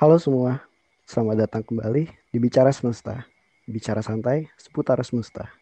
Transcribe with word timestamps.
Halo 0.00 0.16
semua, 0.16 0.64
selamat 1.04 1.44
datang 1.44 1.60
kembali 1.60 2.08
di 2.32 2.38
Bicara 2.40 2.72
Semesta. 2.72 3.28
Bicara 3.68 4.00
santai 4.00 4.48
seputar 4.56 4.96
semesta. 5.04 5.52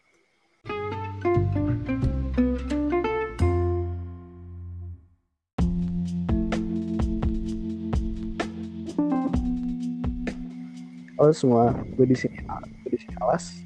Halo 11.19 11.35
semua, 11.35 11.75
gue 11.99 12.07
di 12.07 12.15
sini, 12.15 12.39
gue 12.39 12.95
di 12.95 12.99
sini 13.03 13.19
Alas. 13.19 13.59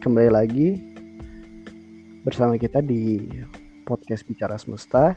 Kembali 0.00 0.32
lagi 0.32 0.80
bersama 2.24 2.56
kita 2.56 2.80
di 2.80 3.20
podcast 3.84 4.24
Bicara 4.24 4.56
Semesta 4.56 5.12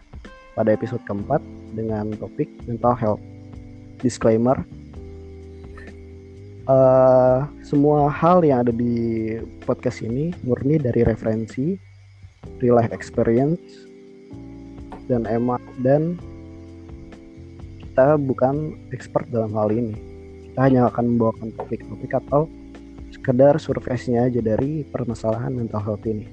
pada 0.60 0.76
episode 0.76 1.00
keempat 1.08 1.40
dengan 1.72 2.12
topik 2.20 2.52
mental 2.68 3.00
health. 3.00 3.24
Disclaimer, 4.04 4.60
uh, 6.70 7.50
semua 7.66 8.08
hal 8.14 8.46
yang 8.46 8.62
ada 8.64 8.74
di 8.74 9.36
podcast 9.66 10.06
ini 10.06 10.32
murni 10.46 10.78
dari 10.78 11.02
referensi, 11.02 11.76
real 12.62 12.78
life 12.78 12.94
experience, 12.94 13.90
dan 15.10 15.26
emang 15.26 15.60
dan 15.82 16.16
kita 17.82 18.16
bukan 18.22 18.78
expert 18.94 19.26
dalam 19.34 19.52
hal 19.58 19.74
ini. 19.74 19.98
Kita 20.50 20.70
hanya 20.70 20.88
akan 20.94 21.18
membawakan 21.18 21.50
topik-topik 21.58 22.14
atau 22.14 22.46
sekedar 23.10 23.58
surveinya 23.58 24.30
aja 24.30 24.40
dari 24.40 24.86
permasalahan 24.86 25.58
mental 25.58 25.82
health 25.82 26.06
ini. 26.06 26.30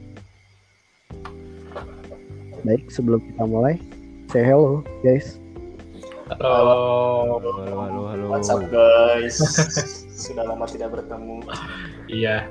Baik, 2.66 2.90
sebelum 2.90 3.22
kita 3.22 3.44
mulai, 3.46 3.78
say 4.28 4.42
hello 4.42 4.82
guys. 5.00 5.38
Halo. 6.26 7.38
Halo, 7.38 7.50
halo, 7.62 8.00
halo. 8.10 8.24
What's 8.26 8.50
up 8.50 8.66
guys? 8.66 9.38
Sudah 10.26 10.42
lama 10.42 10.66
tidak 10.66 10.90
bertemu. 10.90 11.46
Iya. 12.10 12.50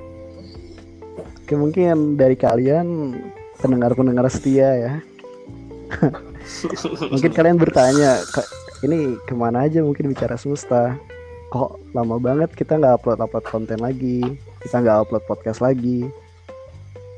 Oke, 1.43 1.59
mungkin 1.59 2.15
dari 2.15 2.39
kalian 2.39 3.19
pendengar-pendengar 3.59 4.31
setia 4.31 4.69
ya. 4.79 4.93
mungkin 7.13 7.31
kalian 7.35 7.59
bertanya, 7.59 8.23
"Kak, 8.31 8.47
ini 8.87 9.19
ke 9.27 9.35
mana 9.35 9.67
aja 9.67 9.83
mungkin 9.83 10.15
bicara 10.15 10.39
semesta? 10.39 10.95
Kok 11.51 11.91
lama 11.91 12.15
banget 12.15 12.55
kita 12.55 12.79
nggak 12.79 13.03
upload-upload 13.03 13.45
konten 13.45 13.79
lagi, 13.83 14.39
kita 14.63 14.81
nggak 14.81 15.07
upload 15.07 15.23
podcast 15.27 15.59
lagi. 15.59 16.07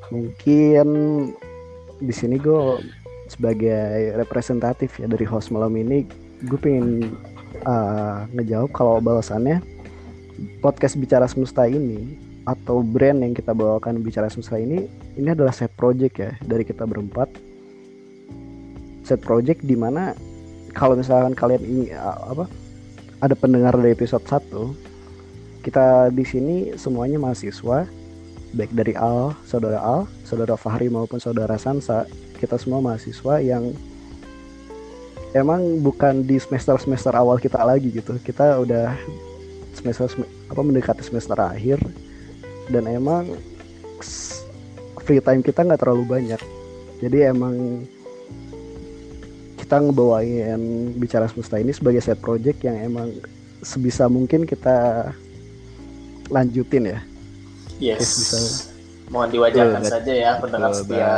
Mungkin 0.10 0.88
di 2.02 2.14
sini 2.14 2.42
gue 2.42 2.82
sebagai 3.30 4.16
representatif 4.18 4.98
ya 4.98 5.06
dari 5.06 5.26
host 5.28 5.54
malam 5.54 5.74
ini, 5.78 6.08
gue 6.46 6.60
pengen 6.60 7.16
uh, 7.66 8.28
ngejawab 8.36 8.70
kalau 8.72 9.00
balasannya 9.00 9.77
podcast 10.62 10.98
bicara 10.98 11.26
semesta 11.26 11.66
ini 11.66 12.18
atau 12.48 12.80
brand 12.80 13.20
yang 13.20 13.36
kita 13.36 13.52
bawakan 13.52 14.00
bicara 14.00 14.32
semesta 14.32 14.56
ini 14.56 14.88
ini 15.20 15.28
adalah 15.28 15.52
set 15.52 15.74
project 15.76 16.16
ya 16.18 16.32
dari 16.46 16.64
kita 16.64 16.88
berempat. 16.88 17.28
Set 19.04 19.20
project 19.24 19.64
di 19.64 19.76
mana 19.76 20.16
kalau 20.76 20.96
misalkan 20.96 21.34
kalian 21.34 21.64
ini 21.64 21.84
apa 21.98 22.46
ada 23.24 23.34
pendengar 23.34 23.74
dari 23.74 23.98
episode 23.98 24.24
1 24.24 25.66
kita 25.66 26.14
di 26.14 26.24
sini 26.24 26.56
semuanya 26.80 27.20
mahasiswa 27.20 27.84
baik 28.56 28.72
dari 28.72 28.96
Al, 28.96 29.36
saudara 29.44 29.80
Al, 29.84 30.08
saudara 30.24 30.56
Fahri 30.56 30.88
maupun 30.88 31.20
saudara 31.20 31.60
Sansa 31.60 32.08
kita 32.40 32.56
semua 32.56 32.80
mahasiswa 32.80 33.44
yang 33.44 33.76
emang 35.36 35.82
bukan 35.84 36.24
di 36.24 36.40
semester 36.40 36.78
semester 36.80 37.12
awal 37.12 37.42
kita 37.42 37.60
lagi 37.60 37.92
gitu. 37.92 38.16
Kita 38.22 38.62
udah 38.62 38.96
semester 39.78 40.10
apa 40.50 40.62
mendekati 40.66 41.06
semester 41.06 41.38
akhir 41.38 41.78
dan 42.74 42.90
emang 42.90 43.38
free 45.06 45.22
time 45.22 45.46
kita 45.46 45.62
nggak 45.64 45.80
terlalu 45.86 46.04
banyak 46.04 46.42
jadi 47.00 47.32
emang 47.32 47.86
kita 49.62 49.78
ngebawain 49.84 50.92
bicara 50.98 51.30
semesta 51.30 51.62
ini 51.62 51.72
sebagai 51.72 52.02
set 52.02 52.18
project 52.18 52.66
yang 52.66 52.76
emang 52.82 53.14
sebisa 53.62 54.10
mungkin 54.10 54.44
kita 54.50 55.10
lanjutin 56.28 56.98
ya 56.98 57.00
Yes. 57.78 58.02
Bisa. 58.02 58.40
Mohon 59.14 59.30
diwajarkan 59.38 59.82
Betul, 59.86 59.94
saja 59.94 60.14
ya 60.18 60.32
pendengar 60.42 60.72
setia. 60.74 61.14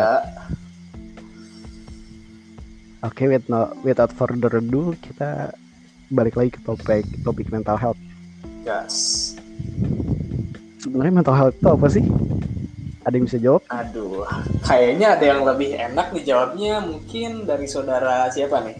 oke 2.99 3.23
with 3.31 3.47
no, 3.47 3.71
without 3.81 4.11
further 4.11 4.51
ado 4.59 4.91
kita 4.99 5.55
balik 6.11 6.35
lagi 6.35 6.51
ke 6.51 6.59
topik 6.67 7.07
topik 7.23 7.47
mental 7.47 7.79
health 7.79 8.01
Gas. 8.69 9.33
sebenarnya 10.77 11.13
mental 11.17 11.35
health 11.35 11.57
itu 11.57 11.67
apa 11.67 11.87
sih 11.89 12.05
ada 13.01 13.13
yang 13.17 13.25
bisa 13.25 13.41
jawab 13.41 13.61
Aduh, 13.67 14.21
kayaknya 14.61 15.17
ada 15.17 15.25
yang 15.25 15.41
lebih 15.41 15.73
enak 15.73 16.13
dijawabnya 16.13 16.85
mungkin 16.85 17.49
dari 17.49 17.65
saudara 17.65 18.29
siapa 18.29 18.61
nih? 18.61 18.77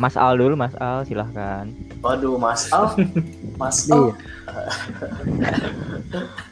Mas 0.00 0.16
Al 0.16 0.40
dulu, 0.40 0.56
Mas 0.56 0.72
Al, 0.80 1.04
silahkan. 1.04 1.68
Waduh, 2.00 2.40
Mas 2.40 2.72
Al. 2.72 2.96
Mas 3.60 3.84
Iya. 3.84 4.16
Al. 4.48 4.66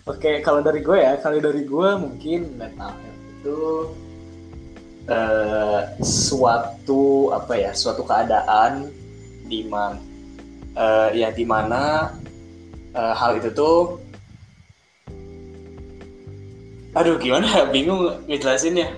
Oke, 0.13 0.45
kalau 0.45 0.61
dari 0.61 0.85
gue 0.85 0.99
ya, 1.01 1.17
kalau 1.17 1.41
dari 1.41 1.65
gue 1.65 1.89
mungkin 1.97 2.53
mental 2.61 2.93
health 2.93 3.25
itu 3.33 3.61
eh, 5.09 5.81
suatu 6.05 7.33
apa 7.33 7.57
ya, 7.57 7.73
suatu 7.73 8.05
keadaan 8.05 8.93
di 9.49 9.65
mana 9.65 9.97
eh, 10.79 11.09
ya 11.19 11.29
di 11.35 11.43
mana 11.43 12.15
eh, 12.95 13.15
hal 13.19 13.43
itu 13.43 13.51
tuh 13.51 13.99
aduh 16.97 17.19
gimana 17.21 17.47
ya, 17.47 17.65
bingung 17.69 18.15
ngejelasinnya 18.31 18.89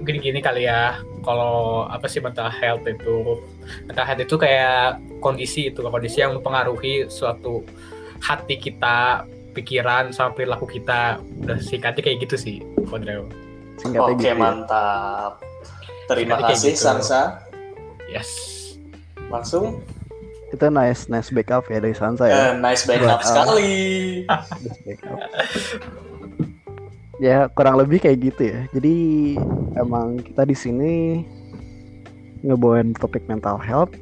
mungkin 0.00 0.16
gini 0.18 0.40
kali 0.40 0.64
ya 0.64 0.96
kalau 1.20 1.84
apa 1.92 2.08
sih 2.08 2.24
mental 2.24 2.48
health 2.48 2.84
itu 2.88 3.36
mental 3.84 4.04
health 4.08 4.24
itu 4.24 4.36
kayak 4.40 4.96
kondisi 5.20 5.68
itu 5.68 5.84
kondisi 5.84 6.24
yang 6.24 6.36
mempengaruhi 6.40 7.06
suatu 7.12 7.60
hati 8.20 8.56
kita 8.56 9.24
pikiran 9.52 10.12
sama 10.12 10.32
perilaku 10.32 10.64
kita 10.68 11.20
udah 11.44 11.58
singkatnya 11.60 12.00
kayak 12.00 12.18
gitu 12.24 12.36
sih 12.40 12.56
Kodreo 12.88 13.28
singkatnya 13.80 14.12
Oke 14.12 14.20
gitu 14.20 14.28
ya. 14.28 14.36
mantap. 14.36 15.32
Terima 16.10 16.36
Singkatnya 16.36 16.54
kasih 16.54 16.72
gitu. 16.74 16.82
Sansa. 16.84 17.22
yes 18.10 18.30
Langsung 19.30 19.80
itu 20.50 20.66
nice 20.66 21.06
nice 21.06 21.30
backup 21.30 21.66
ya 21.70 21.78
dari 21.78 21.94
Sansa 21.94 22.26
ya 22.26 22.34
eh, 22.34 22.52
nice 22.58 22.82
backup 22.86 23.22
Buat 23.22 23.22
Al. 23.22 23.30
sekali. 23.30 23.74
Nice 24.26 24.80
backup. 24.82 25.18
ya 27.20 27.46
kurang 27.52 27.76
lebih 27.78 28.00
kayak 28.02 28.18
gitu 28.32 28.42
ya 28.50 28.60
jadi 28.72 28.94
emang 29.78 30.18
kita 30.24 30.42
di 30.48 30.56
sini 30.56 30.92
ngebawain 32.40 32.96
topik 32.96 33.22
mental 33.28 33.60
health 33.60 33.92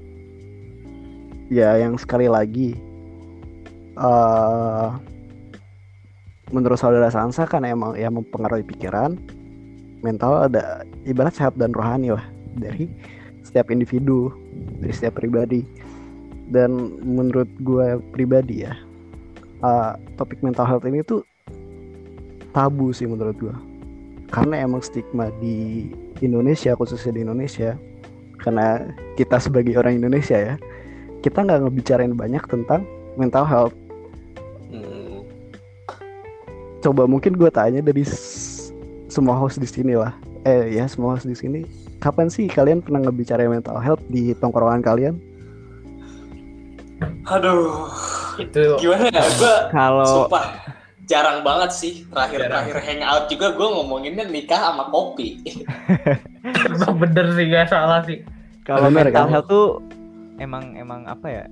ya 1.51 1.77
yang 1.77 1.99
sekali 1.99 2.31
lagi 2.31 2.79
eh 3.99 4.89
menurut 6.49 6.81
saudara 6.81 7.13
Sansa 7.13 7.45
kan 7.45 7.67
emang 7.67 7.93
ya 7.99 8.09
mempengaruhi 8.09 8.65
pikiran 8.65 9.19
mental 10.01 10.49
ada 10.49 10.87
ibarat 11.05 11.35
sehat 11.35 11.59
dan 11.59 11.75
rohani 11.75 12.15
lah 12.15 12.25
dari 12.57 12.89
setiap 13.43 13.69
individu 13.75 14.33
dari 14.79 14.95
setiap 14.95 15.19
pribadi 15.19 15.67
dan 16.49 16.97
menurut 17.05 17.49
gue 17.61 18.01
pribadi 18.13 18.65
ya 18.65 18.75
eh, 19.65 19.93
topik 20.17 20.41
mental 20.41 20.65
health 20.65 20.89
ini 20.89 21.05
tuh 21.05 21.25
tabu 22.53 22.91
sih 22.91 23.05
menurut 23.05 23.37
gue 23.37 23.57
karena 24.29 24.61
emang 24.65 24.85
stigma 24.85 25.33
di 25.41 25.89
Indonesia 26.21 26.77
khususnya 26.77 27.17
di 27.17 27.21
Indonesia 27.25 27.77
karena 28.39 28.89
kita 29.17 29.41
sebagai 29.41 29.75
orang 29.77 29.99
Indonesia 29.99 30.37
ya 30.37 30.55
kita 31.21 31.43
nggak 31.43 31.67
ngebicarain 31.67 32.15
banyak 32.15 32.45
tentang 32.47 32.87
mental 33.19 33.43
health. 33.43 33.75
Hmm, 34.71 35.27
coba 36.79 37.11
mungkin 37.11 37.35
gue 37.35 37.51
tanya 37.51 37.83
dari 37.83 38.07
semua 39.11 39.35
host 39.35 39.59
di 39.59 39.67
sini 39.67 39.99
lah. 39.99 40.15
Eh 40.47 40.79
ya 40.79 40.87
semua 40.87 41.19
host 41.19 41.27
di 41.27 41.35
sini 41.35 41.67
kapan 41.99 42.31
sih 42.31 42.47
kalian 42.47 42.79
pernah 42.79 43.03
ngebicarain 43.03 43.51
mental 43.51 43.83
health 43.83 44.03
di 44.07 44.31
tongkrongan 44.39 44.87
kalian 44.87 45.19
Aduh, 47.29 47.91
itu 48.41 48.77
gimana 48.81 49.13
ya? 49.13 49.23
Gue 49.37 49.57
Kalau 49.71 50.07
sumpah 50.27 50.45
jarang 51.05 51.45
banget 51.45 51.71
sih. 51.73 51.93
Terakhir-terakhir 52.09 52.77
hangout 52.81 53.25
juga 53.29 53.53
gue 53.53 53.69
ngomonginnya 53.69 54.25
nikah 54.29 54.73
sama 54.73 54.89
kopi. 54.89 55.41
emang 56.75 56.95
bener 56.97 57.35
sih 57.37 57.45
gak 57.51 57.69
salah 57.69 58.01
sih 58.07 58.25
kalau 58.69 58.93
mental 58.93 59.25
kan? 59.27 59.33
health 59.33 59.49
tuh 59.49 59.67
emang 60.37 60.77
emang 60.77 61.09
apa 61.09 61.27
ya? 61.29 61.45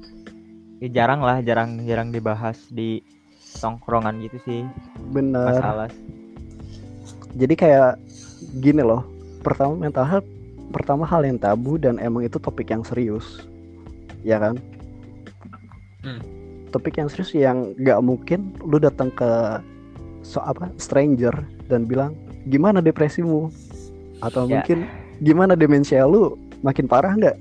Ya 0.85 0.89
jarang 0.93 1.25
lah, 1.25 1.41
jarang 1.41 1.89
jarang 1.89 2.13
dibahas 2.13 2.61
di 2.69 3.01
tongkrongan 3.57 4.21
gitu 4.21 4.37
sih, 4.45 4.61
Mas 4.69 5.13
bener 5.17 5.61
Alas. 5.65 5.93
jadi 7.33 7.55
kayak 7.57 7.93
gini 8.61 8.85
loh 8.85 9.01
pertama 9.41 9.73
mental 9.89 10.05
health 10.05 10.29
pertama 10.77 11.09
hal 11.09 11.25
yang 11.25 11.41
tabu 11.41 11.81
dan 11.81 11.97
emang 11.97 12.29
itu 12.29 12.37
topik 12.37 12.69
yang 12.69 12.85
serius 12.85 13.49
ya 14.21 14.37
kan 14.37 14.61
Hmm. 16.07 16.23
topik 16.71 16.97
yang 16.97 17.11
serius 17.11 17.35
yang 17.35 17.75
nggak 17.75 17.99
mungkin 17.99 18.55
lu 18.63 18.79
datang 18.79 19.11
ke 19.11 19.59
so 20.23 20.39
apa 20.39 20.71
stranger 20.79 21.33
dan 21.67 21.83
bilang 21.83 22.15
gimana 22.47 22.79
depresimu 22.79 23.51
atau 24.21 24.47
Ya. 24.47 24.61
mungkin 24.63 24.87
gimana 25.19 25.55
demensia 25.55 26.07
lu 26.07 26.39
makin 26.63 26.87
parah 26.87 27.11
nggak 27.13 27.37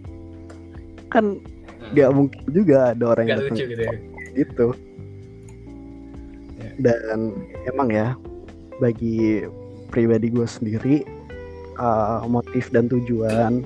kan 1.08 1.38
Hmm. 1.38 1.94
nggak 1.94 2.10
mungkin 2.12 2.42
juga 2.50 2.92
ada 2.92 3.06
orang 3.08 3.26
yang 3.28 3.38
Gak 3.38 3.46
datang 3.46 3.58
lucu 3.58 3.66
gitu 3.70 3.84
ya. 3.84 3.94
gitu 4.34 4.68
Ya. 6.56 6.70
dan 6.82 7.20
emang 7.66 7.90
ya 7.92 8.08
bagi 8.78 9.46
pribadi 9.88 10.28
gue 10.28 10.44
sendiri 10.44 10.96
uh, 11.78 12.26
motif 12.26 12.74
dan 12.74 12.88
tujuan 12.88 13.62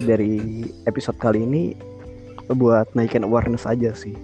dari 0.00 0.40
episode 0.84 1.16
kali 1.16 1.44
ini 1.44 1.76
buat 2.52 2.90
naikin 2.94 3.22
awareness 3.22 3.66
aja 3.66 3.94
sih. 3.94 4.14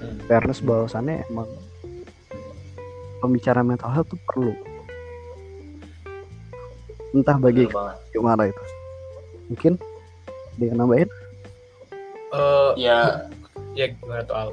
Hmm. 0.00 0.18
awareness 0.28 0.60
bahwasannya 0.60 1.24
emang 1.28 1.48
pembicaraan 3.20 3.64
mental 3.64 3.88
health 3.88 4.12
tuh 4.12 4.20
perlu. 4.28 4.52
Entah 7.14 7.38
bagi 7.38 7.64
gimana 8.12 8.42
itu. 8.50 8.62
Mungkin 9.48 9.72
dia 10.58 10.72
nambahin? 10.74 11.08
Eh, 12.34 12.70
Ya. 12.76 13.30
ya 13.74 13.86
gimana 13.90 14.22
tuh 14.26 14.34
Al? 14.36 14.50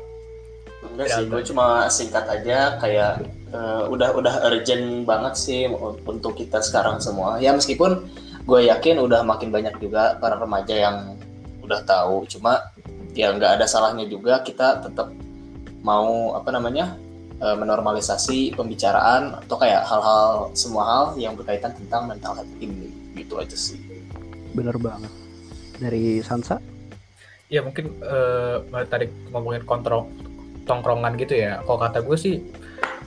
enggak 0.82 1.08
Ya, 1.14 1.18
sih, 1.22 1.26
gue 1.30 1.42
cuma 1.46 1.66
singkat 1.94 2.26
aja 2.26 2.82
kayak 2.82 3.22
eh, 3.54 3.84
udah 3.86 4.18
udah 4.18 4.36
urgent 4.50 5.06
banget 5.06 5.34
sih 5.38 5.70
untuk 6.06 6.34
kita 6.34 6.58
sekarang 6.64 6.98
semua. 6.98 7.38
Ya 7.38 7.54
meskipun 7.54 8.10
gue 8.50 8.62
yakin 8.66 8.98
udah 8.98 9.22
makin 9.22 9.54
banyak 9.54 9.78
juga 9.78 10.18
para 10.18 10.42
remaja 10.42 10.74
yang 10.74 10.98
udah 11.71 11.83
tahu, 11.88 12.27
cuma 12.27 12.75
ya 13.15 13.31
nggak 13.31 13.59
ada 13.59 13.65
salahnya 13.68 14.03
juga 14.07 14.44
kita 14.44 14.83
tetap 14.83 15.15
mau 15.81 16.35
apa 16.35 16.51
namanya 16.51 17.00
eh, 17.39 17.56
menormalisasi 17.56 18.53
pembicaraan 18.59 19.39
atau 19.47 19.56
kayak 19.56 19.88
hal-hal 19.88 20.51
semua 20.53 20.83
hal 20.83 21.06
yang 21.15 21.33
berkaitan 21.39 21.71
tentang 21.75 22.12
mental 22.12 22.35
health 22.35 22.53
ini 22.59 22.91
gitu 23.15 23.39
aja 23.39 23.56
sih. 23.56 23.79
bener 24.51 24.75
banget 24.75 25.07
dari 25.79 26.19
Sansa 26.19 26.59
Ya 27.51 27.59
mungkin 27.59 28.00
eh 28.00 28.88
tadi 28.88 29.12
ngomongin 29.27 29.68
kontrol 29.68 30.07
tongkrongan 30.63 31.19
gitu 31.19 31.35
ya. 31.35 31.59
Kalau 31.68 31.79
kata 31.83 32.00
gue 32.00 32.15
sih, 32.15 32.39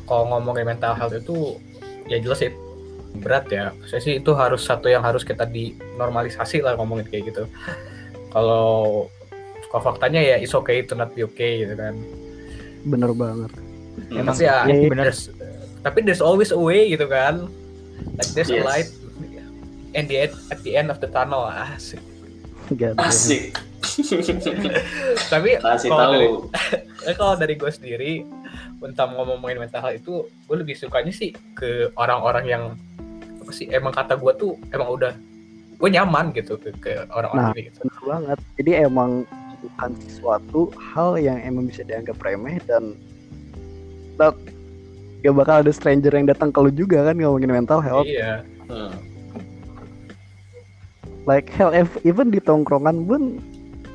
kalau 0.05 0.29
ngomongin 0.29 0.69
mental 0.69 0.93
health 0.93 1.17
itu 1.17 1.57
ya 2.13 2.21
jelas 2.21 2.45
sih 2.45 2.53
berat 3.25 3.49
ya. 3.49 3.73
Saya 3.89 4.05
sih 4.05 4.21
itu 4.21 4.37
harus 4.37 4.61
satu 4.69 4.93
yang 4.93 5.01
harus 5.01 5.25
kita 5.25 5.49
dinormalisasi 5.49 6.61
lah 6.61 6.77
ngomongin 6.77 7.09
kayak 7.09 7.33
gitu. 7.33 7.49
Kalau 8.35 9.07
kalau 9.71 9.83
faktanya 9.85 10.19
ya 10.19 10.37
is 10.37 10.51
okay 10.51 10.83
to 10.83 10.93
not 10.93 11.11
be 11.11 11.23
okay 11.23 11.63
gitu 11.63 11.75
kan. 11.75 11.95
bener 12.85 13.17
banget 13.17 13.49
Emang 14.13 14.35
Tapi 14.35 14.45
ya, 14.45 14.67
sih 14.67 14.91
bener. 14.93 15.05
there's- 15.09 15.31
tapi 15.81 15.99
there's 16.03 16.21
always 16.21 16.51
a 16.51 16.59
way 16.59 16.91
gitu 16.91 17.07
kan. 17.07 17.47
Like 18.13 18.29
there's 18.35 18.51
a 18.51 18.59
Yes. 18.59 18.67
light 18.67 18.89
and 19.93 20.05
the 20.05 20.27
at 20.27 20.61
the 20.61 20.75
end 20.75 20.91
of 20.91 20.99
the 20.99 21.07
tunnel 21.07 21.47
asik. 21.47 22.03
Asik. 22.99 23.55
Tapi 25.33 25.51
Kasih 25.57 25.89
kalau 25.89 26.13
dari. 26.13 26.27
Eh, 27.05 27.13
kalau 27.13 27.37
dari 27.37 27.53
gue 27.53 27.69
sendiri 27.69 28.25
tentang 28.81 29.13
ngomongin 29.13 29.61
mental 29.61 29.77
health 29.79 29.93
itu 29.95 30.15
gue 30.25 30.57
lebih 30.57 30.73
sukanya 30.73 31.13
sih 31.13 31.37
ke 31.53 31.93
orang-orang 31.95 32.45
yang 32.45 32.63
apa 33.39 33.53
sih 33.53 33.69
emang 33.69 33.93
kata 33.93 34.17
gue 34.17 34.33
tuh 34.35 34.57
emang 34.71 34.89
udah 34.89 35.13
gue 35.85 35.93
nyaman 35.93 36.33
gitu 36.33 36.57
ke, 36.57 36.73
ke 36.81 36.93
orang-orang 37.13 37.45
Nah. 37.45 37.53
ini 37.53 37.69
gitu. 37.69 37.85
banget 38.01 38.39
jadi 38.57 38.71
emang 38.85 39.29
bukan 39.61 39.91
sesuatu 40.03 40.61
hal 40.75 41.17
yang 41.17 41.37
emang 41.39 41.69
bisa 41.69 41.85
dianggap 41.85 42.17
remeh 42.19 42.57
dan 42.63 42.97
tak 44.17 44.33
gak 45.21 45.35
bakal 45.35 45.61
ada 45.61 45.69
stranger 45.71 46.09
yang 46.09 46.25
datang 46.25 46.49
ke 46.49 46.59
lu 46.59 46.71
juga 46.71 47.05
kan 47.05 47.13
ngomongin 47.15 47.53
mental 47.53 47.81
health 47.81 48.05
Iya. 48.05 48.41
Hmm. 48.65 48.97
like 51.25 51.49
hell 51.51 51.69
ev- 51.71 52.01
even 52.03 52.29
di 52.29 52.41
tongkrongan 52.41 53.05
pun 53.05 53.37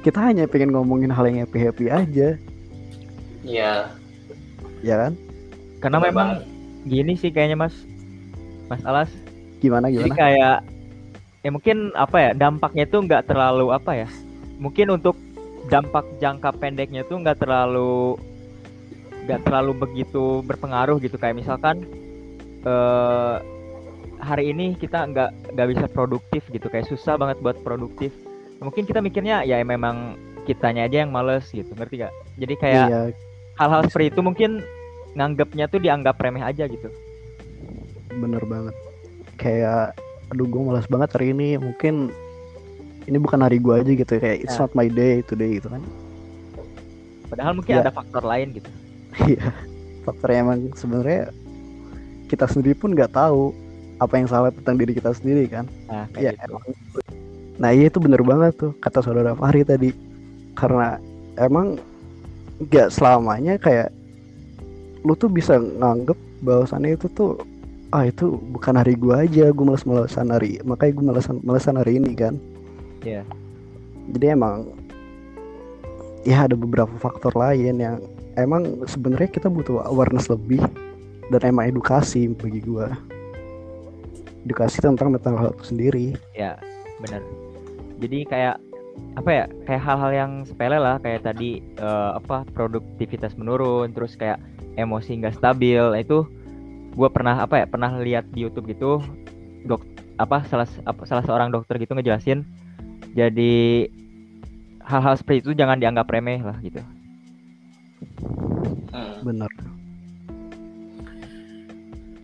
kita 0.02 0.18
hanya 0.20 0.46
pengen 0.46 0.70
ngomongin 0.70 1.10
hal 1.10 1.26
yang 1.26 1.42
happy 1.42 1.58
happy 1.60 1.86
aja 1.88 2.38
Iya. 3.42 3.90
ya 4.80 4.96
kan 5.00 5.14
Karena 5.80 5.98
memang 6.00 6.30
gini 6.84 7.16
sih 7.16 7.30
kayaknya 7.30 7.58
Mas 7.58 7.74
Mas 8.68 8.84
Alas. 8.84 9.10
gimana 9.58 9.88
Jadi 9.88 10.06
gimana 10.06 10.16
kayak 10.16 10.58
ya 11.40 11.50
mungkin 11.50 11.96
apa 11.96 12.18
ya 12.20 12.32
dampaknya 12.36 12.84
itu 12.86 12.98
nggak 13.00 13.28
terlalu 13.30 13.72
apa 13.72 14.06
ya? 14.06 14.08
Mungkin 14.60 15.00
untuk 15.00 15.16
dampak 15.72 16.06
jangka 16.20 16.56
pendeknya 16.58 17.06
itu 17.06 17.16
nggak 17.16 17.40
terlalu 17.40 18.20
nggak 19.28 19.46
terlalu 19.46 19.72
begitu 19.78 20.42
berpengaruh 20.44 20.98
gitu 21.04 21.16
kayak 21.22 21.38
misalkan 21.38 21.86
eh 22.66 23.36
hari 24.20 24.52
ini 24.52 24.76
kita 24.76 25.08
nggak 25.08 25.56
nggak 25.56 25.68
bisa 25.72 25.86
produktif 25.88 26.44
gitu 26.52 26.68
kayak 26.68 26.90
susah 26.92 27.16
banget 27.16 27.40
buat 27.40 27.56
produktif. 27.64 28.12
Mungkin 28.60 28.84
kita 28.84 29.00
mikirnya 29.00 29.48
ya 29.48 29.64
memang 29.64 30.20
kitanya 30.44 30.92
aja 30.92 31.08
yang 31.08 31.16
males 31.16 31.48
gitu 31.56 31.72
ngerti 31.80 32.04
gak? 32.04 32.14
Jadi 32.36 32.54
kayak 32.60 32.88
iya 32.92 33.02
hal-hal 33.60 33.84
seperti 33.86 34.16
itu 34.16 34.22
mungkin 34.24 34.52
nganggapnya 35.20 35.68
tuh 35.68 35.84
dianggap 35.84 36.16
remeh 36.24 36.42
aja 36.42 36.64
gitu. 36.66 36.90
bener 38.10 38.42
banget 38.50 38.74
kayak 39.38 39.94
aduh 40.30 40.46
gue 40.46 40.62
malas 40.62 40.86
banget 40.86 41.10
hari 41.14 41.34
ini 41.34 41.58
mungkin 41.58 42.14
ini 43.06 43.18
bukan 43.18 43.42
hari 43.42 43.58
gue 43.58 43.74
aja 43.74 43.90
gitu 43.90 44.14
kayak 44.16 44.46
it's 44.46 44.56
Nah. 44.56 44.66
not 44.66 44.72
my 44.74 44.86
day 44.86 45.22
today 45.24 45.58
gitu 45.58 45.68
kan 45.68 45.82
Padahal 47.30 47.54
mungkin 47.54 47.78
Ya. 47.78 47.86
ada 47.86 47.94
faktor 47.94 48.26
lain 48.26 48.58
gitu. 48.58 48.70
Iya, 49.30 49.54
faktornya 50.02 50.38
emang 50.42 50.60
sebenarnya 50.74 51.30
kita 52.26 52.46
sendiri 52.46 52.74
pun 52.74 52.94
nggak 52.94 53.14
tahu 53.14 53.54
apa 53.98 54.18
yang 54.18 54.26
salah 54.26 54.50
tentang 54.50 54.82
diri 54.82 54.98
kita 54.98 55.14
sendiri 55.14 55.46
kan. 55.46 55.70
Nah, 55.86 56.10
Iya, 56.18 56.34
kayak 56.34 56.34
gitu. 56.34 56.46
emang. 56.50 56.64
Nah 57.60 57.70
iya 57.70 57.86
itu 57.86 58.00
bener 58.00 58.22
banget 58.24 58.58
tuh 58.58 58.72
kata 58.80 59.06
saudara 59.06 59.36
Fahri 59.36 59.62
tadi, 59.62 59.94
karena 60.56 60.98
emang 61.38 61.78
nggak 62.60 62.90
selamanya 62.90 63.62
kayak 63.62 63.94
lu 65.06 65.14
tuh 65.14 65.30
bisa 65.30 65.62
nganggep 65.62 66.18
bahwasannya 66.42 66.98
itu 66.98 67.06
tuh 67.12 67.38
ah 67.90 68.06
itu 68.06 68.38
bukan 68.54 68.78
hari 68.78 68.94
gua 68.94 69.26
aja, 69.26 69.50
gue 69.50 69.66
males-malesan 69.66 70.30
hari, 70.30 70.62
makanya 70.62 70.92
gue 70.94 71.06
malesan 71.10 71.36
malesan 71.42 71.76
hari 71.82 71.98
ini 71.98 72.14
kan. 72.14 72.38
Iya. 73.02 73.26
Jadi 74.14 74.26
emang 74.30 74.70
ya 76.28 76.46
ada 76.46 76.54
beberapa 76.54 76.92
faktor 77.02 77.34
lain 77.34 77.82
yang 77.82 77.98
emang 78.38 78.86
sebenarnya 78.86 79.30
kita 79.32 79.48
butuh 79.48 79.82
awareness 79.88 80.30
lebih 80.30 80.62
dan 81.34 81.42
emang 81.46 81.70
edukasi 81.72 82.30
bagi 82.38 82.62
gua 82.66 82.94
edukasi 84.46 84.80
tentang 84.80 85.12
mental 85.14 85.36
health 85.36 85.60
itu 85.62 85.66
sendiri 85.76 86.08
Ya, 86.34 86.56
benar. 87.04 87.22
Jadi 88.00 88.24
kayak 88.28 88.56
apa 89.20 89.30
ya? 89.32 89.46
Kayak 89.68 89.84
hal-hal 89.84 90.12
yang 90.16 90.32
sepele 90.48 90.80
lah 90.80 90.96
kayak 91.04 91.28
tadi 91.28 91.60
eh, 91.60 92.12
apa 92.16 92.48
produktivitas 92.56 93.36
menurun, 93.36 93.92
terus 93.92 94.16
kayak 94.16 94.40
emosi 94.80 95.20
nggak 95.20 95.36
stabil. 95.36 95.84
Itu 96.00 96.28
gua 97.00 97.08
pernah 97.08 97.40
apa 97.40 97.64
ya? 97.64 97.66
Pernah 97.66 97.96
lihat 98.04 98.28
di 98.36 98.44
YouTube 98.44 98.68
gitu 98.68 99.00
dok 99.64 99.88
apa 100.20 100.44
salah 100.52 100.68
apa, 100.84 101.08
salah 101.08 101.24
seorang 101.24 101.48
dokter 101.48 101.80
gitu 101.80 101.96
ngejelasin. 101.96 102.44
Jadi 103.16 103.88
hal-hal 104.84 105.16
seperti 105.16 105.48
itu 105.48 105.52
jangan 105.56 105.80
dianggap 105.80 106.12
remeh 106.12 106.44
lah 106.44 106.60
gitu. 106.60 106.84
Hmm. 108.90 109.22
bener 109.22 109.52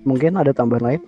mungkin 0.02 0.40
ada 0.40 0.50
tambahan 0.50 0.84
lain 0.96 1.02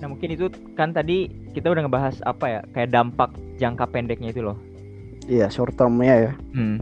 Nah, 0.00 0.08
mungkin 0.08 0.32
itu 0.32 0.48
kan 0.74 0.96
tadi 0.96 1.28
kita 1.52 1.68
udah 1.68 1.84
ngebahas 1.84 2.24
apa 2.24 2.46
ya? 2.48 2.60
Kayak 2.72 2.90
dampak 2.96 3.30
jangka 3.60 3.84
pendeknya 3.92 4.32
itu 4.32 4.40
loh. 4.40 4.56
iya 5.28 5.46
short 5.46 5.76
termnya 5.76 6.16
ya 6.16 6.32
Hmm. 6.56 6.80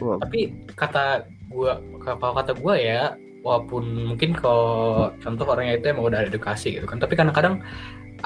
Wah, 0.00 0.18
Tapi 0.22 0.54
kata 0.78 1.26
gua 1.50 1.80
kalau 2.02 2.34
kata 2.36 2.52
gua 2.58 2.74
ya 2.78 3.16
walaupun 3.42 4.14
mungkin 4.14 4.34
kalau 4.34 5.08
contoh 5.22 5.46
orangnya 5.46 5.78
itu 5.80 5.86
emang 5.94 6.10
udah 6.10 6.20
ada 6.26 6.28
edukasi 6.28 6.74
gitu 6.74 6.84
kan 6.90 6.98
tapi 6.98 7.14
kadang-kadang 7.14 7.62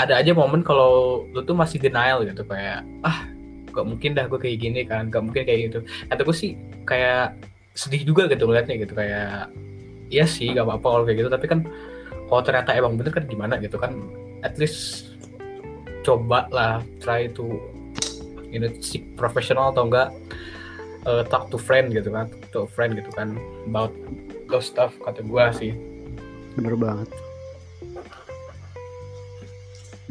ada 0.00 0.16
aja 0.16 0.32
momen 0.32 0.64
kalau 0.64 1.24
lu 1.36 1.44
tuh 1.44 1.52
masih 1.52 1.76
denial 1.76 2.24
gitu 2.24 2.42
kayak 2.48 2.80
ah 3.04 3.28
gak 3.72 3.86
mungkin 3.88 4.12
dah 4.12 4.28
gue 4.28 4.40
kayak 4.40 4.58
gini 4.60 4.80
kan 4.84 5.08
gak 5.08 5.24
mungkin 5.24 5.48
kayak 5.48 5.72
gitu. 5.72 5.78
Kata 6.08 6.20
gue 6.24 6.36
sih 6.36 6.56
kayak 6.84 7.36
sedih 7.72 8.04
juga 8.04 8.28
gitu 8.28 8.44
ngeliatnya 8.44 8.76
gitu 8.76 8.92
kayak 8.92 9.48
iya 10.12 10.28
sih 10.28 10.52
gak 10.52 10.68
apa-apa 10.68 10.86
kalau 10.86 11.04
kayak 11.08 11.18
gitu 11.24 11.30
tapi 11.32 11.46
kan 11.48 11.60
kalau 12.28 12.42
ternyata 12.44 12.70
emang 12.76 13.00
bener 13.00 13.12
kan 13.12 13.24
gimana 13.24 13.56
gitu 13.60 13.80
kan 13.80 13.96
at 14.44 14.56
least 14.60 15.12
coba 16.04 16.48
lah 16.52 16.84
try 17.00 17.28
to 17.32 17.56
you 18.52 18.60
know 18.60 18.68
seek 18.84 19.08
profesional 19.16 19.72
atau 19.72 19.88
enggak 19.88 20.08
uh, 21.06 21.22
talk 21.26 21.50
to 21.50 21.58
friend 21.58 21.90
gitu 21.94 22.10
kan 22.10 22.30
talk 22.50 22.68
to 22.68 22.70
friend 22.70 22.94
gitu 22.98 23.10
kan 23.14 23.34
about 23.66 23.92
those 24.50 24.68
stuff 24.68 24.92
kata 25.02 25.24
gua 25.24 25.50
sih. 25.54 25.72
Bener 26.58 26.76
banget. 26.76 27.08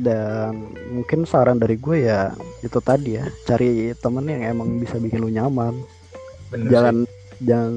Dan 0.01 0.73
mungkin 0.89 1.29
saran 1.29 1.61
dari 1.61 1.77
gue 1.77 2.09
ya 2.09 2.33
itu 2.65 2.81
tadi 2.81 3.21
ya 3.21 3.29
cari 3.45 3.93
temen 4.01 4.25
yang 4.25 4.57
emang 4.57 4.81
bisa 4.81 4.97
bikin 4.97 5.21
lu 5.21 5.29
nyaman. 5.29 5.77
Bener 6.49 6.69
jangan 6.73 6.95
jangan 7.45 7.73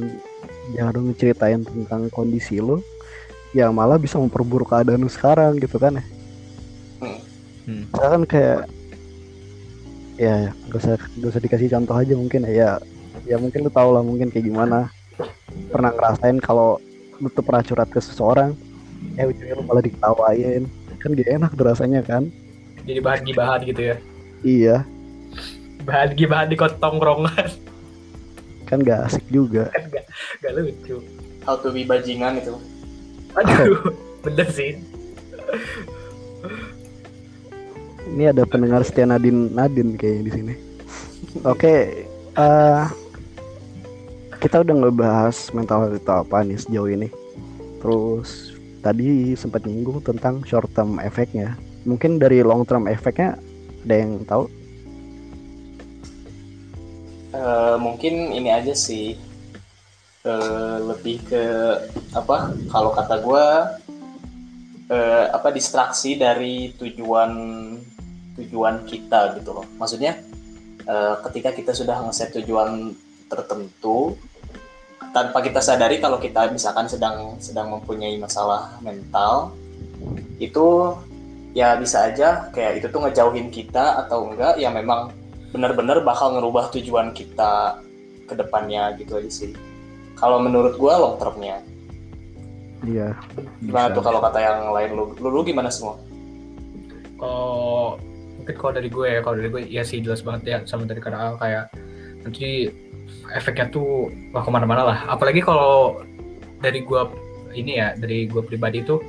jangan 0.73 0.93
lu 0.97 1.03
ngeceritain 1.13 1.61
tentang 1.69 2.09
kondisi 2.09 2.65
lu 2.65 2.81
yang 3.53 3.77
malah 3.77 4.01
bisa 4.01 4.17
memperburuk 4.17 4.73
keadaan 4.73 5.05
lu 5.05 5.11
sekarang 5.13 5.61
gitu 5.61 5.77
kan 5.77 6.01
ya. 6.01 6.05
Hmm. 7.69 7.85
Misalkan 7.93 8.23
kayak 8.25 8.61
ya 10.15 10.55
gak 10.71 10.81
usah 10.81 10.97
gak 10.97 11.31
usah 11.35 11.43
dikasih 11.43 11.69
contoh 11.75 11.97
aja 11.99 12.15
mungkin 12.15 12.47
ya 12.47 12.79
ya, 13.23 13.37
mungkin 13.39 13.67
lu 13.67 13.71
tau 13.71 13.95
lah 13.95 14.03
mungkin 14.03 14.29
kayak 14.35 14.51
gimana. 14.51 14.91
Pernah 15.71 15.95
ngerasain 15.95 16.43
kalau 16.43 16.83
lu 17.23 17.31
tuh 17.31 17.47
pernah 17.47 17.63
curhat 17.63 17.87
ke 17.95 18.03
seseorang 18.03 18.59
eh 19.15 19.25
ujungnya 19.29 19.55
lu 19.59 19.65
malah 19.67 19.83
diketawain. 19.85 20.67
Kan 20.99 21.13
gak 21.15 21.29
enak 21.29 21.51
tuh 21.55 21.67
rasanya 21.69 22.01
kan? 22.03 22.33
Jadi 22.85 23.01
bahan 23.01 23.21
gibahan 23.25 23.61
gitu 23.65 23.83
ya? 23.93 23.97
Iya. 24.41 24.77
Bahan 25.85 26.11
gibahan 26.17 26.49
di 26.49 26.57
tongkrongan. 26.57 27.49
Kan 28.65 28.81
gak 28.81 29.13
asik 29.13 29.25
juga. 29.29 29.69
Kan 29.71 29.85
gak, 29.93 30.05
gak 30.41 30.53
lucu. 30.57 30.97
How 31.45 31.61
to 31.61 31.69
be 31.69 31.85
bajingan 31.85 32.41
itu. 32.41 32.57
Aduh 33.37 33.93
bener 34.25 34.49
sih. 34.49 34.81
Ini 38.15 38.33
ada 38.33 38.49
pendengar 38.49 38.81
setia 38.85 39.05
Nadine 39.05 39.53
Nadine 39.53 40.01
kayaknya 40.01 40.23
di 40.25 40.33
sini. 40.33 40.55
Oke 41.45 42.09
eh, 42.35 42.83
kita 44.45 44.61
udah 44.61 44.77
ngebahas 44.77 45.57
mental 45.57 45.89
health 45.89 45.97
itu 45.97 46.13
apa 46.13 46.45
nih 46.45 46.61
sejauh 46.61 46.91
ini. 46.93 47.09
Terus 47.81 48.53
tadi 48.85 49.33
sempat 49.33 49.65
nyinggung 49.65 50.05
tentang 50.05 50.45
short 50.45 50.69
term 50.77 51.01
efeknya 51.01 51.57
mungkin 51.89 52.21
dari 52.21 52.45
long 52.45 52.69
term 52.69 52.85
efeknya 52.85 53.41
ada 53.89 53.95
yang 53.97 54.21
tahu? 54.29 54.45
Eh, 57.33 57.77
mungkin 57.81 58.37
ini 58.37 58.53
aja 58.53 58.77
sih. 58.77 59.17
Eh, 60.25 60.77
lebih 60.81 61.21
ke 61.29 61.45
apa 62.17 62.57
kalau 62.73 62.97
kata 62.97 63.21
gue 63.21 63.47
eh, 64.89 65.27
apa 65.29 65.53
distraksi 65.53 66.17
dari 66.17 66.73
tujuan 66.81 67.33
tujuan 68.37 68.89
kita 68.89 69.37
gitu 69.41 69.57
loh. 69.57 69.69
Maksudnya 69.77 70.21
eh, 70.85 71.15
ketika 71.29 71.53
kita 71.53 71.73
sudah 71.77 72.05
ngeset 72.05 72.33
tujuan 72.41 72.97
tertentu 73.29 74.17
tanpa 75.15 75.39
kita 75.41 75.63
sadari 75.63 76.03
kalau 76.03 76.19
kita 76.19 76.51
misalkan 76.51 76.91
sedang 76.91 77.39
sedang 77.39 77.71
mempunyai 77.71 78.19
masalah 78.19 78.75
mental 78.83 79.55
itu 80.43 80.99
ya 81.55 81.79
bisa 81.79 82.11
aja 82.11 82.51
kayak 82.51 82.83
itu 82.83 82.87
tuh 82.91 83.07
ngejauhin 83.07 83.49
kita 83.49 84.05
atau 84.05 84.27
enggak 84.27 84.59
ya 84.59 84.75
memang 84.75 85.15
benar-benar 85.55 86.03
bakal 86.03 86.35
ngerubah 86.35 86.75
tujuan 86.75 87.15
kita 87.15 87.79
ke 88.27 88.35
depannya 88.35 88.99
gitu 88.99 89.23
aja 89.23 89.31
sih. 89.31 89.55
Kalau 90.19 90.43
menurut 90.43 90.75
gua 90.75 90.99
long 90.99 91.17
termnya. 91.17 91.63
iya 92.83 93.15
Gimana 93.63 93.95
bisa. 93.95 93.97
tuh 93.97 94.03
kalau 94.03 94.19
kata 94.19 94.39
yang 94.43 94.59
lain 94.75 94.91
lu? 94.99 95.15
Lu, 95.23 95.29
lu 95.31 95.41
gimana 95.47 95.71
semua? 95.71 95.95
kalau 97.25 97.97
mungkin 98.37 98.55
kalau 98.59 98.73
dari 98.77 98.89
gue 98.91 99.07
ya 99.09 99.21
kalau 99.25 99.37
dari 99.41 99.49
gue 99.49 99.63
ya 99.71 99.83
sih 99.87 100.05
jelas 100.05 100.21
banget 100.21 100.43
ya 100.45 100.59
sama 100.69 100.85
dari 100.85 101.01
kata 101.01 101.17
Al 101.17 101.35
kayak 101.41 101.65
nanti 102.27 102.69
efeknya 103.35 103.71
tuh 103.73 104.13
wah 104.31 104.43
ke 104.45 104.51
mana-mana 104.51 104.83
lah. 104.85 104.99
Apalagi 105.11 105.41
kalau 105.41 106.03
dari 106.61 106.81
gue 106.85 107.01
ini 107.55 107.79
ya 107.79 107.95
dari 107.95 108.27
gue 108.27 108.43
pribadi 108.43 108.83
tuh 108.83 109.01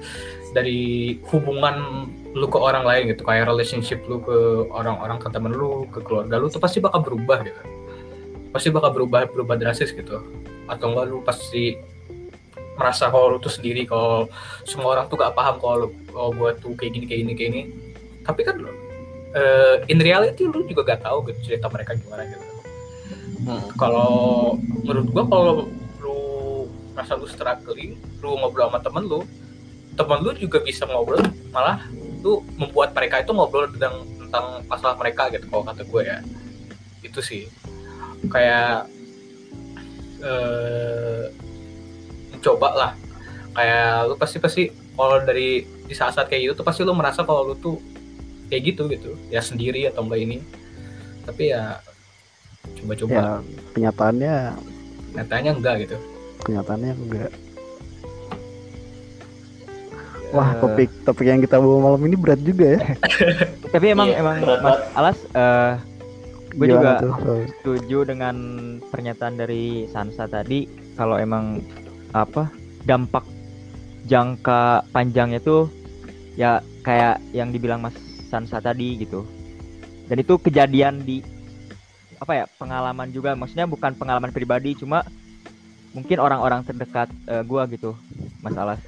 dari 0.53 1.15
hubungan 1.27 2.07
lu 2.31 2.47
ke 2.47 2.55
orang 2.55 2.87
lain 2.87 3.11
gitu 3.11 3.27
kayak 3.27 3.49
relationship 3.49 3.99
lu 4.07 4.23
ke 4.23 4.69
orang-orang 4.71 5.19
ke 5.19 5.27
temen 5.27 5.51
lu 5.51 5.83
ke 5.91 5.99
keluarga 5.99 6.39
lu 6.39 6.47
tuh 6.47 6.61
pasti 6.61 6.79
bakal 6.79 7.03
berubah 7.03 7.43
gitu. 7.43 7.61
Pasti 8.55 8.71
bakal 8.71 8.95
berubah 8.95 9.27
berubah 9.27 9.55
drastis 9.59 9.91
gitu. 9.91 10.23
Atau 10.71 10.95
enggak 10.95 11.05
lu 11.11 11.19
pasti 11.25 11.75
merasa 12.75 13.07
kalau 13.07 13.35
lu 13.35 13.37
tuh 13.39 13.51
sendiri 13.51 13.87
kalau 13.87 14.27
semua 14.67 14.99
orang 14.99 15.05
tuh 15.07 15.15
gak 15.15 15.31
paham 15.31 15.55
kalau 15.63 15.87
kalau 16.11 16.31
gue 16.35 16.49
tuh 16.59 16.71
kayak 16.75 16.91
gini 16.91 17.05
kayak 17.07 17.19
gini 17.23 17.33
kayak 17.35 17.49
gini. 17.51 17.63
Tapi 18.25 18.41
kan 18.43 18.55
eh, 19.35 19.75
in 19.91 19.99
reality 19.99 20.47
lu 20.47 20.63
juga 20.67 20.95
gak 20.95 21.03
tahu 21.03 21.29
gitu 21.31 21.51
cerita 21.51 21.67
mereka 21.67 21.95
gimana 21.99 22.23
gitu 22.31 22.54
Hmm. 23.45 23.61
kalau 23.77 24.57
menurut 24.81 25.07
gua 25.13 25.23
kalau 25.29 25.53
lu 26.01 26.17
merasa 26.97 27.13
lu 27.13 27.29
struggling 27.29 27.93
lu 28.25 28.33
ngobrol 28.41 28.73
sama 28.73 28.81
temen 28.81 29.05
lu 29.05 29.21
temen 29.93 30.19
lu 30.25 30.33
juga 30.33 30.65
bisa 30.65 30.89
ngobrol 30.89 31.21
malah 31.53 31.85
lu 32.25 32.41
membuat 32.57 32.97
mereka 32.97 33.21
itu 33.21 33.31
ngobrol 33.37 33.69
tentang 33.69 34.01
tentang 34.25 34.65
masalah 34.65 34.97
mereka 34.97 35.29
gitu 35.29 35.45
kalau 35.47 35.63
kata 35.63 35.85
gue 35.85 36.01
ya. 36.01 36.19
Itu 37.05 37.21
sih. 37.21 37.45
Kayak 38.27 38.89
eh 40.19 41.29
mencoba 42.33 42.69
lah. 42.73 42.91
Kayak 43.55 44.11
lu 44.11 44.15
pasti 44.17 44.37
pasti 44.41 44.63
kalau 44.97 45.21
dari 45.21 45.63
di 45.63 45.93
saat-saat 45.93 46.27
kayak 46.27 46.57
gitu 46.57 46.65
pasti 46.65 46.81
lu 46.81 46.91
merasa 46.91 47.21
kalau 47.21 47.53
lu 47.53 47.55
tuh 47.61 47.77
kayak 48.49 48.73
gitu 48.73 48.89
gitu 48.89 49.13
ya 49.29 49.39
sendiri 49.39 49.85
atau 49.87 50.03
enggak 50.03 50.19
ini. 50.25 50.37
Tapi 51.23 51.53
ya 51.53 51.79
coba-coba. 52.73 53.13
Ya 53.13 53.25
kenyataannya 53.75 54.33
nyatanya 55.15 55.51
enggak 55.55 55.75
gitu. 55.87 55.97
kenyataannya 56.45 56.91
enggak. 56.95 57.31
Wah 60.33 60.51
Eh, 60.51 60.59
topik 60.59 60.89
topik 61.07 61.25
yang 61.31 61.39
kita 61.39 61.61
bawa 61.61 61.77
malam 61.91 62.01
ini 62.11 62.15
berat 62.19 62.41
juga 62.43 62.75
ya. 62.75 62.79
Tapi 63.73 63.85
emang 63.93 64.07
Iya, 64.11 64.19
emang 64.19 64.35
berat 64.43 64.59
Mas 64.59 64.79
Alas 64.93 65.17
eh 65.31 65.73
gue 66.55 66.67
juga 66.71 66.89
tuh? 67.03 67.13
Setuju 67.59 67.97
dengan 68.07 68.35
pernyataan 68.91 69.35
dari 69.35 69.87
Sansa 69.91 70.27
tadi. 70.27 70.67
Kalau 70.95 71.19
emang 71.19 71.59
apa 72.15 72.47
dampak 72.87 73.23
jangka 74.07 74.87
panjangnya 74.91 75.39
tuh 75.43 75.67
ya 76.35 76.59
kayak 76.83 77.19
yang 77.31 77.51
dibilang 77.51 77.79
Mas 77.83 77.95
Sansa 78.27 78.59
tadi 78.59 78.99
gitu. 78.99 79.23
Dan 80.05 80.21
itu 80.21 80.37
kejadian 80.37 81.01
di 81.01 81.23
apa 82.25 82.33
ya 82.41 82.45
pengalaman 82.57 83.13
juga. 83.13 83.37
Maksudnya 83.37 83.69
bukan 83.69 83.93
pengalaman 83.93 84.33
pribadi 84.33 84.73
cuma 84.73 85.05
mungkin 85.93 86.17
orang-orang 86.17 86.65
terdekat 86.65 87.13
eh, 87.29 87.45
gua 87.45 87.69
gitu 87.69 87.93
Mas 88.41 88.57
Alas. 88.57 88.81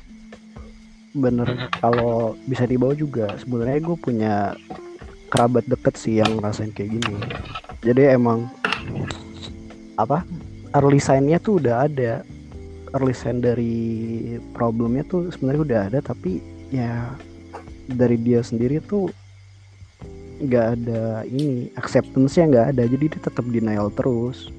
bener. 1.18 1.70
Kalau 1.82 2.38
bisa 2.46 2.70
dibawa 2.70 2.94
juga 2.94 3.34
sebenarnya 3.42 3.82
gue 3.82 3.98
punya 3.98 4.54
kerabat 5.34 5.66
deket 5.66 5.98
sih 5.98 6.22
yang 6.22 6.38
ngerasain 6.38 6.70
kayak 6.70 6.94
gini. 6.94 7.16
Jadi 7.82 8.14
emang 8.14 8.46
apa 9.98 10.22
early 10.78 11.02
sign-nya 11.02 11.42
tuh 11.42 11.58
udah 11.58 11.90
ada. 11.90 12.22
Early 12.94 13.18
sign 13.18 13.42
dari 13.42 13.76
problemnya 14.54 15.04
tuh 15.10 15.34
sebenarnya 15.34 15.62
udah 15.66 15.80
ada 15.90 16.00
tapi 16.06 16.40
ya 16.70 17.18
dari 17.90 18.16
dia 18.22 18.40
sendiri 18.46 18.78
tuh 18.80 19.12
nggak 20.38 20.66
ada 20.78 21.26
ini 21.26 21.74
acceptance-nya 21.74 22.46
nggak 22.50 22.68
ada 22.76 22.84
jadi 22.86 23.06
dia 23.10 23.22
tetap 23.22 23.46
denial 23.50 23.90
terus. 23.94 24.54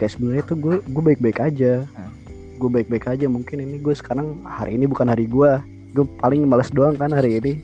Kayak 0.00 0.16
sebenarnya 0.16 0.44
tuh 0.48 0.56
gue 0.58 0.74
gue 0.82 1.02
baik-baik 1.02 1.38
aja. 1.40 1.84
Hmm. 1.96 2.10
gue 2.52 2.70
baik-baik 2.70 3.10
aja 3.10 3.26
mungkin 3.26 3.58
ini 3.58 3.82
gue 3.82 3.90
sekarang 3.90 4.38
hari 4.46 4.78
ini 4.78 4.86
bukan 4.86 5.10
hari 5.10 5.26
gue 5.26 5.50
gue 5.98 6.06
paling 6.22 6.46
males 6.46 6.70
doang 6.70 6.94
kan 6.94 7.10
hari 7.10 7.42
ini. 7.42 7.58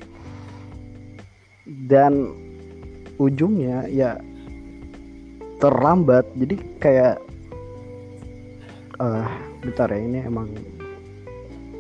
Dan 1.87 2.35
ujungnya 3.19 3.87
ya 3.87 4.19
terlambat 5.59 6.27
jadi 6.39 6.55
kayak 6.79 7.15
eh 8.99 9.29
bentar 9.63 9.91
ya 9.91 9.99
ini 9.99 10.19
emang 10.27 10.51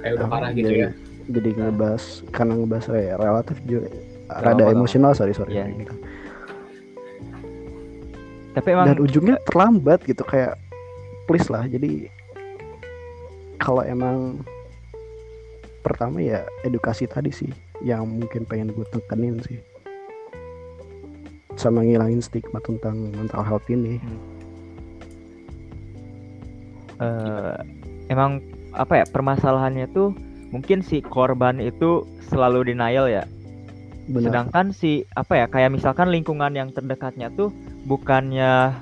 kayak 0.02 0.18
udah 0.18 0.28
parah 0.30 0.50
gitu 0.54 0.70
jadi, 0.70 0.78
ya. 0.78 0.90
jadi 1.30 1.50
ngebahas 1.58 2.04
karena 2.30 2.52
ngebahas 2.58 2.86
ya, 2.94 3.14
relatif 3.18 3.56
juga 3.66 3.86
Rada 4.28 4.68
emosional 4.68 5.16
sorry 5.16 5.32
sorry 5.32 5.56
Iya, 5.56 5.72
gitu. 5.72 5.94
Tapi 8.52 8.68
emang 8.74 8.86
dan 8.92 8.98
ujungnya 9.00 9.36
terlambat 9.48 10.04
gitu 10.04 10.20
kayak 10.26 10.58
please 11.24 11.48
lah 11.48 11.64
jadi 11.68 12.08
kalau 13.60 13.82
emang 13.84 14.44
pertama 15.80 16.20
ya 16.20 16.44
edukasi 16.62 17.08
tadi 17.08 17.32
sih 17.32 17.50
yang 17.80 18.04
mungkin 18.06 18.44
pengen 18.44 18.74
gue 18.74 18.84
tekenin 18.92 19.40
sih. 19.46 19.58
Sama 21.58 21.82
ngilangin 21.82 22.22
stigma 22.22 22.62
tentang 22.62 23.10
mental 23.14 23.42
health 23.42 23.66
ini. 23.66 23.98
Eh, 26.98 27.56
emang 28.10 28.42
apa 28.74 29.02
ya 29.02 29.04
permasalahannya 29.06 29.86
tuh 29.94 30.12
mungkin 30.50 30.82
si 30.82 30.98
korban 30.98 31.62
itu 31.62 32.02
selalu 32.30 32.74
denial 32.74 33.06
ya 33.06 33.24
benar. 34.08 34.24
Sedangkan 34.32 34.66
si 34.72 35.04
apa 35.12 35.44
ya 35.44 35.46
kayak 35.46 35.70
misalkan 35.70 36.08
lingkungan 36.08 36.52
yang 36.56 36.72
terdekatnya 36.72 37.28
tuh 37.32 37.52
bukannya 37.84 38.72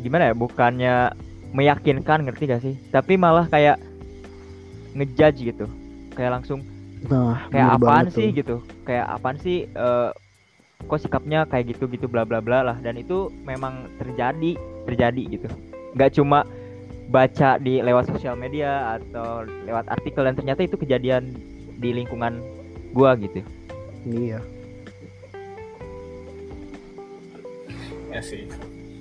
gimana 0.00 0.32
ya 0.32 0.34
bukannya 0.36 0.94
meyakinkan 1.52 2.26
ngerti 2.26 2.44
gak 2.48 2.62
sih? 2.64 2.74
Tapi 2.90 3.16
malah 3.16 3.46
kayak 3.48 3.78
ngejudge 4.96 5.40
gitu. 5.44 5.66
Kayak 6.16 6.40
langsung 6.42 6.60
Nah, 7.06 7.46
kayak 7.52 7.76
apaan 7.76 8.08
sih 8.10 8.32
tuh. 8.32 8.36
gitu? 8.40 8.56
Kayak 8.82 9.06
apaan 9.12 9.36
sih 9.38 9.68
eh, 9.68 10.10
kok 10.88 11.00
sikapnya 11.00 11.44
kayak 11.46 11.76
gitu 11.76 11.86
gitu 11.92 12.08
bla 12.08 12.24
bla 12.24 12.40
bla 12.40 12.64
lah. 12.64 12.76
Dan 12.80 12.96
itu 12.96 13.28
memang 13.44 13.86
terjadi 14.00 14.56
terjadi 14.88 15.22
gitu. 15.38 15.48
Nggak 15.94 16.16
cuma 16.16 16.42
baca 17.06 17.62
di 17.62 17.78
lewat 17.78 18.10
sosial 18.10 18.34
media 18.34 18.98
atau 18.98 19.46
lewat 19.46 19.86
artikel 19.86 20.26
dan 20.26 20.34
ternyata 20.34 20.66
itu 20.66 20.74
kejadian 20.74 21.30
di 21.78 21.94
lingkungan 21.94 22.42
gua 22.90 23.14
gitu 23.14 23.44
Iya. 24.06 24.38
ya 28.14 28.20
sih 28.22 28.46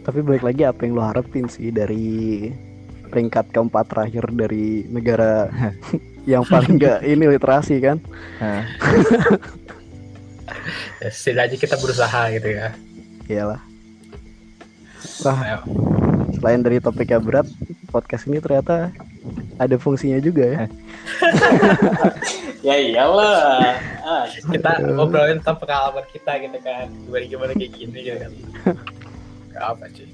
Tapi 0.01 0.19
balik 0.25 0.43
lagi 0.43 0.62
apa 0.65 0.85
yang 0.85 0.97
lo 0.97 1.03
harapin 1.05 1.45
sih 1.50 1.69
dari 1.69 2.50
peringkat 3.09 3.53
keempat 3.53 3.85
terakhir 3.89 4.27
dari 4.33 4.85
negara 4.89 5.50
yang 6.31 6.41
paling 6.45 6.81
gak 6.81 7.05
ini 7.05 7.25
literasi 7.29 7.77
kan? 7.81 7.97
Nah, 8.41 8.65
ya, 11.01 11.09
setidaknya 11.09 11.57
kita 11.57 11.77
berusaha 11.77 12.21
gitu 12.33 12.50
ya 12.50 12.74
Iyalah. 13.25 13.62
Wah, 15.25 15.39
Ayo. 15.41 15.59
selain 16.38 16.62
dari 16.62 16.77
topiknya 16.77 17.17
berat, 17.17 17.47
podcast 17.89 18.29
ini 18.29 18.38
ternyata 18.38 18.93
ada 19.57 19.75
fungsinya 19.81 20.21
juga 20.21 20.45
ya. 20.45 20.62
Ya 22.65 22.81
iyalah. 22.81 23.77
Ah, 24.01 24.25
kita 24.25 24.81
ngobrolin 24.89 25.38
tentang 25.38 25.62
pengalaman 25.62 26.01
kita 26.10 26.34
gitu 26.41 26.57
kan. 26.65 26.89
Gimana 27.05 27.25
gimana 27.29 27.51
kayak 27.53 27.72
gini 27.77 28.00
gitu 28.01 28.17
kan. 28.17 28.31
Gak 29.53 29.65
apa 29.69 29.86
sih. 29.93 30.10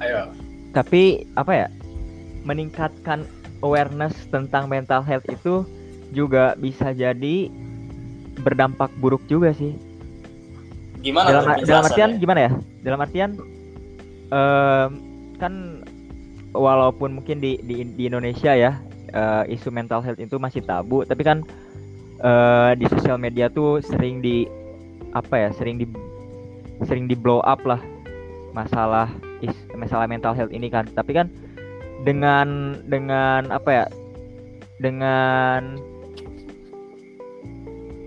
Ayo. 0.00 0.32
Tapi 0.72 1.28
apa 1.36 1.52
ya 1.52 1.68
meningkatkan 2.48 3.28
awareness 3.60 4.16
tentang 4.32 4.72
mental 4.72 5.04
health 5.04 5.28
itu 5.28 5.68
juga 6.16 6.56
bisa 6.56 6.96
jadi 6.96 7.52
berdampak 8.40 8.88
buruk 8.96 9.20
juga 9.28 9.52
sih. 9.52 9.76
Gimana 11.04 11.28
dalam, 11.28 11.60
dalam 11.60 11.84
artian 11.92 12.10
gimana 12.16 12.40
ya? 12.48 12.52
Dalam 12.80 13.04
artian 13.04 13.30
em, 14.32 14.90
kan 15.36 15.84
walaupun 16.56 17.20
mungkin 17.20 17.36
di 17.36 17.60
di, 17.68 17.84
di 17.84 18.08
Indonesia 18.08 18.56
ya 18.56 18.80
eh, 19.12 19.44
isu 19.54 19.68
mental 19.70 20.02
health 20.02 20.18
itu 20.18 20.38
masih 20.38 20.62
tabu 20.62 21.02
tapi 21.06 21.22
kan 21.22 21.42
eh, 22.22 22.70
di 22.78 22.86
sosial 22.90 23.20
media 23.20 23.50
tuh 23.50 23.82
sering 23.82 24.24
di 24.24 24.46
apa 25.14 25.48
ya 25.48 25.50
sering 25.54 25.80
di 25.80 25.86
sering 26.84 27.08
di 27.08 27.16
blow 27.16 27.40
up 27.44 27.64
lah 27.64 27.80
masalah 28.56 29.12
is 29.44 29.52
masalah 29.76 30.08
mental 30.08 30.32
health 30.32 30.52
ini 30.52 30.72
kan. 30.72 30.88
Tapi 30.96 31.12
kan 31.12 31.28
dengan 32.08 32.80
dengan 32.88 33.52
apa 33.52 33.84
ya 33.84 33.86
dengan 34.80 35.76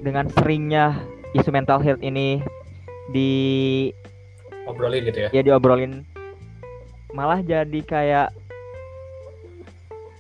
dengan 0.02 0.26
seringnya 0.34 0.98
isu 1.38 1.54
mental 1.54 1.78
health 1.86 2.02
ini 2.02 2.42
di 3.14 3.32
ngobrolin 4.66 5.06
gitu 5.06 5.20
ya? 5.28 5.30
Ya 5.30 5.42
diobrolin. 5.46 6.02
Malah 7.14 7.46
jadi 7.46 7.80
kayak 7.86 8.34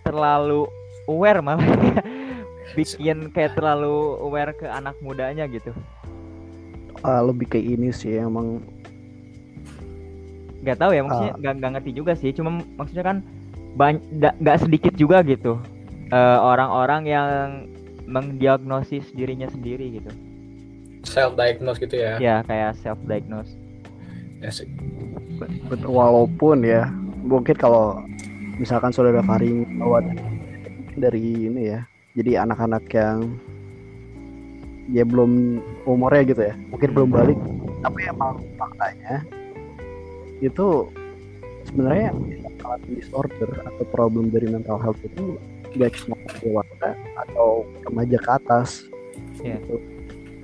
terlalu 0.09 0.65
aware 1.05 1.39
malah 1.39 1.61
bikin 2.77 3.29
kayak 3.29 3.53
terlalu 3.53 4.17
aware 4.19 4.53
ke 4.53 4.65
anak 4.65 4.97
mudanya 4.99 5.45
gitu. 5.45 5.69
Ah, 7.01 7.21
lebih 7.21 7.45
kayak 7.47 7.77
ini 7.77 7.93
sih 7.93 8.17
emang. 8.17 8.59
Nggak 10.59 10.77
tahu 10.77 10.91
ya 10.91 11.01
maksudnya 11.05 11.33
nggak 11.39 11.53
nggak 11.55 11.71
ngerti 11.77 11.91
juga 11.93 12.11
sih. 12.17 12.33
Cuma 12.33 12.59
maksudnya 12.75 13.05
kan 13.05 13.17
banyak 13.77 14.01
nggak 14.41 14.57
sedikit 14.59 14.93
juga 14.97 15.21
gitu. 15.23 15.61
Eh, 16.09 16.39
orang-orang 16.41 17.01
yang 17.05 17.29
mendiagnosis 18.09 19.13
dirinya 19.13 19.45
sendiri 19.47 20.01
gitu. 20.01 20.09
Self 21.05 21.37
diagnose 21.37 21.79
gitu 21.79 21.95
ya? 21.95 22.17
Ya 22.19 22.35
kayak 22.43 22.75
self 22.81 22.99
diagnose 23.07 23.55
Ya 24.39 24.51
bet- 25.39 25.87
walaupun 25.87 26.63
ya 26.63 26.87
mungkin 27.23 27.55
kalau 27.55 27.99
misalkan 28.59 28.91
saudara 28.91 29.23
Faring 29.23 29.79
bawa 29.79 30.03
dari 30.99 31.47
ini 31.47 31.71
ya 31.71 31.87
jadi 32.13 32.43
anak-anak 32.43 32.83
yang 32.91 33.39
ya 34.91 35.07
belum 35.07 35.63
umurnya 35.87 36.21
gitu 36.27 36.41
ya 36.43 36.53
mungkin 36.67 36.89
belum 36.91 37.09
balik 37.09 37.39
tapi 37.79 37.99
emang 38.11 38.43
faktanya 38.59 39.23
itu 40.43 40.91
sebenarnya 41.71 42.11
mental 42.11 42.75
disorder 42.91 43.49
atau 43.63 43.83
problem 43.95 44.27
dari 44.27 44.51
mental 44.51 44.75
health 44.81 44.99
itu 45.07 45.39
gak 45.77 45.93
cuma 46.03 46.17
dewasa 46.41 46.97
atau 47.15 47.63
remaja 47.87 48.17
ke 48.19 48.31
atas 48.35 48.89
Iya. 49.39 49.55
gitu. 49.63 49.79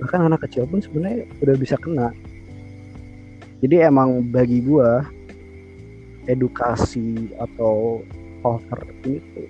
bahkan 0.00 0.24
anak 0.28 0.40
kecil 0.48 0.64
pun 0.64 0.80
sebenarnya 0.80 1.28
udah 1.44 1.56
bisa 1.56 1.76
kena 1.76 2.08
jadi 3.60 3.88
emang 3.92 4.24
bagi 4.28 4.60
gua 4.64 5.04
edukasi 6.26 7.30
atau 7.38 8.02
cover 8.42 8.80
ini 9.06 9.18
tuh 9.34 9.48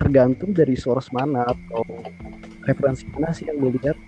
tergantung 0.00 0.50
dari 0.56 0.74
source 0.74 1.12
mana 1.12 1.44
atau 1.44 1.84
referensi 2.64 3.04
mana 3.12 3.30
sih 3.30 3.46
yang 3.46 3.60
gue 3.60 3.72
lihat 3.82 3.98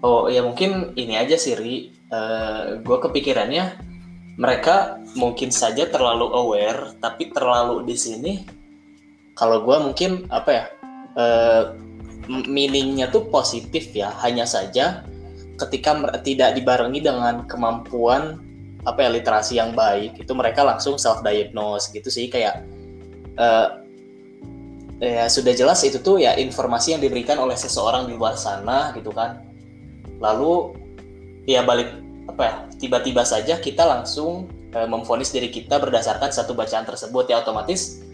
Oh 0.00 0.32
ya 0.32 0.40
mungkin 0.40 0.96
ini 0.96 1.20
aja 1.20 1.36
sih 1.36 1.52
Ri. 1.52 1.92
gue 2.80 2.98
kepikirannya 3.04 3.90
mereka 4.40 4.96
mungkin 5.20 5.52
saja 5.52 5.84
terlalu 5.84 6.32
aware, 6.32 6.96
tapi 6.96 7.28
terlalu 7.28 7.84
di 7.84 7.96
sini. 8.00 8.32
Kalau 9.36 9.60
gue 9.68 9.76
mungkin 9.76 10.24
apa 10.32 10.50
ya 10.50 10.64
eh, 11.20 11.62
m- 12.24 12.48
meaningnya 12.48 13.12
tuh 13.12 13.28
positif 13.28 13.92
ya. 13.92 14.16
Hanya 14.24 14.48
saja 14.48 15.04
ketika 15.60 16.16
tidak 16.24 16.56
dibarengi 16.56 17.04
dengan 17.04 17.44
kemampuan 17.44 18.40
apa 18.84 19.04
ya 19.04 19.10
literasi 19.12 19.60
yang 19.60 19.76
baik, 19.76 20.16
itu 20.16 20.32
mereka 20.32 20.64
langsung 20.64 20.96
self 20.96 21.20
diagnose 21.20 21.92
gitu 21.92 22.08
sih 22.08 22.32
kayak. 22.32 22.64
eh, 23.40 23.68
ya 25.00 25.24
sudah 25.32 25.56
jelas 25.56 25.80
itu 25.80 25.96
tuh 26.04 26.20
ya 26.20 26.36
informasi 26.36 26.92
yang 26.92 27.00
diberikan 27.00 27.40
oleh 27.40 27.56
seseorang 27.56 28.04
di 28.04 28.12
luar 28.16 28.36
sana 28.36 28.92
gitu 28.92 29.12
kan. 29.12 29.40
Lalu 30.20 30.76
ya 31.48 31.64
balik 31.64 31.96
apa 32.28 32.42
ya 32.44 32.54
tiba-tiba 32.76 33.24
saja 33.24 33.56
kita 33.56 33.84
langsung 33.88 34.48
eh, 34.76 34.84
memvonis 34.84 35.32
diri 35.32 35.48
kita 35.48 35.80
berdasarkan 35.80 36.28
satu 36.32 36.52
bacaan 36.52 36.84
tersebut. 36.84 37.32
Ya 37.32 37.40
otomatis 37.40 38.04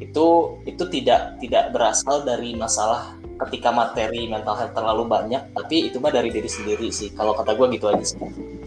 itu 0.00 0.26
itu 0.64 0.84
tidak 0.88 1.36
tidak 1.44 1.72
berasal 1.76 2.24
dari 2.24 2.56
masalah 2.56 3.20
ketika 3.46 3.68
materi 3.68 4.24
mental 4.30 4.56
health 4.56 4.72
terlalu 4.72 5.04
banyak 5.04 5.42
tapi 5.52 5.92
itu 5.92 6.00
mah 6.00 6.12
dari 6.12 6.32
diri 6.32 6.48
sendiri 6.48 6.88
sih. 6.88 7.12
Kalau 7.12 7.36
kata 7.36 7.52
gue 7.52 7.68
gitu 7.76 7.92
aja 7.92 8.04
sih 8.04 8.63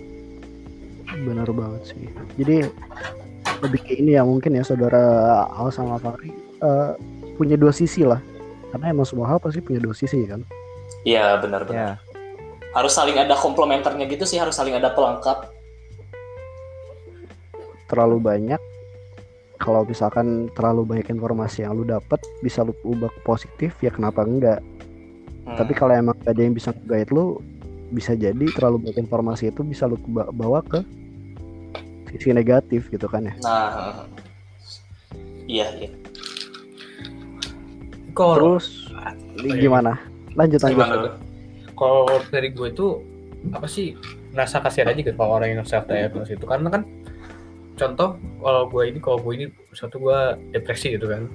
benar 1.25 1.49
banget 1.49 1.95
sih. 1.95 2.03
Jadi 2.37 2.67
lebih 3.63 3.79
ke 3.81 3.93
ini 3.97 4.13
ya 4.13 4.21
mungkin 4.21 4.53
ya 4.53 4.63
saudara 4.65 5.45
Al 5.49 5.73
sama 5.73 5.97
Fahri 5.97 6.29
eh, 6.61 6.91
punya 7.37 7.57
dua 7.57 7.73
sisi 7.73 8.05
lah. 8.05 8.21
Karena 8.69 8.91
emang 8.91 9.07
semua 9.07 9.31
hal 9.31 9.39
pasti 9.39 9.63
punya 9.63 9.81
dua 9.81 9.95
sisi 9.95 10.27
kan? 10.27 10.43
Iya 11.07 11.39
benar-benar 11.39 11.77
ya 11.77 11.91
harus 12.75 12.93
saling 12.93 13.17
ada 13.17 13.33
komplementernya 13.33 14.05
gitu 14.05 14.27
sih 14.27 14.37
harus 14.37 14.53
saling 14.53 14.77
ada 14.77 14.93
pelengkap. 14.93 15.49
Terlalu 17.89 18.19
banyak 18.21 18.61
kalau 19.57 19.81
misalkan 19.81 20.51
terlalu 20.53 20.85
banyak 20.85 21.07
informasi 21.09 21.65
yang 21.65 21.73
lu 21.73 21.87
dapat 21.87 22.21
bisa 22.45 22.61
lu 22.61 22.77
ubah 22.85 23.09
ke 23.09 23.19
positif 23.25 23.73
ya 23.81 23.89
kenapa 23.89 24.21
enggak? 24.21 24.61
Hmm. 25.47 25.55
tapi 25.55 25.71
kalau 25.71 25.95
emang 25.95 26.11
gak 26.27 26.35
ada 26.35 26.43
yang 26.43 26.51
bisa 26.51 26.75
guide 26.83 27.07
lu 27.07 27.39
bisa 27.95 28.19
jadi 28.19 28.45
terlalu 28.51 28.83
banyak 28.83 29.07
informasi 29.07 29.47
itu 29.47 29.63
bisa 29.63 29.87
lu 29.87 29.95
ba- 30.11 30.27
bawa 30.27 30.59
ke 30.59 30.83
sisi 32.11 32.31
negatif 32.31 32.87
gitu 32.91 33.07
kan 33.07 33.27
ya. 33.27 33.33
Nah 33.43 34.07
iya 35.47 35.67
iya. 35.79 35.89
Kalau 38.15 38.35
terus 38.35 38.89
ini 39.37 39.67
gimana? 39.69 39.99
Lanjut 40.33 40.59
tuh? 40.61 41.15
Kalau 41.77 42.09
dari 42.33 42.49
gue 42.51 42.67
itu 42.73 42.87
apa 43.53 43.69
sih 43.69 43.93
merasa 44.33 44.59
kasihan 44.59 44.89
aja 44.91 44.99
gitu 45.01 45.13
kalau 45.13 45.37
orang 45.37 45.57
yang 45.57 45.67
self 45.67 45.85
diagnose 45.85 46.33
itu. 46.33 46.45
Karena 46.45 46.73
kan 46.73 46.81
contoh 47.77 48.17
kalau 48.41 48.65
gue 48.65 48.83
ini 48.89 48.99
kalau 48.99 49.21
gue 49.21 49.33
ini 49.37 49.45
suatu 49.77 50.01
gue 50.01 50.19
depresi 50.51 50.97
gitu 50.97 51.05
kan. 51.05 51.29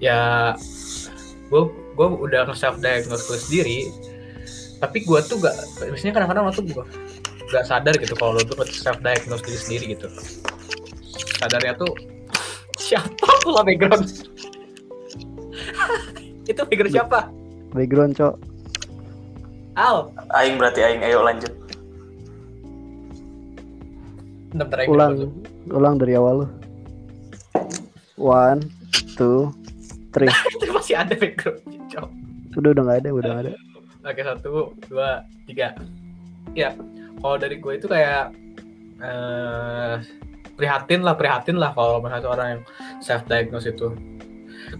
Ya 0.00 0.52
gue 1.52 1.62
gue 1.68 2.08
udah 2.08 2.48
self 2.56 2.80
diagnose 2.80 3.28
gue 3.28 3.38
sendiri 3.38 3.78
tapi 4.82 5.06
gue 5.06 5.18
tuh 5.22 5.38
gak 5.38 5.54
biasanya 5.78 6.10
kadang-kadang 6.10 6.42
lo 6.42 6.50
tuh 6.50 6.66
gue 6.66 6.84
gak 7.52 7.68
sadar 7.68 7.92
gitu 8.00 8.16
kalau 8.16 8.40
lo 8.40 8.42
tuh 8.42 8.64
self 8.64 8.96
diagnose 9.04 9.44
diri 9.44 9.58
sendiri 9.60 9.84
gitu. 9.94 10.08
Sadarnya 11.36 11.76
tuh 11.76 11.92
siapa? 12.80 13.28
Tuh 13.44 13.52
lah 13.52 13.62
background. 13.62 14.08
Itu 16.50 16.64
background 16.64 16.94
siapa? 16.96 17.28
Background 17.76 18.16
cok. 18.16 18.34
Al. 19.76 20.08
Aing 20.32 20.56
berarti 20.56 20.80
aing. 20.80 21.04
Ayo 21.04 21.20
lanjut. 21.20 21.52
Ulang. 24.88 25.12
bentar. 25.16 25.72
ulang 25.72 25.94
dari 25.96 26.12
awal 26.16 26.44
lu. 26.44 26.46
One 28.20 28.60
two 29.16 29.48
three. 30.12 30.28
Itu 30.56 30.72
masih 30.72 31.00
ada 31.00 31.14
background 31.16 31.60
Udah 32.52 32.70
udah 32.76 32.82
nggak 32.84 32.98
ada, 33.00 33.08
udah 33.16 33.30
nggak 33.32 33.44
ada. 33.48 33.52
Oke 34.02 34.20
satu, 34.20 34.76
dua, 34.92 35.24
tiga. 35.48 35.72
Ya, 36.52 36.76
kalau 37.22 37.36
dari 37.38 37.56
gue 37.62 37.72
itu 37.78 37.86
kayak 37.86 38.34
eh, 38.98 39.94
prihatin 40.58 41.00
lah, 41.06 41.14
prihatin 41.14 41.56
lah 41.56 41.70
kalau 41.72 42.02
misalnya 42.02 42.28
orang 42.28 42.48
yang 42.58 42.62
self 42.98 43.22
diagnose 43.30 43.70
itu. 43.70 43.94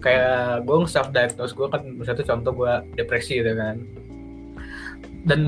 Kayak 0.03 0.67
gue 0.67 0.75
self 0.85 1.09
diagnose 1.15 1.55
gue 1.55 1.67
kan 1.71 1.81
misalnya 1.87 2.25
contoh 2.27 2.51
gue 2.53 2.73
depresi 2.99 3.39
gitu 3.39 3.55
kan. 3.55 3.79
Dan 5.23 5.41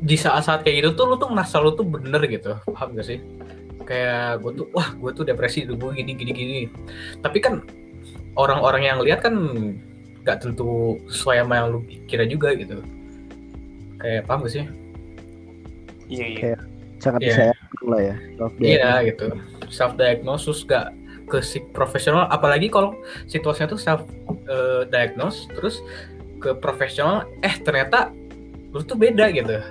di 0.00 0.16
saat-saat 0.16 0.66
kayak 0.66 0.82
gitu 0.82 0.90
tuh 0.96 1.04
lu 1.12 1.16
tuh 1.20 1.30
merasa 1.30 1.62
lu 1.62 1.76
tuh 1.76 1.86
bener 1.86 2.24
gitu, 2.26 2.56
paham 2.74 2.96
gak 2.98 3.06
sih? 3.06 3.20
Kayak 3.84 4.42
gue 4.42 4.64
tuh, 4.64 4.66
wah 4.72 4.90
gue 4.96 5.10
tuh 5.12 5.24
depresi, 5.28 5.68
gue 5.68 5.76
gini 5.76 6.12
gini 6.16 6.32
gini. 6.32 6.60
Tapi 7.20 7.38
kan 7.38 7.62
orang-orang 8.34 8.82
yang 8.88 8.98
lihat 9.04 9.22
kan 9.22 9.34
nggak 10.20 10.38
tentu 10.44 11.00
sesuai 11.08 11.44
sama 11.44 11.54
yang 11.56 11.66
lu 11.72 11.80
kira 12.04 12.28
juga 12.28 12.52
gitu 12.52 12.84
kayak 14.00 14.28
paham 14.28 14.44
gak 14.44 14.52
sih 14.52 14.64
Iya 16.10 16.26
iya. 16.26 16.38
Kayak 16.38 16.60
Sangat 17.00 17.20
Iya. 17.24 17.28
disayangkan 17.32 17.84
lah 17.88 18.00
ya. 18.04 18.14
self 18.36 18.52
iya 18.60 18.90
gitu 19.08 19.26
self 19.72 19.92
diagnosis 19.96 20.58
gak 20.68 20.92
ke 21.30 21.38
si 21.40 21.62
profesional 21.72 22.28
apalagi 22.28 22.68
kalau 22.68 22.92
situasinya 23.24 23.72
tuh 23.72 23.80
self 23.80 24.02
eh, 24.50 24.84
diagnose 24.84 25.48
terus 25.56 25.80
ke 26.42 26.52
profesional 26.60 27.24
eh 27.40 27.56
ternyata 27.56 28.12
lu 28.74 28.84
tuh 28.84 29.00
beda 29.00 29.32
gitu 29.32 29.64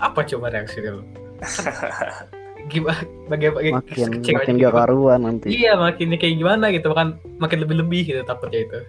apa 0.00 0.24
coba 0.24 0.48
reaksi 0.48 0.80
lu 0.80 1.04
gimana 2.72 3.02
bagaimana 3.28 3.76
makin 3.76 4.08
makin 4.24 4.54
gak 4.56 4.72
karuan 4.72 5.20
nanti. 5.24 5.46
iya 5.52 5.76
makin 5.76 6.16
kayak 6.16 6.36
gimana 6.40 6.72
gitu 6.72 6.92
makan 6.92 7.20
makin 7.36 7.58
lebih 7.60 7.76
lebih 7.84 8.00
gitu 8.08 8.20
takutnya 8.24 8.60
itu 8.64 8.80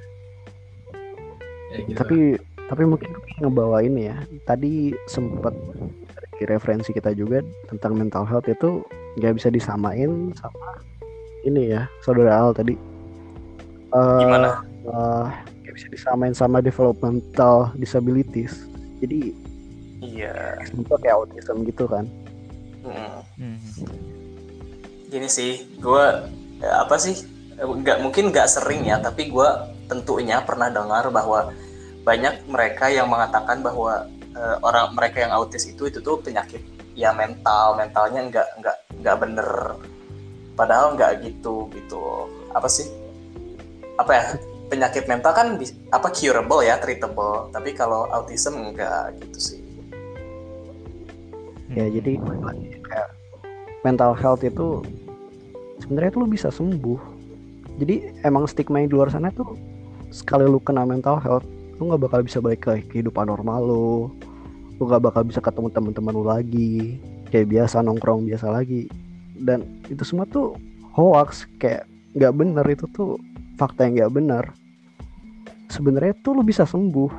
ya, 1.71 1.77
gitu. 1.87 1.97
Tapi 1.99 2.17
tapi 2.71 2.83
mungkin 2.87 3.11
ngebawa 3.43 3.83
ini 3.83 4.07
ya. 4.07 4.15
Tadi 4.47 4.95
sempat 5.03 5.51
dari 6.41 6.57
referensi 6.57 6.89
kita 6.89 7.13
juga 7.13 7.45
tentang 7.69 7.93
mental 7.93 8.25
health 8.25 8.49
itu 8.49 8.81
nggak 9.21 9.37
bisa 9.37 9.53
disamain 9.53 10.33
sama 10.33 10.81
ini 11.45 11.73
ya 11.77 11.85
saudara 12.01 12.41
Al 12.41 12.53
tadi. 12.57 12.73
Eh, 13.93 14.19
Gimana? 14.25 14.65
eh, 14.65 15.25
nggak 15.61 15.73
bisa 15.77 15.87
disamain 15.93 16.33
sama 16.33 16.57
developmental 16.65 17.69
disabilities. 17.77 18.65
Jadi 19.01 19.37
Iya. 20.01 20.57
itu 20.65 20.81
kayak 20.97 21.13
autism 21.13 21.61
gitu 21.61 21.85
kan. 21.85 22.09
Mm. 22.81 23.21
Hmm. 23.37 23.57
Gini 25.13 25.29
sih, 25.29 25.69
gue 25.77 26.03
apa 26.65 26.95
sih? 26.97 27.21
Nggak 27.61 28.01
mungkin 28.01 28.33
nggak 28.33 28.49
sering 28.49 28.89
ya, 28.89 28.97
tapi 28.97 29.29
gue 29.29 29.49
tentunya 29.85 30.41
pernah 30.41 30.73
dengar 30.73 31.13
bahwa 31.13 31.53
banyak 32.01 32.49
mereka 32.49 32.89
yang 32.89 33.05
mengatakan 33.05 33.61
bahwa 33.61 34.09
eh, 34.35 34.57
orang 34.63 34.95
mereka 34.95 35.23
yang 35.23 35.33
autis 35.35 35.67
itu 35.67 35.87
itu 35.87 35.99
tuh 35.99 36.19
penyakit 36.19 36.61
ya 36.95 37.15
mental, 37.15 37.79
mentalnya 37.79 38.21
nggak 38.27 38.47
nggak 38.59 38.77
nggak 39.01 39.17
bener. 39.19 39.49
Padahal 40.55 40.95
nggak 40.99 41.23
gitu 41.23 41.71
gitu. 41.71 42.27
Apa 42.51 42.67
sih? 42.67 42.87
Apa 43.95 44.11
ya? 44.11 44.25
Penyakit 44.71 45.03
mental 45.03 45.35
kan 45.35 45.47
apa 45.91 46.07
curable 46.15 46.63
ya, 46.63 46.79
treatable. 46.79 47.51
Tapi 47.51 47.75
kalau 47.75 48.07
autism 48.11 48.71
enggak 48.71 49.15
gitu 49.19 49.39
sih. 49.39 49.61
Ya 51.71 51.87
jadi 51.87 52.19
mental 53.83 54.11
health 54.15 54.43
itu 54.43 54.83
sebenarnya 55.83 56.11
tuh 56.13 56.21
lu 56.23 56.29
bisa 56.29 56.47
sembuh. 56.51 56.99
Jadi 57.79 58.23
emang 58.27 58.45
stigma 58.45 58.83
yang 58.83 58.91
di 58.91 58.95
luar 58.95 59.09
sana 59.09 59.31
tuh 59.31 59.55
sekali 60.11 60.43
lu 60.43 60.59
kena 60.59 60.83
mental 60.83 61.17
health, 61.23 61.47
lu 61.81 61.89
nggak 61.89 62.05
bakal 62.05 62.21
bisa 62.21 62.37
balik 62.37 62.61
ke 62.61 62.85
kehidupan 62.93 63.25
normal 63.25 63.65
lu. 63.65 64.13
Lu 64.77 64.85
nggak 64.85 65.01
bakal 65.01 65.25
bisa 65.25 65.41
ketemu 65.41 65.73
teman-teman 65.73 66.13
lu 66.13 66.21
lagi, 66.21 67.01
kayak 67.33 67.49
biasa 67.49 67.81
nongkrong 67.81 68.29
biasa 68.29 68.53
lagi. 68.53 68.85
Dan 69.41 69.81
itu 69.89 70.05
semua 70.05 70.29
tuh 70.29 70.53
hoax, 70.93 71.49
kayak 71.57 71.89
nggak 72.13 72.37
bener 72.37 72.65
itu 72.69 72.85
tuh 72.93 73.17
fakta 73.57 73.89
yang 73.89 73.97
nggak 73.97 74.13
bener. 74.13 74.43
Sebenarnya 75.73 76.13
tuh 76.21 76.37
lu 76.37 76.45
bisa 76.45 76.69
sembuh 76.69 77.09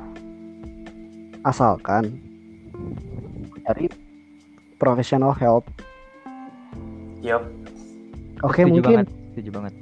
asalkan 1.43 2.15
cari 3.67 3.91
professional 4.79 5.35
help. 5.35 5.67
Yup. 7.19 7.43
Oke 8.47 8.63
Setuju 8.63 8.71
mungkin 8.79 8.95
banget, 9.03 9.07
setuju 9.35 9.49
banget. 9.51 9.73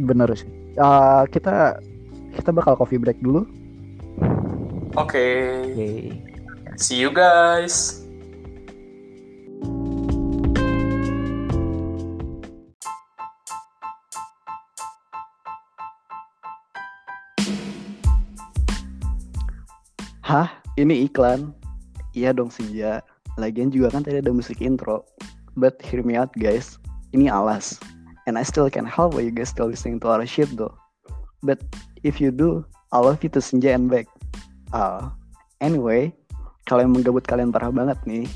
bener 0.00 0.28
sih. 0.32 0.48
Uh, 0.80 1.28
kita 1.28 1.76
kita 2.36 2.50
bakal 2.56 2.72
coffee 2.80 3.00
break 3.00 3.20
dulu. 3.20 3.44
Oke. 4.98 5.22
Oke. 5.70 6.18
See 6.74 6.98
you 6.98 7.14
guys. 7.14 8.02
Hah? 20.26 20.50
Ini 20.74 21.06
iklan? 21.06 21.54
Iya 22.18 22.34
dong 22.34 22.50
Senja. 22.50 22.98
Lagian 23.38 23.70
juga 23.70 23.94
kan 23.94 24.02
tadi 24.02 24.18
ada 24.18 24.34
musik 24.34 24.58
intro. 24.58 25.06
But 25.54 25.78
hear 25.86 26.02
me 26.02 26.18
out 26.18 26.34
guys. 26.34 26.82
Ini 27.14 27.30
alas. 27.30 27.78
And 28.26 28.34
I 28.34 28.42
still 28.42 28.66
can 28.66 28.90
help 28.90 29.14
you 29.14 29.30
guys 29.30 29.54
still 29.54 29.70
listening 29.70 30.02
to 30.02 30.10
our 30.10 30.26
shit 30.26 30.50
though. 30.58 30.74
But 31.46 31.62
if 32.02 32.18
you 32.18 32.34
do, 32.34 32.66
I 32.90 32.98
love 32.98 33.22
you 33.22 33.30
to 33.34 33.42
Senja 33.42 33.70
and 33.70 33.86
back. 33.86 34.10
Ah, 34.70 35.10
anyway, 35.58 36.14
kalau 36.66 36.86
emang 36.86 37.02
gabut 37.02 37.26
kalian 37.26 37.50
parah 37.50 37.74
banget 37.74 37.98
nih, 38.06 38.26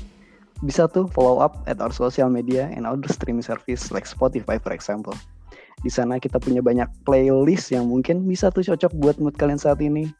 bisa 0.63 0.87
tuh 0.87 1.07
follow 1.11 1.39
up 1.39 1.63
at 1.67 1.79
our 1.79 1.91
social 1.91 2.27
media 2.27 2.67
and 2.71 2.83
other 2.83 3.07
streaming 3.11 3.43
service 3.43 3.91
like 3.91 4.07
Spotify 4.07 4.59
for 4.59 4.75
example. 4.75 5.15
Di 5.83 5.91
sana 5.91 6.19
kita 6.19 6.39
punya 6.39 6.63
banyak 6.63 6.87
playlist 7.03 7.71
yang 7.71 7.91
mungkin 7.91 8.23
bisa 8.27 8.51
tuh 8.51 8.63
cocok 8.63 8.91
buat 8.99 9.15
mood 9.19 9.35
kalian 9.35 9.59
saat 9.59 9.79
ini 9.83 10.11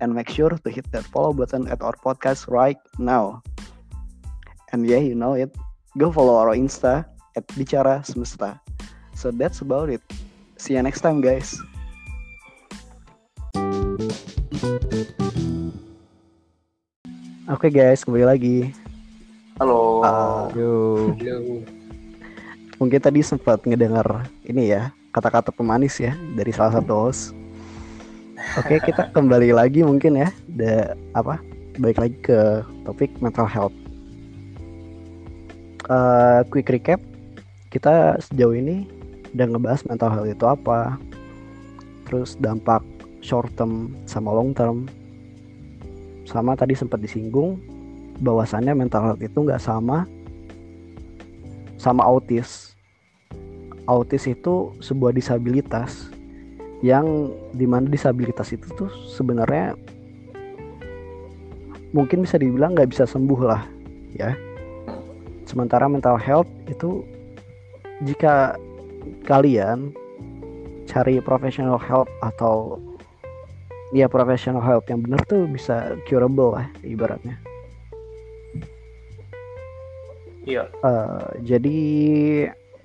and 0.00 0.12
make 0.14 0.28
sure 0.28 0.52
to 0.52 0.68
hit 0.70 0.86
that 0.92 1.04
follow 1.08 1.32
button 1.32 1.66
at 1.68 1.80
our 1.80 1.96
podcast 2.04 2.46
right 2.46 2.78
now. 3.00 3.42
And 4.72 4.84
yeah, 4.84 5.00
you 5.00 5.16
know 5.16 5.32
it. 5.34 5.52
Go 5.96 6.12
follow 6.12 6.36
our 6.36 6.52
Insta 6.52 7.08
at 7.36 7.44
Bicara 7.56 8.04
Semesta. 8.04 8.60
So 9.16 9.32
that's 9.32 9.64
about 9.64 9.88
it. 9.88 10.04
See 10.60 10.76
you 10.76 10.82
next 10.84 11.00
time, 11.00 11.24
guys. 11.24 11.56
Oke 17.48 17.72
guys, 17.72 18.04
kembali 18.04 18.28
lagi. 18.28 18.76
Halo. 19.56 20.04
Ah. 20.04 20.52
Yo. 20.52 21.16
Yo. 21.16 21.64
Mungkin 22.76 23.00
tadi 23.00 23.24
sempat 23.24 23.64
ngedengar 23.64 24.28
ini 24.44 24.68
ya 24.68 24.92
kata-kata 25.16 25.48
pemanis 25.48 25.96
ya 25.96 26.12
dari 26.36 26.52
salah 26.52 26.76
satu 26.76 27.08
host. 27.08 27.32
Oke, 28.60 28.76
kita 28.84 29.08
kembali 29.16 29.56
lagi 29.56 29.80
mungkin 29.80 30.20
ya. 30.20 30.28
Da, 30.44 30.92
apa? 31.16 31.40
Baik 31.80 31.96
lagi 31.96 32.16
ke 32.20 32.60
topik 32.84 33.16
mental 33.24 33.48
health. 33.48 33.76
Eh, 35.88 36.40
quick 36.52 36.68
recap, 36.68 37.00
kita 37.72 38.20
sejauh 38.28 38.52
ini 38.52 38.84
udah 39.32 39.48
ngebahas 39.48 39.88
mental 39.88 40.12
health 40.12 40.28
itu 40.28 40.44
apa, 40.44 41.00
terus 42.04 42.36
dampak 42.44 42.84
short 43.24 43.48
term 43.56 43.96
sama 44.04 44.36
long 44.36 44.52
term, 44.52 44.84
sama 46.28 46.52
tadi 46.52 46.76
sempat 46.76 47.00
disinggung 47.00 47.56
bahwasannya 48.20 48.76
mental 48.76 49.08
health 49.08 49.24
itu 49.24 49.38
nggak 49.40 49.64
sama 49.64 50.04
sama 51.80 52.04
autis. 52.04 52.76
Autis 53.88 54.28
itu 54.28 54.76
sebuah 54.84 55.16
disabilitas 55.16 56.12
yang 56.84 57.32
di 57.56 57.64
mana 57.64 57.88
disabilitas 57.88 58.52
itu 58.52 58.68
tuh 58.76 58.92
sebenarnya 59.08 59.72
mungkin 61.96 62.28
bisa 62.28 62.36
dibilang 62.36 62.76
nggak 62.76 62.92
bisa 62.92 63.08
sembuh 63.08 63.40
lah 63.40 63.64
ya. 64.12 64.36
Sementara 65.48 65.88
mental 65.88 66.20
health 66.20 66.50
itu 66.68 67.00
jika 68.04 68.60
kalian 69.24 69.96
cari 70.84 71.24
professional 71.24 71.80
help 71.80 72.08
atau 72.20 72.76
ya 73.92 74.06
professional 74.10 74.60
help 74.60 74.88
yang 74.92 75.00
benar 75.00 75.20
tuh 75.24 75.48
bisa 75.48 75.96
curable 76.04 76.56
lah 76.56 76.66
ibaratnya. 76.84 77.40
Iya. 80.48 80.68
Eh, 80.80 81.24
jadi 81.44 81.78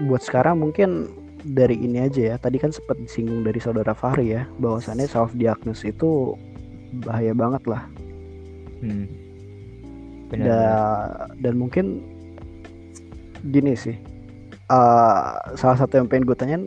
buat 0.03 0.19
sekarang 0.19 0.59
mungkin 0.59 1.07
dari 1.43 1.79
ini 1.79 2.03
aja 2.03 2.35
ya. 2.35 2.35
Tadi 2.35 2.59
kan 2.59 2.71
sempat 2.75 2.99
disinggung 2.99 3.43
dari 3.47 3.59
saudara 3.59 3.95
Fahri 3.95 4.35
ya, 4.35 4.43
bahwasannya 4.59 5.07
self 5.07 5.31
diagnosis 5.35 5.95
itu 5.95 6.35
bahaya 7.07 7.31
banget 7.31 7.63
lah. 7.67 7.83
Hmm. 8.83 9.07
Benar. 10.27 10.45
Da- 10.47 11.27
dan 11.39 11.55
mungkin 11.59 12.03
gini 13.47 13.75
sih. 13.75 13.95
eh, 14.63 15.31
salah 15.59 15.77
satu 15.77 15.99
yang 15.99 16.07
pengen 16.07 16.23
gue 16.23 16.37
tanyain 16.39 16.63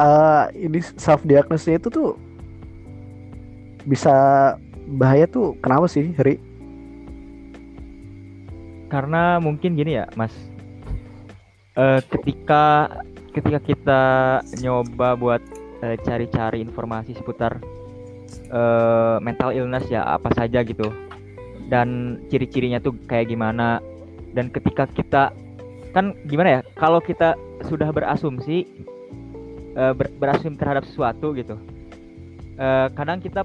eh 0.00 0.44
ini 0.56 0.80
self 0.96 1.20
diagnosis 1.28 1.76
itu 1.76 1.92
tuh 1.92 2.16
bisa 3.84 4.14
bahaya 4.90 5.24
tuh 5.28 5.54
kenapa 5.62 5.86
sih 5.86 6.10
Ri? 6.18 6.50
karena 8.90 9.38
mungkin 9.38 9.78
gini 9.78 10.02
ya 10.02 10.10
mas. 10.18 10.34
Eh, 11.78 12.02
ketika 12.10 12.90
ketika 13.30 13.62
kita 13.62 14.02
nyoba 14.58 15.14
buat 15.14 15.42
eh, 15.86 15.96
cari-cari 16.02 16.58
informasi 16.60 17.14
seputar 17.14 17.62
eh, 18.50 19.16
mental 19.22 19.54
illness 19.54 19.86
ya 19.86 20.02
apa 20.02 20.34
saja 20.34 20.66
gitu. 20.66 20.90
Dan 21.70 22.18
ciri-cirinya 22.26 22.82
tuh 22.82 22.98
kayak 23.06 23.30
gimana. 23.30 23.78
Dan 24.34 24.50
ketika 24.50 24.90
kita 24.90 25.30
kan 25.94 26.14
gimana 26.26 26.58
ya 26.58 26.60
kalau 26.74 26.98
kita 26.98 27.38
sudah 27.70 27.94
berasumsi 27.94 28.66
eh, 29.78 29.94
ber- 29.94 30.14
berasumsi 30.18 30.58
terhadap 30.58 30.84
sesuatu 30.84 31.32
gitu 31.38 31.56
kadang 32.92 33.24
kita 33.24 33.40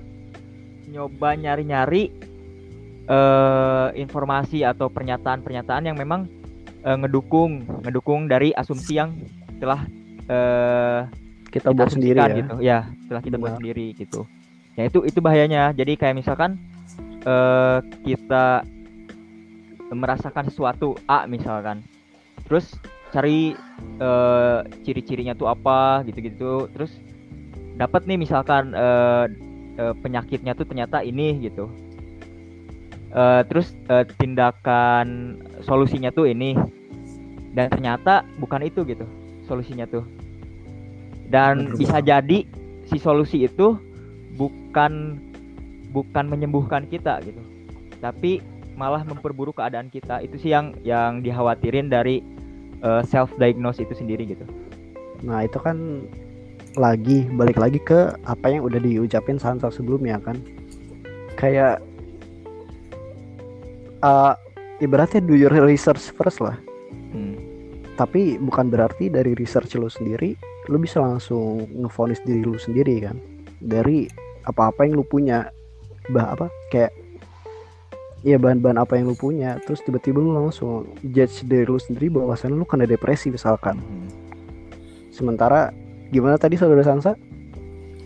nyoba 0.95 1.35
nyari-nyari 1.35 2.03
eh, 3.11 3.87
informasi 3.99 4.63
atau 4.63 4.87
pernyataan-pernyataan 4.87 5.91
yang 5.91 5.99
memang 5.99 6.31
eh, 6.87 6.95
ngedukung 6.95 7.67
ngedukung 7.83 8.31
dari 8.31 8.55
asumsi 8.55 8.95
yang 8.95 9.11
telah 9.59 9.83
eh, 10.31 11.01
Kita, 11.51 11.71
buat 11.71 11.87
sendiri 11.87 12.19
ya. 12.19 12.35
gitu 12.35 12.55
ya 12.59 12.79
setelah 13.07 13.21
kita 13.23 13.35
buat 13.39 13.55
Benar. 13.55 13.59
sendiri 13.63 13.87
gitu 13.95 14.27
ya 14.75 14.91
itu 14.91 15.07
itu 15.07 15.19
bahayanya 15.23 15.71
jadi 15.71 15.95
kayak 15.95 16.19
misalkan 16.19 16.59
eh, 17.23 17.79
kita 18.03 18.63
merasakan 19.95 20.51
sesuatu 20.51 20.99
A 21.07 21.23
misalkan 21.31 21.79
terus 22.47 22.75
cari 23.15 23.55
eh, 23.99 24.59
ciri-cirinya 24.83 25.31
tuh 25.31 25.47
apa 25.47 26.03
gitu-gitu 26.07 26.67
terus 26.75 26.91
dapat 27.79 28.03
nih 28.03 28.19
misalkan 28.19 28.75
eh, 28.75 29.25
eh, 29.79 29.95
penyakitnya 29.95 30.55
tuh 30.55 30.65
ternyata 30.67 31.01
ini 31.03 31.39
gitu. 31.43 31.69
Eh, 33.15 33.41
terus 33.47 33.71
eh, 33.87 34.05
tindakan 34.19 35.39
solusinya 35.63 36.11
tuh 36.11 36.27
ini. 36.31 36.55
Dan 37.55 37.71
ternyata 37.71 38.27
bukan 38.35 38.67
itu 38.67 38.83
gitu 38.83 39.07
solusinya 39.47 39.87
tuh. 39.87 40.03
Dan 41.31 41.71
Bener 41.71 41.79
bisa 41.79 41.97
jadi 42.03 42.43
si 42.85 42.99
solusi 42.99 43.47
itu 43.47 43.79
bukan 44.35 45.15
bukan 45.95 46.25
menyembuhkan 46.27 46.83
kita 46.91 47.23
gitu. 47.23 47.39
Tapi 48.03 48.43
malah 48.75 49.07
memperburuk 49.07 49.55
keadaan 49.55 49.87
kita. 49.87 50.19
Itu 50.19 50.35
sih 50.35 50.51
yang 50.51 50.75
yang 50.83 51.23
dikhawatirin 51.23 51.87
dari 51.87 52.19
self 53.07 53.31
diagnose 53.39 53.81
itu 53.81 53.95
sendiri 53.95 54.27
gitu. 54.29 54.43
Nah 55.23 55.47
itu 55.47 55.57
kan 55.57 56.05
lagi 56.77 57.27
balik 57.35 57.57
lagi 57.59 57.79
ke 57.81 58.13
apa 58.27 58.45
yang 58.51 58.63
udah 58.65 58.79
diucapin 58.79 59.39
Sansa 59.39 59.71
sebelumnya 59.71 60.19
kan? 60.21 60.39
Kayak 61.35 61.83
eh 64.03 64.33
ibaratnya 64.83 65.23
do 65.23 65.35
your 65.35 65.51
research 65.51 66.11
first 66.15 66.43
lah. 66.43 66.57
Hmm. 67.15 67.39
tapi 67.95 68.35
bukan 68.35 68.67
berarti 68.67 69.07
dari 69.07 69.31
research 69.39 69.79
lu 69.79 69.87
sendiri 69.87 70.35
lu 70.67 70.75
bisa 70.75 70.99
langsung 70.99 71.63
ngefonis 71.71 72.19
diri 72.27 72.43
lu 72.43 72.59
sendiri 72.59 73.07
kan? 73.07 73.15
Dari 73.63 74.07
apa-apa 74.43 74.83
yang 74.83 74.99
lu 74.99 75.05
punya. 75.07 75.47
Bah 76.11 76.35
apa? 76.35 76.51
Kayak 76.69 76.91
ya 78.25 78.41
bahan-bahan 78.41 78.81
apa 78.81 78.97
yang 78.97 79.13
lu 79.13 79.15
punya 79.15 79.61
terus 79.63 79.85
tiba-tiba 79.85 80.17
lu 80.17 80.33
langsung 80.33 80.89
judge 81.13 81.45
diri 81.45 81.69
lu 81.69 81.77
sendiri 81.77 82.09
bahwasannya 82.09 82.57
lu 82.57 82.67
kena 82.67 82.89
depresi 82.89 83.29
misalkan. 83.31 83.77
Hmm. 83.79 84.09
sementara 85.15 85.71
gimana 86.15 86.39
tadi 86.39 86.55
saudara 86.55 86.79
Sansa 86.81 87.11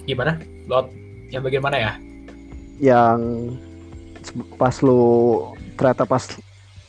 Gimana? 0.03 0.41
Lot 0.65 0.89
yang 1.29 1.45
bagaimana 1.45 1.77
ya? 1.77 1.93
yang 2.79 3.53
pas 4.57 4.73
lu 4.79 5.43
ternyata 5.75 6.07
pas 6.07 6.23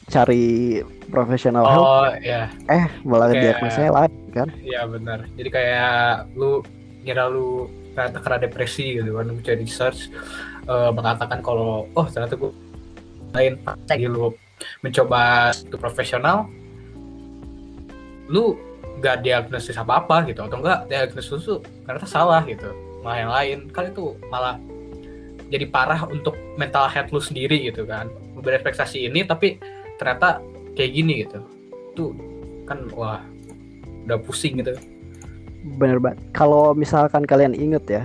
cari 0.07 0.79
profesional 1.11 1.67
help 1.67 1.85
Oh 1.85 2.07
ya, 2.23 2.47
eh 2.67 2.87
malah 3.03 3.29
Kayak- 3.29 3.43
diagnosanya 3.59 3.91
lain 3.93 4.13
kan 4.31 4.49
iya 4.63 4.87
benar. 4.87 5.19
Jadi 5.35 5.49
kayak 5.51 5.95
lu 6.39 6.63
ngira 7.03 7.27
lu 7.27 7.67
ternyata 7.93 8.19
kena 8.23 8.39
depresi 8.39 9.03
gitu 9.03 9.19
kan, 9.19 9.27
lu 9.27 9.43
cari 9.43 9.61
research 9.61 10.15
eh, 10.65 10.91
mengatakan 10.95 11.43
kalau 11.43 11.91
oh 11.91 12.07
ternyata 12.07 12.39
gue 12.39 12.55
lain 13.35 13.59
jadi 13.87 14.07
lu 14.07 14.31
mencoba 14.83 15.51
itu 15.51 15.75
profesional, 15.75 16.47
lu 18.31 18.55
gak 19.01 19.25
diagnosis 19.25 19.81
apa 19.81 20.05
apa 20.05 20.29
gitu 20.29 20.45
atau 20.45 20.61
enggak 20.61 20.87
diagnosis 20.93 21.49
lu 21.49 21.65
ternyata 21.89 22.07
salah 22.07 22.45
gitu 22.45 22.69
malah 23.01 23.19
yang 23.19 23.33
lain. 23.33 23.59
Kan 23.73 23.91
itu 23.91 24.15
malah 24.29 24.61
jadi 25.51 25.67
parah 25.67 26.07
untuk 26.07 26.37
mental 26.55 26.87
health 26.87 27.11
lu 27.11 27.21
sendiri 27.21 27.59
gitu 27.67 27.89
kan. 27.89 28.13
Lu 28.37 28.41
berekspektasi 28.45 29.09
ini 29.09 29.25
tapi 29.27 29.59
ternyata 29.97 30.39
kayak 30.77 30.93
gini 30.95 31.13
gitu. 31.27 31.41
Itu 31.93 32.05
kan 32.69 32.87
wah 32.95 33.21
udah 34.07 34.19
pusing 34.23 34.61
gitu. 34.61 34.77
Bener 35.77 36.01
banget. 36.01 36.21
Kalau 36.33 36.73
misalkan 36.73 37.27
kalian 37.27 37.57
inget 37.57 37.85
ya 37.89 38.05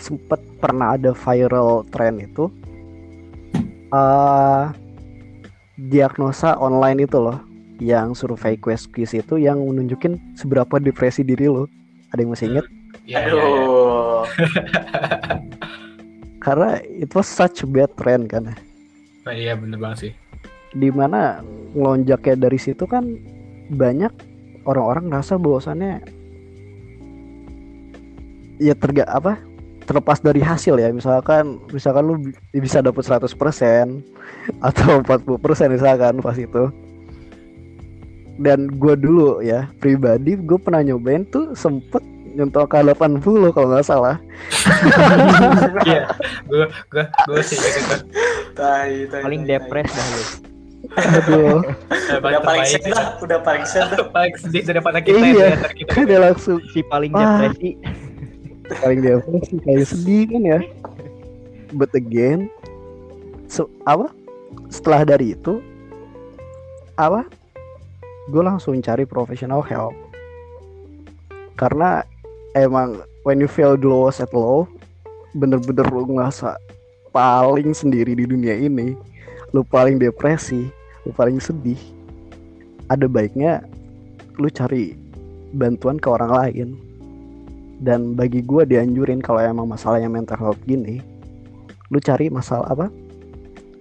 sempet 0.00 0.40
pernah 0.58 0.96
ada 0.96 1.12
viral 1.12 1.84
trend 1.92 2.24
itu 2.24 2.48
eh 3.92 4.64
diagnosa 5.90 6.56
online 6.56 7.04
itu 7.04 7.18
loh 7.20 7.49
yang 7.80 8.12
survei 8.12 8.60
quiz 8.60 8.84
quiz 8.86 9.16
itu 9.16 9.40
yang 9.40 9.58
menunjukin 9.64 10.20
seberapa 10.36 10.76
depresi 10.76 11.24
diri 11.24 11.48
lo. 11.48 11.66
Ada 12.12 12.20
yang 12.22 12.32
masih 12.36 12.46
inget 12.52 12.66
ya, 13.08 13.18
ya, 13.26 13.32
ya. 13.32 13.66
Karena 16.40 16.80
itu 16.86 17.12
was 17.16 17.28
such 17.28 17.64
a 17.64 17.68
bad 17.68 17.92
trend 17.96 18.28
kan. 18.32 18.52
Nah, 19.24 19.34
iya 19.34 19.52
bener 19.56 19.76
banget 19.76 19.98
sih. 20.08 20.12
Di 20.72 20.88
mana 20.88 21.44
ngelonjaknya 21.76 22.48
dari 22.48 22.58
situ 22.60 22.88
kan 22.88 23.04
banyak 23.70 24.12
orang-orang 24.64 25.12
ngerasa 25.12 25.36
bahwasannya 25.36 26.00
ya 28.60 28.74
terga 28.76 29.04
apa 29.08 29.40
terlepas 29.84 30.22
dari 30.22 30.40
hasil 30.40 30.80
ya. 30.80 30.88
Misalkan 30.92 31.60
misalkan 31.74 32.04
lu 32.08 32.14
bi- 32.20 32.36
bisa 32.62 32.80
dapet 32.80 33.04
100% 33.04 33.30
atau 34.64 35.02
40% 35.04 35.76
misalkan 35.76 36.22
pas 36.24 36.36
itu 36.38 36.72
dan 38.40 38.72
gue 38.80 38.94
dulu 38.96 39.44
ya 39.44 39.68
pribadi 39.78 40.34
gue 40.34 40.56
pernah 40.56 40.80
nyobain 40.80 41.28
tuh 41.28 41.52
sempet 41.52 42.00
nyentuh 42.30 42.64
ke 42.64 42.78
80 42.78 43.20
kalau 43.52 43.68
nggak 43.74 43.86
salah. 43.86 44.16
Iya 45.88 46.08
gue 46.48 46.64
gue 46.88 47.04
gue 47.04 47.40
sih 47.44 47.58
gitu. 47.58 47.96
Tai, 48.56 49.08
tai, 49.12 49.22
paling 49.22 49.44
depres 49.44 49.88
dah 49.92 50.06
lu. 50.08 50.22
Aduh. 50.90 51.58
Udah 52.18 52.40
paling 52.42 52.66
sedih. 52.66 52.92
lah, 52.96 53.08
udah 53.20 53.38
paling 53.44 53.64
sedih. 53.68 54.04
paling 54.16 54.34
sedih 54.40 54.62
daripada 54.66 54.98
kita 54.98 55.20
Iya. 55.20 55.26
ya, 55.26 55.46
di 55.46 55.54
antara 55.54 55.74
kita. 55.76 55.90
Dia 56.08 56.20
langsung. 56.20 56.58
Si 56.72 56.80
paling 56.86 57.12
depresi. 57.14 57.70
Paling 58.80 59.00
depresi 59.04 59.54
kayak 59.62 59.86
sedih 59.86 60.22
kan 60.30 60.42
ya. 60.42 60.58
But 61.76 61.92
again 61.94 62.50
so, 63.46 63.70
apa? 63.86 64.10
Setelah 64.70 65.02
dari 65.06 65.34
itu 65.34 65.62
apa 66.98 67.24
gue 68.30 68.42
langsung 68.42 68.78
cari 68.78 69.02
professional 69.04 69.60
help. 69.66 69.92
Karena 71.58 72.06
emang 72.54 73.02
when 73.26 73.42
you 73.42 73.50
feel 73.50 73.74
the 73.74 73.84
lowest 73.84 74.22
at 74.22 74.32
low 74.32 74.64
bener-bener 75.34 75.86
lu 75.90 76.06
ngerasa 76.16 76.56
paling 77.10 77.74
sendiri 77.74 78.14
di 78.14 78.24
dunia 78.24 78.54
ini. 78.54 78.94
Lu 79.50 79.66
paling 79.66 79.98
depresi 79.98 80.70
lu 81.04 81.10
paling 81.10 81.42
sedih. 81.42 81.78
Ada 82.86 83.10
baiknya 83.10 83.66
lu 84.38 84.46
cari 84.46 84.94
bantuan 85.52 85.98
ke 85.98 86.06
orang 86.06 86.32
lain. 86.32 86.68
Dan 87.80 88.14
bagi 88.14 88.44
gue 88.46 88.62
dianjurin 88.62 89.24
kalau 89.24 89.40
emang 89.40 89.66
masalahnya 89.66 90.06
mental 90.06 90.36
health 90.36 90.60
gini 90.68 91.20
lu 91.90 91.98
cari 91.98 92.30
masalah 92.30 92.70
apa? 92.70 92.86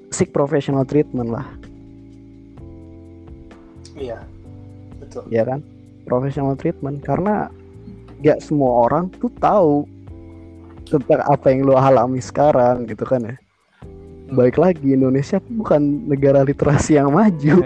Seek 0.09 0.33
professional 0.33 0.81
treatment 0.81 1.29
lah. 1.29 1.45
Iya. 3.93 4.25
Betul. 5.09 5.25
ya 5.33 5.41
kan? 5.41 5.65
Professional 6.05 6.53
treatment. 6.53 7.01
Karena 7.01 7.49
gak 8.21 8.45
semua 8.45 8.85
orang 8.85 9.09
tuh 9.17 9.33
tahu 9.41 9.89
tentang 10.85 11.25
apa 11.25 11.49
yang 11.49 11.65
lu 11.65 11.73
alami 11.73 12.21
sekarang 12.21 12.85
gitu 12.85 13.05
kan 13.09 13.25
ya. 13.25 13.35
Baik 14.29 14.61
lagi 14.61 14.93
Indonesia 14.93 15.41
bukan 15.49 16.05
negara 16.05 16.45
literasi 16.45 17.01
yang 17.01 17.09
maju. 17.09 17.65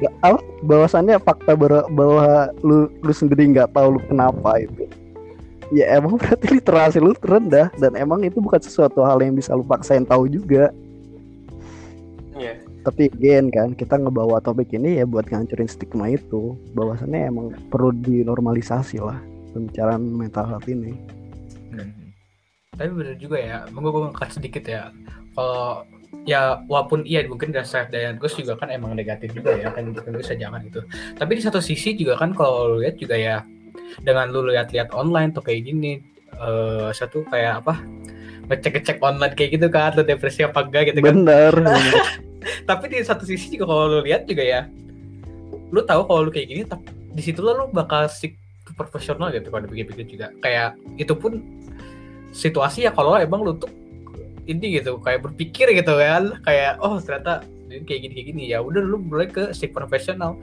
Gak, 0.00 0.14
apa, 0.22 0.38
bahwasannya 0.64 1.18
fakta 1.18 1.58
bahwa, 1.58 2.48
lu 2.62 2.86
lu 3.02 3.12
sendiri 3.12 3.42
nggak 3.50 3.74
tahu 3.74 3.98
lu 3.98 4.00
kenapa 4.06 4.62
itu. 4.62 4.86
Ya 5.74 5.98
emang 5.98 6.14
berarti 6.14 6.46
literasi 6.56 7.02
lu 7.02 7.10
rendah 7.18 7.74
dan 7.76 7.98
emang 7.98 8.22
itu 8.22 8.38
bukan 8.38 8.62
sesuatu 8.62 9.02
hal 9.02 9.18
yang 9.18 9.34
bisa 9.34 9.50
lu 9.52 9.66
paksain 9.66 10.06
tahu 10.06 10.30
juga. 10.30 10.70
Tapi 12.80 13.12
again 13.12 13.52
kan 13.52 13.76
kita 13.76 14.00
ngebawa 14.00 14.40
topik 14.40 14.72
ini 14.72 15.00
ya 15.00 15.04
buat 15.04 15.28
ngancurin 15.28 15.68
stigma 15.68 16.08
itu. 16.12 16.56
Bahwasannya 16.72 17.28
emang 17.28 17.46
perlu 17.68 17.92
dinormalisasi 17.92 19.00
lah 19.00 19.20
pembicaraan 19.52 20.00
mental 20.00 20.46
health 20.48 20.68
ini. 20.70 20.96
Tapi 22.80 22.90
bener 22.96 23.16
juga 23.20 23.36
ya 23.36 23.68
mau 23.76 23.84
gue 23.84 24.08
ngangkat 24.08 24.40
sedikit 24.40 24.64
ya. 24.64 24.88
Kalau 25.36 25.84
ya 26.24 26.64
walaupun 26.66 27.04
iya 27.04 27.24
mungkin 27.28 27.52
dari 27.52 27.68
self 27.68 27.92
diagnose 27.92 28.40
juga 28.40 28.56
kan 28.58 28.68
emang 28.72 28.96
negatif 28.96 29.30
juga 29.36 29.54
ya 29.56 29.68
kan 29.68 29.92
kan 29.92 30.12
bisa 30.16 30.32
jangan 30.32 30.64
gitu. 30.64 30.80
Tapi 31.20 31.32
di 31.36 31.42
satu 31.44 31.60
sisi 31.60 31.92
juga 31.92 32.16
kan 32.16 32.32
kalau 32.32 32.76
lu 32.76 32.76
lihat 32.80 32.96
juga 32.96 33.20
ya 33.20 33.44
dengan 34.00 34.32
lu 34.32 34.48
lihat-lihat 34.48 34.96
online 34.96 35.36
tuh 35.36 35.44
kayak 35.44 35.68
gini 35.68 36.00
eh 36.30 36.88
satu 36.94 37.26
kayak 37.28 37.66
apa 37.66 37.84
ngecek-ngecek 38.48 38.98
online 39.04 39.34
kayak 39.36 39.50
gitu 39.60 39.66
kan 39.68 39.92
lu 39.94 40.02
depresi 40.02 40.40
apa 40.46 40.64
enggak 40.64 40.94
gitu 40.94 41.04
kan. 41.04 41.14
Bener 41.20 41.54
tapi 42.68 42.84
di 42.88 43.04
satu 43.04 43.24
sisi 43.28 43.56
juga 43.56 43.68
kalau 43.70 43.84
lu 43.88 43.98
lihat 44.04 44.24
juga 44.24 44.42
ya 44.44 44.60
lu 45.70 45.80
tahu 45.86 46.02
kalau 46.08 46.20
lu 46.26 46.30
kayak 46.34 46.48
gini 46.50 46.62
tapi 46.66 46.88
di 47.10 47.22
situ 47.22 47.42
lu 47.42 47.66
bakal 47.70 48.06
to 48.70 48.72
profesional 48.78 49.34
gitu 49.34 49.50
kalau 49.50 49.66
dipikir-pikir 49.66 50.06
juga. 50.06 50.26
Kayak 50.40 50.78
itu 50.94 51.12
pun 51.18 51.42
situasi 52.30 52.86
ya 52.86 52.94
kalau 52.94 53.18
emang 53.18 53.42
lu 53.42 53.58
tuh 53.58 53.70
ini 54.46 54.78
gitu 54.78 54.98
kayak 55.02 55.26
berpikir 55.26 55.74
gitu 55.74 55.98
kan. 55.98 56.38
Kayak 56.46 56.78
oh 56.78 57.02
ternyata 57.02 57.42
ini 57.70 57.82
kayak 57.82 58.00
gini 58.06 58.12
kayak 58.14 58.26
gini. 58.30 58.42
Ya 58.54 58.58
udah 58.62 58.82
lu 58.82 59.02
mulai 59.02 59.26
ke 59.26 59.50
seek 59.50 59.74
profesional. 59.74 60.38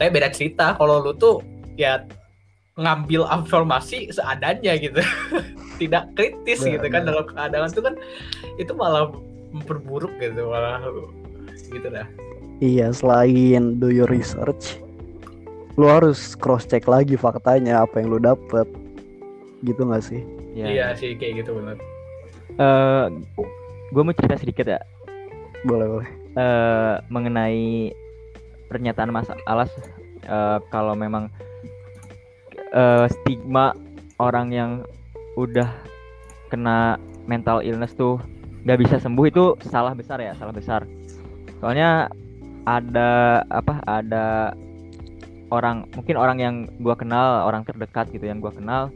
Tapi 0.00 0.08
beda 0.08 0.32
cerita 0.32 0.72
kalau 0.76 1.04
lu 1.04 1.12
tuh 1.12 1.44
ya 1.76 2.04
ngambil 2.80 3.28
informasi 3.28 4.08
seadanya 4.12 4.72
gitu. 4.80 5.00
Tidak 5.80 6.16
kritis 6.16 6.64
Benar, 6.64 6.72
gitu 6.72 6.86
kan 6.88 7.00
benar. 7.04 7.08
dalam 7.12 7.26
keadaan 7.28 7.68
tuh 7.68 7.84
kan 7.84 7.94
itu 8.56 8.72
malah 8.72 9.12
memperburuk 9.52 10.08
gitu 10.16 10.48
malah 10.48 10.80
gitu 11.70 11.88
dah. 11.90 12.06
Iya 12.62 12.88
selain 12.94 13.76
do 13.76 13.92
your 13.92 14.08
research 14.08 14.80
lu 15.76 15.92
harus 15.92 16.32
cross 16.32 16.64
check 16.64 16.88
lagi 16.88 17.20
faktanya 17.20 17.84
apa 17.84 18.00
yang 18.00 18.16
lu 18.16 18.20
dapet. 18.20 18.64
Gitu 19.60 19.76
nggak 19.84 20.04
sih? 20.04 20.20
Ya, 20.56 20.66
iya 20.72 20.86
sih 20.96 21.12
kayak 21.20 21.44
gitu 21.44 21.52
benar 21.52 21.76
Eh, 22.56 23.06
gue 23.92 24.02
mau 24.02 24.16
cerita 24.16 24.40
sedikit 24.40 24.64
ya. 24.64 24.80
Boleh 25.68 25.84
boleh. 25.84 26.08
Eh, 26.36 26.94
mengenai 27.12 27.92
pernyataan 28.72 29.12
Mas 29.12 29.28
Alas 29.44 29.68
eh, 30.24 30.58
kalau 30.72 30.96
memang 30.96 31.28
eh, 32.72 33.06
stigma 33.12 33.76
orang 34.16 34.48
yang 34.48 34.70
udah 35.36 35.68
kena 36.48 36.96
mental 37.28 37.60
illness 37.60 37.92
tuh 37.92 38.16
nggak 38.64 38.80
bisa 38.80 38.96
sembuh 38.96 39.26
itu 39.28 39.44
salah 39.68 39.92
besar 39.92 40.18
ya 40.18 40.32
salah 40.34 40.54
besar 40.54 40.88
soalnya 41.62 42.10
ada 42.66 43.42
apa 43.48 43.78
ada 43.86 44.52
orang 45.54 45.86
mungkin 45.94 46.16
orang 46.18 46.38
yang 46.42 46.54
gua 46.82 46.98
kenal 46.98 47.46
orang 47.46 47.62
terdekat 47.62 48.10
gitu 48.10 48.26
yang 48.26 48.42
gua 48.42 48.50
kenal 48.50 48.90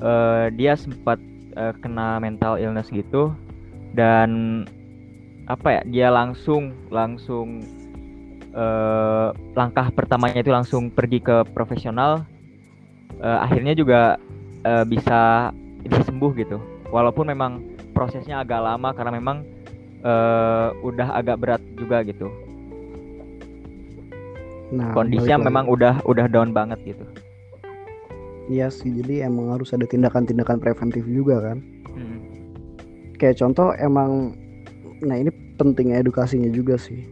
eh, 0.00 0.46
dia 0.56 0.74
sempat 0.74 1.20
eh, 1.56 1.74
kena 1.84 2.18
mental 2.18 2.56
illness 2.56 2.88
gitu 2.88 3.32
dan 3.92 4.64
apa 5.50 5.68
ya 5.68 5.82
dia 5.84 6.08
langsung 6.08 6.72
langsung 6.88 7.60
eh, 8.56 9.28
langkah 9.52 9.92
pertamanya 9.92 10.40
itu 10.40 10.50
langsung 10.50 10.88
pergi 10.88 11.20
ke 11.20 11.44
profesional 11.52 12.24
Eh, 13.22 13.38
akhirnya 13.38 13.78
juga 13.78 14.18
eh, 14.66 14.84
bisa 14.86 15.52
bisa 15.86 16.02
sembuh 16.02 16.32
gitu. 16.34 16.58
Walaupun 16.90 17.30
memang 17.30 17.62
prosesnya 17.94 18.42
agak 18.42 18.58
lama 18.58 18.90
karena 18.90 19.14
memang 19.14 19.46
eh, 20.02 20.68
udah 20.82 21.08
agak 21.16 21.36
berat 21.38 21.62
juga 21.78 22.02
gitu 22.02 22.28
nah 24.72 24.90
kondisinya 24.96 25.36
lagi. 25.40 25.46
memang 25.52 25.64
udah 25.68 25.94
udah 26.08 26.26
down 26.32 26.50
banget 26.56 26.80
gitu 26.82 27.04
iya 28.48 28.72
sih 28.72 28.90
jadi 29.02 29.28
emang 29.28 29.52
harus 29.52 29.70
ada 29.76 29.84
tindakan-tindakan 29.86 30.58
preventif 30.58 31.04
juga 31.06 31.40
kan 31.52 31.58
Mm. 31.92 32.18
kayak 33.20 33.36
contoh 33.36 33.76
emang 33.76 34.32
nah 35.04 35.12
ini 35.12 35.28
pentingnya 35.60 36.00
edukasinya 36.00 36.48
juga 36.48 36.80
sih 36.80 37.04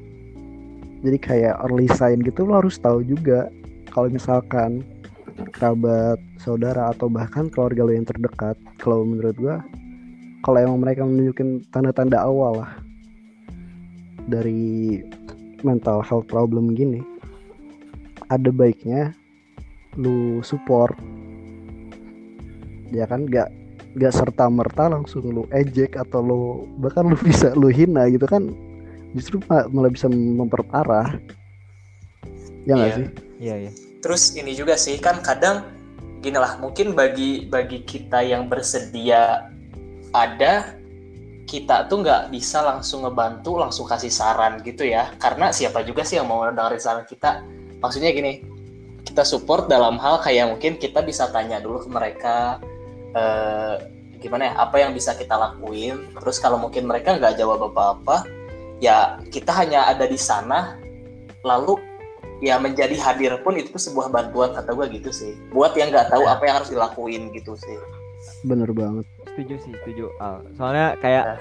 jadi 1.04 1.20
kayak 1.20 1.54
early 1.68 1.84
sign 1.92 2.24
gitu 2.24 2.48
lo 2.48 2.64
harus 2.64 2.80
tahu 2.80 3.04
juga 3.04 3.52
kalau 3.92 4.08
misalkan 4.08 4.80
kerabat 5.52 6.16
saudara 6.40 6.92
atau 6.96 7.12
bahkan 7.12 7.52
keluarga 7.52 7.84
lo 7.84 7.92
yang 7.92 8.08
terdekat 8.08 8.56
kalau 8.80 9.04
menurut 9.04 9.36
gua 9.36 9.60
kalau 10.40 10.58
emang 10.58 10.80
mereka 10.80 11.04
menunjukkan 11.04 11.68
tanda-tanda 11.68 12.20
awal 12.20 12.64
lah. 12.64 12.72
Dari 14.24 15.00
mental 15.60 16.00
health 16.00 16.28
problem 16.28 16.72
gini. 16.72 17.02
Ada 18.30 18.48
baiknya 18.48 19.12
lu 19.98 20.38
support. 20.40 20.94
Ya 22.90 23.06
kan 23.06 23.26
gak 23.26 23.50
gak 23.98 24.14
serta 24.14 24.46
merta 24.46 24.86
langsung 24.86 25.26
lu 25.26 25.42
ejek 25.50 25.98
atau 25.98 26.22
lu 26.22 26.40
bahkan 26.78 27.10
lu 27.10 27.18
bisa 27.26 27.50
lu 27.52 27.66
hina 27.66 28.06
gitu 28.06 28.22
kan 28.24 28.54
justru 29.12 29.42
ma- 29.50 29.66
malah 29.68 29.90
bisa 29.90 30.06
memperparah. 30.06 31.18
Ya 32.62 32.78
nggak 32.78 32.86
Iya. 32.86 32.96
sih? 32.96 33.06
Iya 33.40 33.54
iya. 33.66 33.72
Terus 34.00 34.22
ini 34.38 34.54
juga 34.54 34.78
sih 34.78 34.94
kan 34.96 35.18
kadang 35.20 35.66
gini 36.20 36.36
lah 36.38 36.60
mungkin 36.60 36.92
bagi 36.94 37.48
bagi 37.48 37.82
kita 37.82 38.20
yang 38.22 38.46
bersedia 38.46 39.50
ada 40.10 40.80
kita 41.50 41.90
tuh 41.90 42.06
nggak 42.06 42.30
bisa 42.30 42.62
langsung 42.62 43.02
ngebantu 43.02 43.58
langsung 43.58 43.82
kasih 43.82 44.10
saran 44.10 44.62
gitu 44.62 44.86
ya. 44.86 45.10
Karena 45.18 45.50
siapa 45.50 45.82
juga 45.82 46.06
sih 46.06 46.22
yang 46.22 46.30
mau 46.30 46.46
dengerin 46.46 46.78
saran 46.78 47.06
kita? 47.06 47.42
Maksudnya 47.82 48.14
gini 48.14 48.46
kita 49.02 49.26
support 49.26 49.66
dalam 49.66 49.98
hal 49.98 50.22
kayak 50.22 50.54
mungkin 50.54 50.78
kita 50.78 51.02
bisa 51.02 51.26
tanya 51.34 51.58
dulu 51.58 51.82
ke 51.82 51.88
mereka 51.90 52.62
eh, 53.16 53.74
gimana 54.22 54.52
ya 54.52 54.54
apa 54.62 54.76
yang 54.78 54.94
bisa 54.94 55.18
kita 55.18 55.34
lakuin. 55.34 56.14
Terus 56.22 56.38
kalau 56.38 56.62
mungkin 56.62 56.86
mereka 56.86 57.18
nggak 57.18 57.34
jawab 57.34 57.66
apa-apa 57.74 58.30
ya 58.78 59.18
kita 59.34 59.50
hanya 59.50 59.90
ada 59.90 60.06
di 60.06 60.18
sana. 60.18 60.78
Lalu 61.42 61.82
ya 62.44 62.62
menjadi 62.62 62.94
hadir 63.00 63.42
pun 63.42 63.58
itu 63.58 63.74
sebuah 63.74 64.12
bantuan 64.12 64.54
kata 64.54 64.70
gue 64.70 64.86
gitu 65.02 65.10
sih. 65.10 65.34
Buat 65.50 65.74
yang 65.74 65.90
nggak 65.90 66.14
tahu 66.14 66.30
apa 66.30 66.46
yang 66.46 66.54
harus 66.62 66.70
dilakuin 66.70 67.34
gitu 67.34 67.58
sih. 67.58 67.74
Bener 68.46 68.70
banget 68.70 69.08
setuju 69.30 69.54
sih 69.58 69.72
setuju 69.74 70.04
Al. 70.18 70.42
soalnya 70.54 70.98
kayak 70.98 71.24
Ya. 71.24 71.36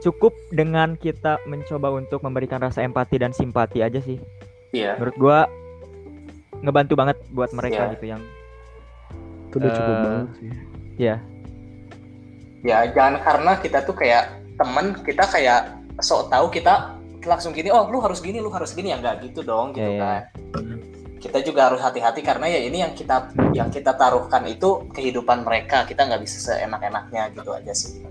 cukup 0.00 0.32
dengan 0.50 0.94
kita 0.94 1.38
mencoba 1.44 1.90
untuk 1.92 2.20
memberikan 2.20 2.58
rasa 2.58 2.82
empati 2.82 3.18
dan 3.18 3.30
simpati 3.30 3.80
aja 3.80 3.98
sih 3.98 4.18
iya 4.70 4.94
menurut 4.96 5.16
gua 5.16 5.38
ngebantu 6.58 6.94
banget 6.94 7.18
buat 7.30 7.50
mereka 7.52 7.86
Iya. 7.86 7.92
gitu 7.94 8.06
yang 8.06 8.22
itu 9.48 9.54
udah 9.58 9.72
cukup 9.72 9.92
Eh, 9.92 10.02
banget 10.02 10.28
sih 10.36 10.50
ya 10.96 11.16
jangan 12.62 13.18
karena 13.20 13.52
kita 13.58 13.78
tuh 13.82 13.94
kayak 13.94 14.24
temen 14.54 14.94
kita 15.02 15.24
kayak 15.26 15.60
sok 15.98 16.30
tahu 16.30 16.46
kita 16.48 16.94
langsung 17.22 17.50
gini 17.50 17.70
oh 17.70 17.86
lu 17.86 17.98
harus 17.98 18.18
gini 18.18 18.38
lu 18.38 18.50
harus 18.50 18.74
gini 18.74 18.90
ya 18.90 18.98
nggak 18.98 19.30
gitu 19.30 19.42
dong 19.42 19.74
gitu 19.74 19.82
Iya, 19.82 19.98
iya. 19.98 20.18
kan 20.54 20.78
kita 21.22 21.38
juga 21.46 21.70
harus 21.70 21.78
hati-hati 21.78 22.18
karena 22.18 22.50
ya 22.50 22.60
ini 22.66 22.82
yang 22.82 22.98
kita 22.98 23.30
yang 23.54 23.70
kita 23.70 23.94
taruhkan 23.94 24.42
itu 24.50 24.90
kehidupan 24.90 25.46
mereka. 25.46 25.86
Kita 25.86 26.02
nggak 26.10 26.18
bisa 26.26 26.50
seenak-enaknya 26.50 27.30
gitu 27.30 27.54
aja 27.54 27.70
sih. 27.70 28.02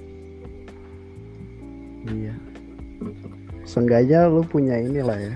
Iya. 2.07 2.33
Seenggaknya 3.67 4.31
lu 4.31 4.47
punya 4.47 4.79
inilah 4.79 5.19
ya. 5.19 5.35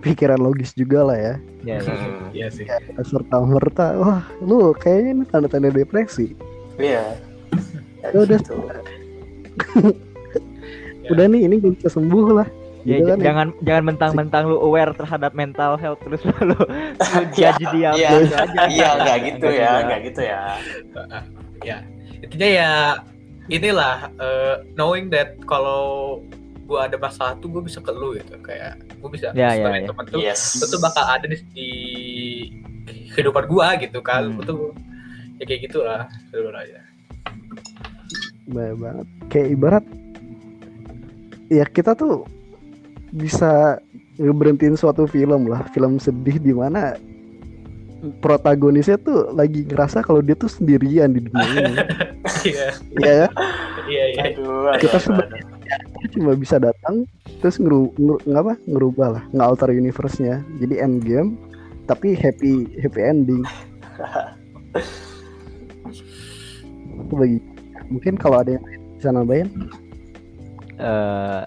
Pikiran 0.00 0.40
logis 0.40 0.72
juga 0.72 1.04
lah 1.04 1.18
ya. 1.20 1.34
Ya, 1.68 1.76
ya. 1.84 1.94
Iya 2.32 2.48
sih. 2.48 2.64
Serta 3.04 3.44
merta 3.44 3.92
wah 4.00 4.24
lu 4.40 4.72
kayaknya 4.72 5.10
ini 5.12 5.24
tanda-tanda 5.28 5.68
depresi. 5.68 6.32
Iya. 6.80 7.20
Ya 8.00 8.16
udah. 8.16 8.40
gitu. 8.40 8.56
Ya. 8.56 8.80
udah 11.12 11.24
nih 11.28 11.40
ini 11.52 11.56
bisa 11.60 11.88
sembuh 11.92 12.26
lah 12.32 12.48
Ya, 12.88 12.96
Gitu 12.96 13.04
kan 13.06 13.18
ya. 13.18 13.24
jangan 13.26 13.46
jangan 13.60 13.84
mentang-mentang 13.84 14.42
lu 14.46 14.56
aware 14.58 14.92
terhadap 14.92 15.32
mental 15.32 15.76
health 15.76 16.00
terus 16.00 16.24
lu, 16.24 16.32
lu 16.50 16.56
Iya, 16.56 17.52
judge 17.52 17.64
dia 17.74 17.90
iya. 17.92 18.10
gitu 18.16 18.34
aja. 18.34 18.62
iya 18.66 18.88
nggak 18.96 19.18
gitu 19.20 19.46
ya 19.46 19.52
juga. 19.52 19.84
nggak 19.84 20.00
gitu 20.02 20.20
ya 20.24 20.40
intinya 22.18 22.48
ya 22.48 22.70
inilah 23.48 23.96
eh, 24.16 24.54
knowing 24.74 25.06
that 25.06 25.36
kalau 25.44 26.18
gua 26.64 26.84
ada 26.84 26.96
masalah 26.96 27.32
tuh 27.36 27.48
gue 27.48 27.62
bisa 27.62 27.78
ke 27.78 27.88
lu 27.90 28.12
gitu 28.14 28.36
kayak 28.38 28.76
gue 28.94 29.08
bisa 29.08 29.32
Ya, 29.32 29.52
ya, 29.52 29.64
sebagai 29.64 29.80
ya. 29.80 29.88
teman 29.88 30.04
tuh 30.06 30.18
yes 30.18 30.40
lu 30.56 30.64
tuh 30.68 30.80
bakal 30.80 31.04
ada 31.04 31.24
di, 31.24 31.36
di 31.52 31.68
kehidupan 33.10 33.44
gua 33.46 33.76
gitu 33.76 34.00
kan 34.00 34.28
Hmm. 34.30 34.44
Tuh 34.44 34.72
ya 35.36 35.44
kayak 35.44 35.60
gitulah 35.64 36.00
sebenarnya 36.28 36.82
Baik 38.46 38.74
banget. 38.76 39.06
Kayak 39.28 39.48
ibarat 39.50 39.84
ya 41.48 41.64
kita 41.64 41.92
tuh 41.92 42.24
bisa 43.10 43.76
ngeberhentiin 44.16 44.74
suatu 44.74 45.04
film 45.04 45.46
lah, 45.46 45.62
film 45.70 45.96
sedih 45.96 46.36
di 46.36 46.52
mana 46.52 46.96
protagonisnya 48.22 48.94
tuh 48.96 49.26
lagi 49.32 49.66
ngerasa 49.66 50.00
kalau 50.00 50.22
dia 50.22 50.32
tuh 50.32 50.46
sendirian 50.46 51.10
di 51.10 51.24
dunia 51.24 51.50
ini. 51.50 51.74
iya 52.46 52.66
Iya 52.94 53.10
ya, 53.10 53.26
iya 53.88 54.04
iya 54.14 54.22
Kita 54.78 54.98
aduh, 54.98 55.02
sebe- 55.02 55.26
aduh. 55.26 55.42
dia 55.98 56.08
cuma 56.14 56.32
bisa 56.32 56.56
datang 56.56 57.04
terus 57.40 57.58
ngeru, 57.58 57.90
ngeru- 57.98 58.22
ngapa 58.24 58.52
ngerubah 58.66 59.08
lah, 59.18 59.22
ngalter 59.34 59.70
universe-nya. 59.70 60.42
Jadi 60.58 60.74
end 60.78 61.02
game 61.02 61.34
tapi 61.86 62.14
happy 62.14 62.66
happy 62.78 63.00
ending. 63.02 63.42
Bagi 67.10 67.38
Mungkin 67.88 68.20
kalau 68.20 68.44
ada 68.44 68.52
yang 68.52 68.64
bisa 69.00 69.08
nambahin, 69.08 69.48
eh 70.76 71.44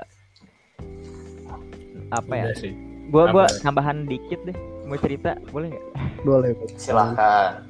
apa 2.12 2.34
ya? 2.36 2.46
Sih. 2.54 2.76
Gua 3.12 3.28
gua 3.32 3.46
Apa? 3.48 3.60
tambahan 3.60 4.08
dikit 4.08 4.40
deh. 4.46 4.56
Mau 4.88 5.00
cerita 5.00 5.40
boleh 5.52 5.72
nggak? 5.72 5.86
boleh. 6.22 6.52
Silahkan. 6.76 7.64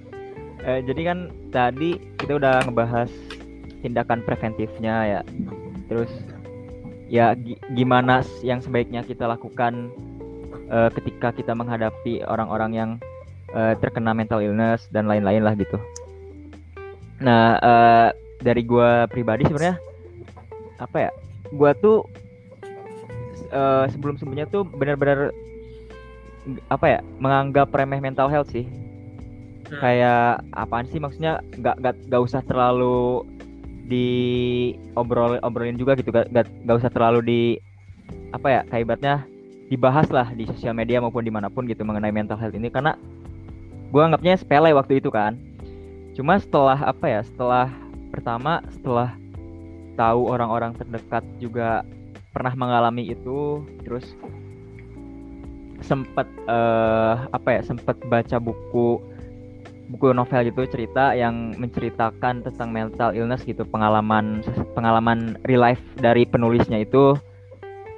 Eh, 0.61 0.81
jadi 0.85 1.01
kan 1.13 1.19
tadi 1.49 1.97
kita 2.21 2.37
udah 2.37 2.61
ngebahas 2.65 3.09
tindakan 3.81 4.21
preventifnya 4.21 4.95
ya. 5.05 5.21
Terus 5.89 6.11
ya 7.09 7.33
gi- 7.35 7.57
gimana 7.73 8.21
yang 8.45 8.61
sebaiknya 8.61 9.01
kita 9.01 9.25
lakukan 9.25 9.89
eh, 10.69 10.89
ketika 10.93 11.33
kita 11.33 11.53
menghadapi 11.57 12.21
orang-orang 12.25 12.71
yang 12.73 12.91
eh, 13.51 13.73
terkena 13.81 14.13
mental 14.13 14.39
illness 14.39 14.85
dan 14.93 15.09
lain-lain 15.09 15.41
lah 15.41 15.57
gitu. 15.57 15.77
Nah, 17.21 17.57
eh, 17.57 18.09
dari 18.41 18.61
gua 18.65 19.05
pribadi 19.05 19.45
sebenarnya 19.45 19.77
apa 20.81 21.09
ya? 21.09 21.11
Gua 21.53 21.73
tuh 21.77 22.05
eh, 23.51 23.85
sebelum-sebelumnya 23.91 24.47
tuh 24.49 24.63
benar-benar 24.65 25.35
apa 26.73 26.85
ya? 26.87 26.99
menganggap 27.21 27.69
remeh 27.75 28.01
mental 28.01 28.31
health 28.31 28.49
sih. 28.49 28.65
Kayak 29.71 30.43
apaan 30.57 30.89
sih 30.89 30.99
maksudnya? 30.99 31.39
Nggak 31.55 31.75
nggak 31.79 31.95
nggak 32.11 32.21
usah 32.23 32.41
terlalu 32.43 33.23
diobrol 33.91 35.39
obrolin 35.43 35.75
juga 35.75 35.99
gitu. 35.99 36.15
Gak, 36.15 36.31
gak, 36.31 36.47
gak 36.63 36.77
usah 36.79 36.91
terlalu 36.91 37.19
di 37.23 37.41
apa 38.31 38.47
ya 38.47 38.61
kayak 38.71 38.83
ibaratnya 38.87 39.15
dibahas 39.67 40.07
lah 40.11 40.31
di 40.31 40.47
sosial 40.47 40.75
media 40.75 40.99
maupun 41.03 41.23
di 41.23 41.31
mana 41.31 41.51
pun 41.51 41.67
gitu 41.67 41.83
mengenai 41.83 42.11
mental 42.11 42.39
health 42.39 42.55
ini. 42.55 42.71
Karena 42.71 42.95
gue 43.91 44.01
anggapnya 44.01 44.39
sepele 44.39 44.71
waktu 44.71 45.03
itu 45.03 45.11
kan. 45.11 45.35
Cuma 46.15 46.39
setelah 46.39 46.79
apa 46.79 47.05
ya 47.07 47.21
setelah 47.23 47.71
pertama 48.11 48.59
setelah 48.71 49.15
tahu 49.95 50.27
orang-orang 50.27 50.75
terdekat 50.75 51.23
juga 51.39 51.83
pernah 52.31 52.53
mengalami 52.55 53.11
itu 53.11 53.63
terus 53.83 54.15
sempat 55.81 56.29
eh 56.47 57.15
apa 57.31 57.49
ya 57.59 57.61
sempat 57.65 57.97
baca 58.07 58.37
buku 58.37 59.01
buku 59.91 60.15
novel 60.15 60.47
gitu 60.47 60.63
cerita 60.71 61.11
yang 61.11 61.51
menceritakan 61.59 62.47
tentang 62.47 62.71
mental 62.71 63.11
illness 63.11 63.43
gitu 63.43 63.67
pengalaman 63.67 64.39
pengalaman 64.71 65.35
real 65.43 65.67
life 65.67 65.83
dari 65.99 66.23
penulisnya 66.23 66.87
itu 66.87 67.17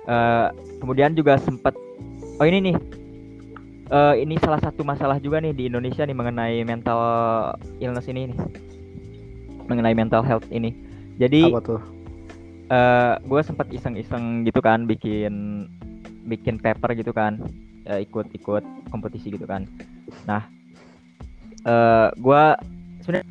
Eh, 0.04 0.48
kemudian 0.84 1.16
juga 1.16 1.40
sempat 1.40 1.72
oh 2.36 2.44
ini 2.44 2.60
nih 2.60 2.76
eh, 3.88 4.16
ini 4.20 4.36
salah 4.36 4.60
satu 4.60 4.84
masalah 4.84 5.16
juga 5.16 5.40
nih 5.40 5.56
di 5.56 5.72
Indonesia 5.72 6.04
nih 6.04 6.12
mengenai 6.12 6.60
mental 6.68 7.00
illness 7.80 8.12
ini 8.12 8.36
nih 8.36 8.38
mengenai 9.72 9.96
mental 9.96 10.20
health 10.20 10.44
ini 10.52 10.76
jadi 11.16 11.56
Apa 11.56 11.64
tuh? 11.64 11.82
Eh 12.74 13.14
gue 13.22 13.42
sempat 13.46 13.70
iseng-iseng 13.70 14.50
gitu 14.50 14.58
kan 14.58 14.90
bikin 14.90 15.68
bikin 16.26 16.58
paper 16.58 16.98
gitu 16.98 17.14
kan. 17.14 17.38
Eh, 17.84 18.08
ikut-ikut 18.08 18.64
kompetisi 18.90 19.36
gitu 19.36 19.46
kan. 19.46 19.70
Nah 20.26 20.42
eh 21.68 22.10
gue 22.18 22.44
sebenarnya 23.04 23.28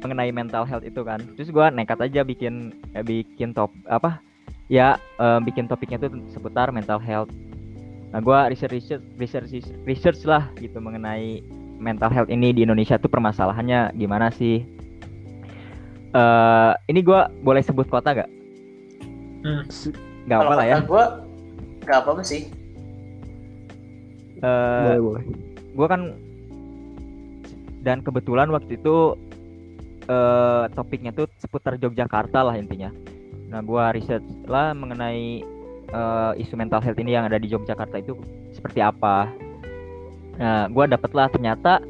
mengenai 0.00 0.32
mental 0.32 0.64
health 0.64 0.82
itu 0.82 1.04
kan. 1.04 1.20
Terus 1.36 1.52
gue 1.52 1.66
nekat 1.70 2.00
aja 2.00 2.24
bikin 2.24 2.72
eh, 2.96 3.04
bikin 3.04 3.52
top 3.54 3.70
apa 3.86 4.18
ya 4.72 4.96
eh, 5.20 5.40
bikin 5.44 5.68
topiknya 5.68 6.00
tuh 6.00 6.18
seputar 6.32 6.72
mental 6.72 6.98
health. 6.98 7.30
Nah 8.10 8.18
gue 8.18 8.38
research 8.50 8.90
research 9.20 9.52
research 9.52 9.68
research 9.86 10.20
lah 10.24 10.48
gitu 10.58 10.80
mengenai 10.80 11.44
mental 11.76 12.08
health 12.10 12.32
ini 12.32 12.56
di 12.56 12.64
Indonesia 12.64 12.96
tuh 12.96 13.12
permasalahannya 13.12 13.92
gimana 13.94 14.32
sih. 14.32 14.64
Eh 16.16 16.72
ini 16.88 17.04
gue 17.04 17.20
boleh 17.44 17.60
sebut 17.60 17.86
kota 17.86 18.24
gak? 18.24 18.39
Si- 19.72 19.94
Gak 20.28 20.38
apa 20.46 20.54
lah 20.54 20.66
ya. 20.66 20.76
Gue 20.84 21.04
nggak 21.84 21.98
apa-apa 22.04 22.22
sih. 22.22 22.52
Eh, 24.40 24.82
boleh 24.84 25.00
boleh. 25.00 25.24
gue 25.70 25.86
kan 25.86 26.02
dan 27.80 28.00
kebetulan 28.04 28.48
waktu 28.52 28.76
itu 28.76 29.16
eh 30.10 30.64
topiknya 30.74 31.12
tuh 31.14 31.28
seputar 31.40 31.76
Yogyakarta 31.80 32.40
lah 32.44 32.56
intinya. 32.56 32.92
Nah, 33.50 33.60
gue 33.64 33.84
research 33.96 34.26
lah 34.46 34.72
mengenai 34.76 35.42
eh, 35.90 36.32
isu 36.40 36.54
mental 36.56 36.80
health 36.84 37.00
ini 37.00 37.16
yang 37.16 37.26
ada 37.28 37.40
di 37.40 37.48
Yogyakarta 37.48 38.00
itu 38.00 38.16
seperti 38.52 38.80
apa. 38.84 39.28
Nah, 40.40 40.68
gue 40.72 40.84
dapet 40.88 41.10
lah 41.12 41.28
ternyata 41.28 41.80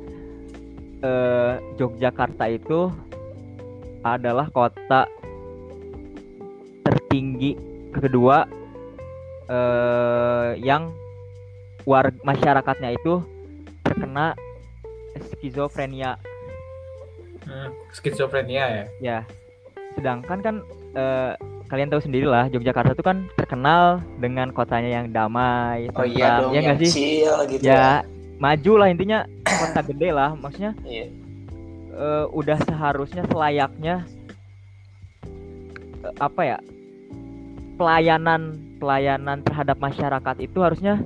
eh 1.00 1.54
Yogyakarta 1.80 2.44
itu 2.50 2.92
adalah 4.04 4.48
kota 4.52 5.04
tertinggi 7.10 7.58
kedua 7.90 8.46
eh 9.50 10.54
yang 10.62 10.94
warga 11.82 12.14
masyarakatnya 12.22 12.94
itu 12.94 13.18
terkena 13.82 14.38
skizofrenia. 15.34 16.14
Hmm, 17.42 17.74
skizofrenia 17.90 18.62
ya. 18.62 18.84
ya. 19.02 19.18
Sedangkan 19.98 20.38
kan 20.38 20.54
eh, 20.94 21.34
kalian 21.66 21.90
tahu 21.90 21.98
sendiri 21.98 22.30
lah 22.30 22.46
Yogyakarta 22.46 22.94
itu 22.94 23.02
kan 23.02 23.26
terkenal 23.34 23.98
dengan 24.22 24.54
kotanya 24.54 25.02
yang 25.02 25.10
damai 25.10 25.90
Oh 25.98 26.06
iya 26.06 26.46
dong, 26.46 26.54
ya 26.54 26.62
yang 26.62 26.78
nggak 26.78 26.86
sih? 26.86 26.90
chill 26.94 27.34
gitu 27.50 27.62
ya 27.66 28.06
maju 28.38 28.72
lah 28.78 28.86
intinya 28.86 29.26
kota 29.42 29.82
gede 29.82 30.14
lah 30.14 30.30
maksudnya. 30.38 30.78
Iya. 30.86 31.10
eh, 31.90 32.24
udah 32.30 32.58
seharusnya 32.70 33.26
selayaknya 33.26 34.06
eh, 36.06 36.14
apa 36.22 36.42
ya 36.46 36.58
pelayanan 37.80 38.60
pelayanan 38.76 39.40
terhadap 39.40 39.80
masyarakat 39.80 40.36
itu 40.44 40.60
harusnya 40.60 41.00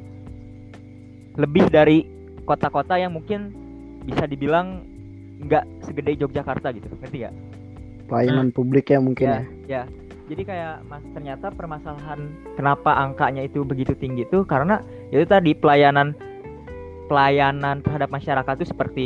lebih 1.39 1.71
dari 1.71 2.03
kota-kota 2.43 2.99
yang 2.99 3.15
mungkin 3.15 3.55
bisa 4.03 4.27
dibilang 4.27 4.83
nggak 5.47 5.63
segede 5.87 6.19
Yogyakarta 6.19 6.75
gitu 6.75 6.91
ngerti 6.99 7.31
gak? 7.31 7.35
Pelayanan 8.11 8.51
publik 8.51 8.91
ya 8.91 8.99
mungkin 8.99 9.27
Ya, 9.27 9.39
ya. 9.39 9.43
ya. 9.71 9.83
Jadi 10.25 10.43
kayak 10.43 10.89
mas 10.89 11.05
ternyata 11.13 11.53
permasalahan 11.53 12.33
kenapa 12.57 12.97
angkanya 12.97 13.45
itu 13.45 13.61
begitu 13.61 13.93
tinggi 13.95 14.25
itu 14.25 14.43
karena 14.49 14.81
itu 15.13 15.23
tadi 15.29 15.53
pelayanan 15.53 16.17
pelayanan 17.13 17.85
terhadap 17.85 18.09
masyarakat 18.09 18.53
itu 18.59 18.67
seperti 18.73 19.05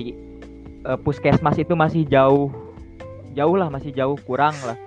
eh, 0.87 0.99
puskesmas 1.03 1.59
itu 1.59 1.75
masih 1.75 2.07
jauh 2.07 2.55
jauh 3.35 3.57
lah 3.59 3.67
masih 3.67 3.91
jauh 3.91 4.15
kurang 4.25 4.55
lah 4.63 4.79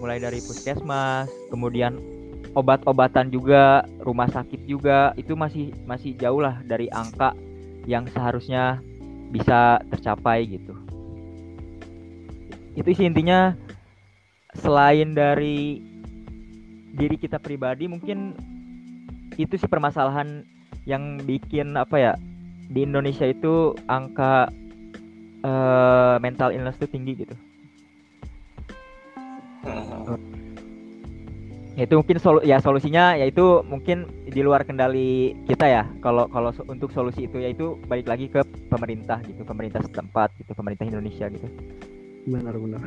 mulai 0.00 0.16
dari 0.16 0.40
puskesmas 0.40 1.28
kemudian 1.52 2.00
obat-obatan 2.56 3.28
juga 3.30 3.84
rumah 4.02 4.26
sakit 4.26 4.64
juga 4.66 5.12
itu 5.14 5.36
masih 5.36 5.70
masih 5.84 6.16
jauh 6.16 6.40
lah 6.40 6.58
dari 6.64 6.88
angka 6.90 7.36
yang 7.84 8.08
seharusnya 8.10 8.80
bisa 9.30 9.78
tercapai 9.92 10.48
gitu 10.48 10.74
itu 12.74 12.90
sih 12.96 13.06
intinya 13.06 13.54
selain 14.56 15.14
dari 15.14 15.84
diri 16.96 17.14
kita 17.20 17.38
pribadi 17.38 17.86
mungkin 17.86 18.34
itu 19.38 19.54
sih 19.54 19.70
permasalahan 19.70 20.42
yang 20.88 21.22
bikin 21.22 21.78
apa 21.78 21.96
ya 22.00 22.12
di 22.70 22.86
Indonesia 22.86 23.26
itu 23.26 23.74
angka 23.86 24.50
eh, 25.42 26.16
mental 26.22 26.54
illness 26.54 26.78
itu 26.78 26.88
tinggi 26.90 27.12
gitu. 27.26 27.34
Ya, 31.78 31.88
itu 31.88 31.96
mungkin 31.96 32.18
solu 32.20 32.40
ya 32.44 32.60
solusinya 32.60 33.16
yaitu 33.16 33.64
mungkin 33.64 34.04
di 34.28 34.44
luar 34.44 34.68
kendali 34.68 35.32
kita 35.48 35.64
ya 35.64 35.82
kalau 36.04 36.28
kalau 36.28 36.52
so- 36.52 36.66
untuk 36.68 36.92
solusi 36.92 37.24
itu 37.24 37.40
yaitu 37.40 37.78
balik 37.88 38.04
lagi 38.04 38.28
ke 38.28 38.44
pemerintah 38.68 39.16
gitu 39.24 39.46
pemerintah 39.48 39.80
setempat 39.80 40.28
gitu 40.36 40.52
pemerintah 40.52 40.84
Indonesia 40.84 41.30
gitu 41.32 41.48
Benar 42.28 42.52
benar. 42.52 42.84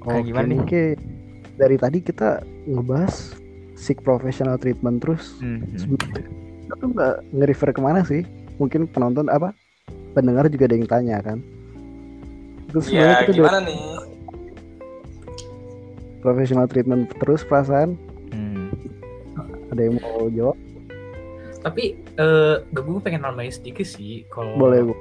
Kayak 0.00 0.20
Oke, 0.20 0.28
gimana 0.32 0.46
nih? 0.48 0.56
mungkin 0.56 0.96
dari 1.56 1.76
tadi 1.76 1.98
kita 2.00 2.40
ngebahas 2.68 3.36
seek 3.76 4.00
professional 4.04 4.56
treatment 4.60 5.00
terus. 5.00 5.40
Hmm, 5.40 5.64
hmm. 5.64 5.96
Kita 5.96 6.74
tuh 6.76 6.88
nggak 6.92 7.14
nge-refer 7.36 7.70
ke 7.72 7.80
mana 7.80 8.00
sih? 8.04 8.24
Mungkin 8.60 8.88
penonton 8.88 9.28
apa? 9.32 9.52
Pendengar 10.12 10.48
juga 10.52 10.68
ada 10.68 10.76
yang 10.76 10.88
tanya 10.88 11.16
kan. 11.24 11.38
Terus 12.70 12.86
Ya 12.88 13.22
kita 13.22 13.34
udah 13.34 13.34
gimana 13.34 13.58
nih? 13.62 13.80
professional 16.20 16.66
treatment 16.66 17.08
terus 17.16 17.40
perasaan 17.42 17.96
Hmm. 18.28 18.68
ada 19.68 19.80
yang 19.80 19.96
mau 19.96 20.28
jawab? 20.28 20.56
Tapi 21.60 21.84
eh 22.14 22.56
gue 22.62 23.00
pengen 23.00 23.20
nambahin 23.20 23.50
sedikit 23.50 23.84
sih 23.84 24.24
kalau 24.26 24.54
Boleh 24.54 24.84
bu. 24.84 24.94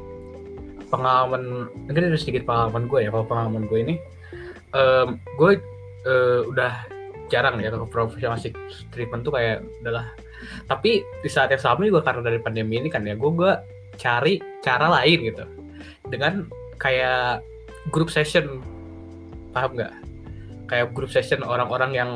pengalaman 0.88 1.43
mungkin 1.86 2.01
ada 2.03 2.17
sedikit 2.17 2.43
pengalaman 2.43 2.88
gue 2.88 2.99
ya 2.99 3.09
kalau 3.09 3.22
pengalaman 3.24 3.63
gue 3.63 3.80
ini 3.80 3.95
em, 4.72 5.07
gue 5.38 5.51
eh, 6.03 6.41
udah 6.47 6.74
jarang 7.28 7.61
ya 7.61 7.70
ke 7.70 7.78
profesional 7.86 8.41
treatment 8.89 9.22
tuh 9.22 9.30
kayak 9.30 9.61
udahlah 9.80 10.09
tapi 10.65 11.05
di 11.22 11.30
saat 11.30 11.51
yang 11.51 11.61
sama 11.61 11.86
juga 11.86 12.01
karena 12.01 12.26
dari 12.26 12.41
pandemi 12.41 12.82
ini 12.82 12.89
kan 12.89 13.05
ya 13.05 13.13
gue 13.13 13.30
gue 13.30 13.51
cari 13.95 14.34
cara 14.59 14.89
lain 14.89 15.30
gitu 15.30 15.45
dengan 16.09 16.49
kayak 16.76 17.45
group 17.88 18.12
session. 18.12 18.60
Paham 19.56 19.80
nggak? 19.80 19.94
Kayak 20.68 20.92
group 20.92 21.10
session 21.10 21.42
orang-orang 21.42 21.92
yang 21.96 22.12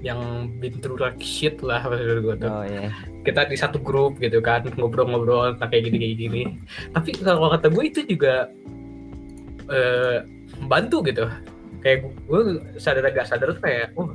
yang 0.00 0.48
been 0.60 0.80
through 0.80 0.96
like 0.96 1.20
shit 1.20 1.60
lah 1.60 1.84
maksud 1.84 2.24
gue 2.24 2.36
tuh. 2.40 2.48
Oh 2.48 2.64
iya. 2.64 2.88
kita 3.20 3.44
di 3.44 3.56
satu 3.56 3.76
grup 3.76 4.16
gitu 4.16 4.40
kan 4.40 4.64
ngobrol-ngobrol 4.80 5.52
tentang 5.56 5.70
kayak 5.76 5.84
gini 5.92 5.96
kayak 6.00 6.16
gini. 6.16 6.42
Tapi 6.96 7.10
kalau 7.20 7.52
kata 7.52 7.68
gue 7.68 7.84
itu 7.84 8.00
juga 8.08 8.48
eh 9.68 10.24
bantu 10.64 11.04
gitu. 11.04 11.28
Kayak 11.84 12.08
gue 12.24 12.40
sadar 12.80 13.04
agak 13.12 13.28
sadar 13.28 13.52
tuh 13.52 13.62
kayak 13.64 13.92
oh 14.00 14.08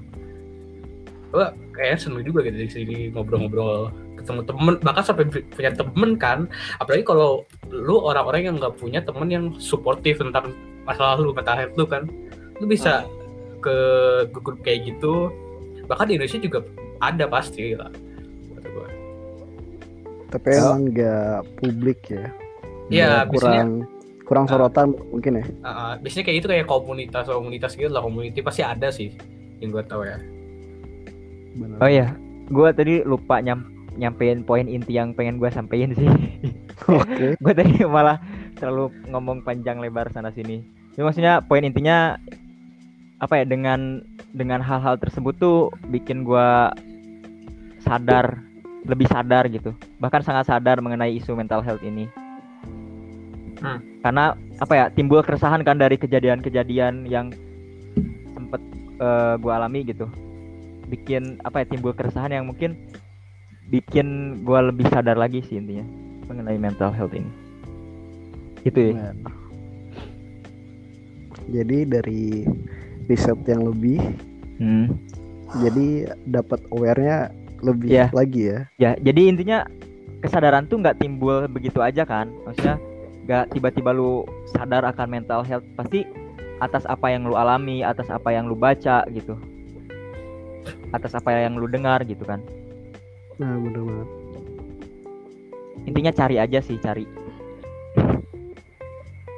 gue 1.36 1.45
kayak 1.76 2.01
seneng 2.01 2.26
juga 2.26 2.47
gitu 2.49 2.58
di 2.58 2.70
sini 2.72 2.97
ngobrol-ngobrol 3.14 3.93
ketemu 4.26 4.41
temen 4.41 4.73
bahkan 4.82 5.03
sampai 5.05 5.30
pu- 5.30 5.45
punya 5.53 5.71
temen 5.71 6.17
kan. 6.17 6.49
Apalagi 6.82 7.05
kalau 7.05 7.45
lu 7.69 8.01
orang-orang 8.01 8.49
yang 8.49 8.55
nggak 8.57 8.76
punya 8.82 9.05
temen 9.05 9.30
yang 9.30 9.45
suportif 9.61 10.17
tentang 10.17 10.57
masalah 10.89 11.21
lu 11.21 11.30
mental 11.30 11.53
health 11.53 11.78
lu 11.78 11.86
kan. 11.86 12.09
Lu 12.57 12.65
bisa 12.65 13.05
ke 13.61 13.78
grup 14.34 14.65
kayak 14.65 14.89
gitu. 14.89 15.30
Bahkan 15.86 16.09
di 16.09 16.17
Indonesia 16.17 16.41
juga 16.41 16.59
ada 16.97 17.26
pasti 17.30 17.76
lah 17.78 17.91
kata 18.55 18.67
gue 18.71 18.88
Tapi 20.34 20.47
emang 20.57 20.82
nggak 20.89 21.38
publik 21.61 21.99
ya. 22.09 22.26
Iya, 22.89 23.05
Nggak 23.05 23.26
biasanya 23.30 23.53
kurang 23.53 23.69
kurang 24.26 24.45
sorotan 24.49 24.88
mungkin 25.13 25.41
ya. 25.41 25.45
Uh, 25.61 25.93
biasanya 26.01 26.23
kayak 26.26 26.38
itu 26.41 26.47
kayak 26.49 26.65
komunitas 26.65 27.30
komunitas 27.30 27.71
gitu 27.78 27.93
lah 27.93 28.01
community 28.01 28.41
pasti 28.41 28.65
ada 28.65 28.89
sih 28.89 29.13
yang 29.61 29.69
gue 29.69 29.84
tahu 29.86 30.01
ya. 30.01 30.17
Benar. 31.55 31.78
Oh 31.80 31.89
iya, 31.89 32.07
gue 32.49 32.69
tadi 32.73 32.93
lupa 33.05 33.39
nyam 33.39 33.74
nyampein 33.95 34.43
poin 34.43 34.67
inti 34.67 34.95
yang 34.95 35.15
pengen 35.15 35.39
gue 35.39 35.49
sampein 35.51 35.95
sih. 35.95 36.07
Oke. 36.91 37.39
gue 37.39 37.53
tadi 37.55 37.81
malah 37.87 38.19
terlalu 38.59 38.91
ngomong 39.09 39.41
panjang 39.41 39.79
lebar 39.79 40.11
sana 40.11 40.31
sini. 40.31 40.63
Ya 40.95 41.03
maksudnya 41.03 41.43
poin 41.43 41.63
intinya 41.63 42.19
apa 43.19 43.41
ya 43.41 43.45
dengan 43.47 44.03
dengan 44.35 44.59
hal-hal 44.59 44.99
tersebut 44.99 45.39
tuh 45.39 45.71
bikin 45.87 46.27
gue 46.27 46.49
sadar 47.79 48.43
lebih 48.85 49.07
sadar 49.07 49.47
gitu 49.47 49.71
bahkan 50.03 50.19
sangat 50.21 50.51
sadar 50.51 50.83
mengenai 50.83 51.15
isu 51.15 51.31
mental 51.33 51.63
health 51.63 51.81
ini 51.81 52.11
Hmm. 53.55 53.79
karena 54.03 54.35
apa 54.59 54.73
ya 54.75 54.85
timbul 54.91 55.23
keresahan 55.23 55.63
kan 55.63 55.79
dari 55.79 55.95
kejadian-kejadian 55.95 57.07
yang 57.07 57.31
sempet 58.35 58.59
gue 59.39 59.51
alami 59.51 59.87
gitu 59.87 60.11
bikin 60.91 61.39
apa 61.41 61.63
ya 61.63 61.65
timbul 61.71 61.95
keresahan 61.95 62.35
yang 62.35 62.45
mungkin 62.51 62.75
bikin 63.68 64.39
gue 64.45 64.59
lebih 64.61 64.86
sadar 64.89 65.18
lagi 65.18 65.41
sih 65.41 65.57
intinya 65.57 65.86
mengenai 66.26 66.57
mental 66.57 66.89
health 66.89 67.13
ini 67.13 67.30
itu 68.66 68.97
ya. 68.97 69.13
Jadi 71.45 71.86
dari 71.86 72.41
riset 73.05 73.38
yang 73.45 73.70
lebih, 73.70 74.01
Hmm. 74.57 74.97
jadi 75.61 76.09
dapat 76.26 76.57
aware-nya 76.74 77.30
lebih 77.61 77.93
Iya. 77.93 78.07
lagi 78.09 78.41
ya. 78.49 78.59
ya 78.82 78.91
jadi 78.97 79.22
intinya 79.30 79.68
kesadaran 80.24 80.66
tuh 80.66 80.82
nggak 80.82 80.97
timbul 80.97 81.45
begitu 81.45 81.86
aja 81.86 82.01
kan 82.01 82.32
maksudnya 82.43 82.82
nggak 83.30 83.53
tiba-tiba 83.53 83.93
lu 83.93 84.26
sadar 84.49 84.82
akan 84.86 85.07
mental 85.11 85.45
health 85.45 85.66
pasti 85.78 86.01
atas 86.57 86.88
apa 86.88 87.13
yang 87.13 87.28
lu 87.28 87.36
alami 87.38 87.84
atas 87.84 88.09
apa 88.09 88.34
yang 88.34 88.49
lu 88.49 88.55
baca 88.57 89.05
gitu 89.11 89.38
atas 90.89 91.13
apa 91.13 91.36
yang 91.36 91.59
lu 91.59 91.68
dengar 91.68 92.01
gitu 92.07 92.24
kan 92.26 92.39
Nah, 93.36 93.59
benar 93.59 93.83
banget. 93.83 94.09
intinya 95.86 96.09
cari 96.09 96.41
aja 96.41 96.59
sih 96.59 96.81
cari 96.81 97.05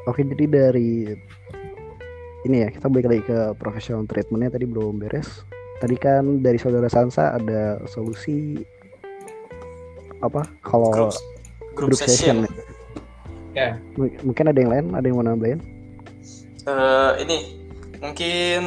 Oke, 0.07 0.23
jadi 0.23 0.45
dari 0.47 1.11
ini 2.47 2.57
ya, 2.63 2.71
kita 2.71 2.87
balik 2.87 3.11
lagi 3.11 3.23
ke 3.27 3.51
professional 3.59 4.07
treatmentnya 4.07 4.55
tadi 4.55 4.63
belum 4.63 5.03
beres. 5.03 5.43
Tadi 5.83 5.99
kan 5.99 6.39
dari 6.39 6.55
saudara 6.55 6.87
Sansa 6.87 7.35
ada 7.35 7.83
solusi 7.83 8.55
apa? 10.23 10.47
Kalau 10.63 11.11
Group, 11.75 11.91
group, 11.91 11.99
session. 11.99 12.47
ya 13.51 13.75
M- 13.99 14.15
mungkin 14.23 14.47
ada 14.47 14.55
yang 14.55 14.71
lain, 14.71 14.85
ada 14.95 15.03
yang 15.03 15.17
mau 15.19 15.27
nambahin? 15.27 15.59
Eh, 16.63 17.11
ini 17.27 17.37
mungkin 17.97 18.61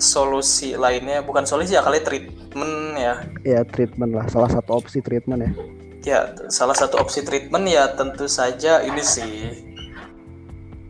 solusi 0.00 0.72
lainnya 0.76 1.20
bukan 1.20 1.44
solusi 1.44 1.76
ya 1.76 1.84
kali 1.84 2.00
treatment 2.00 2.96
ya. 2.96 3.14
Ya 3.44 3.60
treatment 3.64 4.16
lah, 4.16 4.26
salah 4.32 4.48
satu 4.48 4.80
opsi 4.80 5.04
treatment 5.04 5.40
ya. 5.44 5.52
Ya, 6.00 6.20
salah 6.48 6.72
satu 6.72 6.96
opsi 6.96 7.20
treatment 7.20 7.68
ya 7.68 7.92
tentu 7.92 8.24
saja 8.24 8.80
ini 8.80 9.04
sih. 9.04 9.68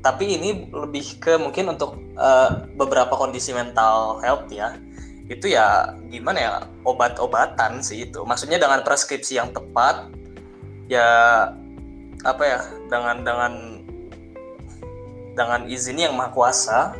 Tapi 0.00 0.38
ini 0.38 0.70
lebih 0.70 1.18
ke 1.18 1.34
mungkin 1.36 1.74
untuk 1.74 1.98
eh, 2.14 2.50
beberapa 2.78 3.18
kondisi 3.18 3.50
mental 3.50 4.22
health 4.22 4.46
ya. 4.54 4.78
Itu 5.26 5.50
ya 5.50 5.94
gimana 6.10 6.38
ya 6.38 6.52
obat-obatan 6.86 7.82
sih 7.82 8.06
itu. 8.06 8.22
Maksudnya 8.22 8.62
dengan 8.62 8.86
preskripsi 8.86 9.38
yang 9.42 9.50
tepat 9.50 10.10
ya 10.86 11.06
apa 12.22 12.42
ya 12.42 12.60
dengan 12.90 13.16
dengan 13.22 13.52
dengan 15.34 15.60
izin 15.70 15.96
yang 15.96 16.14
maha 16.18 16.34
kuasa 16.34 16.92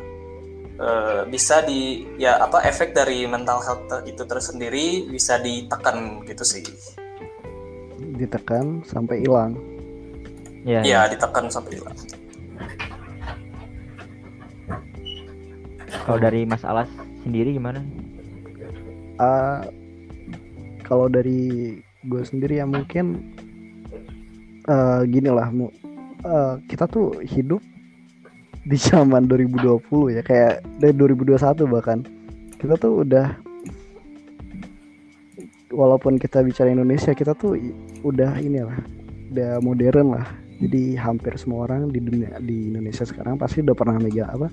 eh, 0.81 1.21
bisa 1.29 1.61
di 1.61 2.03
ya 2.17 2.41
apa 2.41 2.65
efek 2.65 2.97
dari 2.97 3.29
mental 3.29 3.61
health 3.61 3.85
itu 4.09 4.25
tersendiri 4.25 5.05
bisa 5.07 5.37
ditekan 5.37 6.25
gitu 6.25 6.41
sih. 6.43 6.65
Ditekan 8.17 8.81
sampai 8.83 9.21
hilang. 9.21 9.53
ya 10.61 10.81
Ya, 10.85 11.01
ditekan 11.09 11.49
sampai 11.49 11.77
hilang. 11.81 11.97
kalau 16.05 16.17
dari 16.17 16.41
Mas 16.47 16.63
Alas 16.65 16.89
sendiri 17.23 17.53
gimana 17.55 17.83
Ah, 19.21 19.61
kalau 20.81 21.05
dari 21.05 21.77
gue 22.09 22.23
sendiri 22.25 22.57
ya 22.57 22.65
mungkin 22.65 23.21
eh 24.65 25.01
gini 25.05 25.29
lah 25.29 25.53
mu 25.53 25.69
eh, 26.25 26.55
kita 26.65 26.89
tuh 26.89 27.21
hidup 27.21 27.61
di 28.61 28.77
zaman 28.77 29.25
2020 29.25 30.15
ya 30.15 30.21
kayak 30.21 30.61
dari 30.77 30.93
2021 30.93 31.65
bahkan. 31.65 31.99
Kita 32.61 32.77
tuh 32.77 33.01
udah 33.01 33.33
walaupun 35.73 36.19
kita 36.21 36.43
bicara 36.45 36.69
Indonesia 36.69 37.15
kita 37.15 37.33
tuh 37.33 37.57
udah 38.05 38.37
inilah 38.37 38.77
udah 39.33 39.63
modern 39.63 40.13
lah. 40.13 40.27
Jadi 40.61 40.93
hampir 40.93 41.33
semua 41.41 41.65
orang 41.65 41.89
di 41.89 41.97
dunia 41.97 42.37
di 42.37 42.69
Indonesia 42.69 43.01
sekarang 43.01 43.41
pasti 43.41 43.65
udah 43.65 43.73
pernah 43.73 43.97
megang 43.97 44.29
apa 44.29 44.47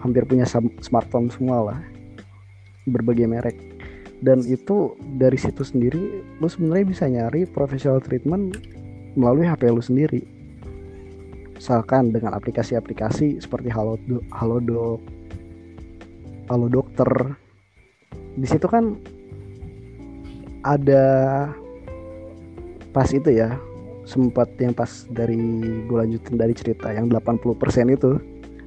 hampir 0.00 0.24
punya 0.24 0.48
smartphone 0.80 1.28
semua 1.28 1.72
lah 1.72 1.78
berbagai 2.88 3.28
merek. 3.28 3.56
Dan 4.24 4.40
itu 4.48 4.96
dari 5.20 5.36
situ 5.36 5.60
sendiri 5.60 6.24
lu 6.40 6.48
sebenarnya 6.48 6.86
bisa 6.88 7.04
nyari 7.04 7.44
professional 7.44 8.00
treatment 8.00 8.56
melalui 9.12 9.44
HP 9.44 9.68
lu 9.68 9.84
sendiri 9.84 10.33
misalkan 11.64 12.12
dengan 12.12 12.36
aplikasi-aplikasi 12.36 13.40
seperti 13.40 13.72
Halodo, 13.72 14.20
Halodoc, 14.36 15.00
Halo 16.52 16.68
Dokter. 16.68 17.08
Di 18.36 18.44
situ 18.44 18.68
kan 18.68 19.00
ada 20.60 21.04
pas 22.92 23.08
itu 23.16 23.32
ya 23.32 23.56
sempat 24.04 24.52
yang 24.60 24.76
pas 24.76 25.08
dari 25.08 25.40
gue 25.88 25.96
lanjutin 25.96 26.36
dari 26.36 26.52
cerita 26.52 26.92
yang 26.92 27.08
80% 27.08 27.56
itu 27.96 28.20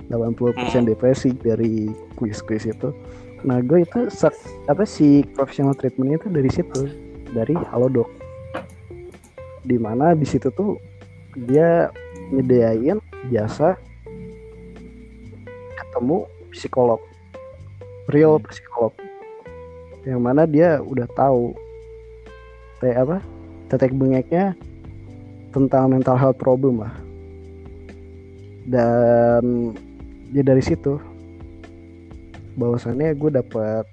80% 0.09 0.89
depresi 0.89 1.37
dari 1.37 1.93
kuis-kuis 2.17 2.65
itu. 2.65 2.89
Nah 3.45 3.61
gue 3.61 3.85
itu 3.85 4.09
apa 4.65 4.83
sih 4.89 5.21
professional 5.37 5.77
treatment 5.77 6.17
itu 6.17 6.33
dari 6.33 6.49
situ 6.49 6.89
dari 7.29 7.53
Halodoc 7.69 8.09
di 9.69 9.77
mana 9.77 10.17
di 10.17 10.25
situ 10.25 10.49
tuh 10.49 10.81
dia 11.45 11.93
nyediain 12.31 12.99
jasa 13.31 13.75
ketemu 15.77 16.27
psikolog. 16.51 17.01
Real 18.11 18.39
psikolog. 18.43 18.93
Yang 20.07 20.21
mana 20.23 20.43
dia 20.47 20.79
udah 20.79 21.07
tahu 21.11 21.51
teh 22.79 22.93
apa 22.93 23.19
tetek 23.67 23.91
bengeknya 23.91 24.55
tentang 25.51 25.91
mental 25.91 26.15
health 26.15 26.39
problem 26.39 26.83
lah. 26.83 26.93
Dan 28.67 29.75
ya 30.31 30.43
dari 30.43 30.63
situ. 30.63 30.99
Bahwasannya 32.57 33.13
gue 33.13 33.31
dapat 33.37 33.85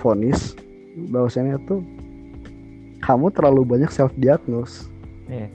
vonis. 0.00 0.56
Bahwasannya 0.96 1.60
tuh 1.68 1.84
kamu 3.04 3.30
terlalu 3.30 3.62
banyak 3.62 3.90
self 3.92 4.10
diagnose 4.16 4.88
Iya. 5.26 5.50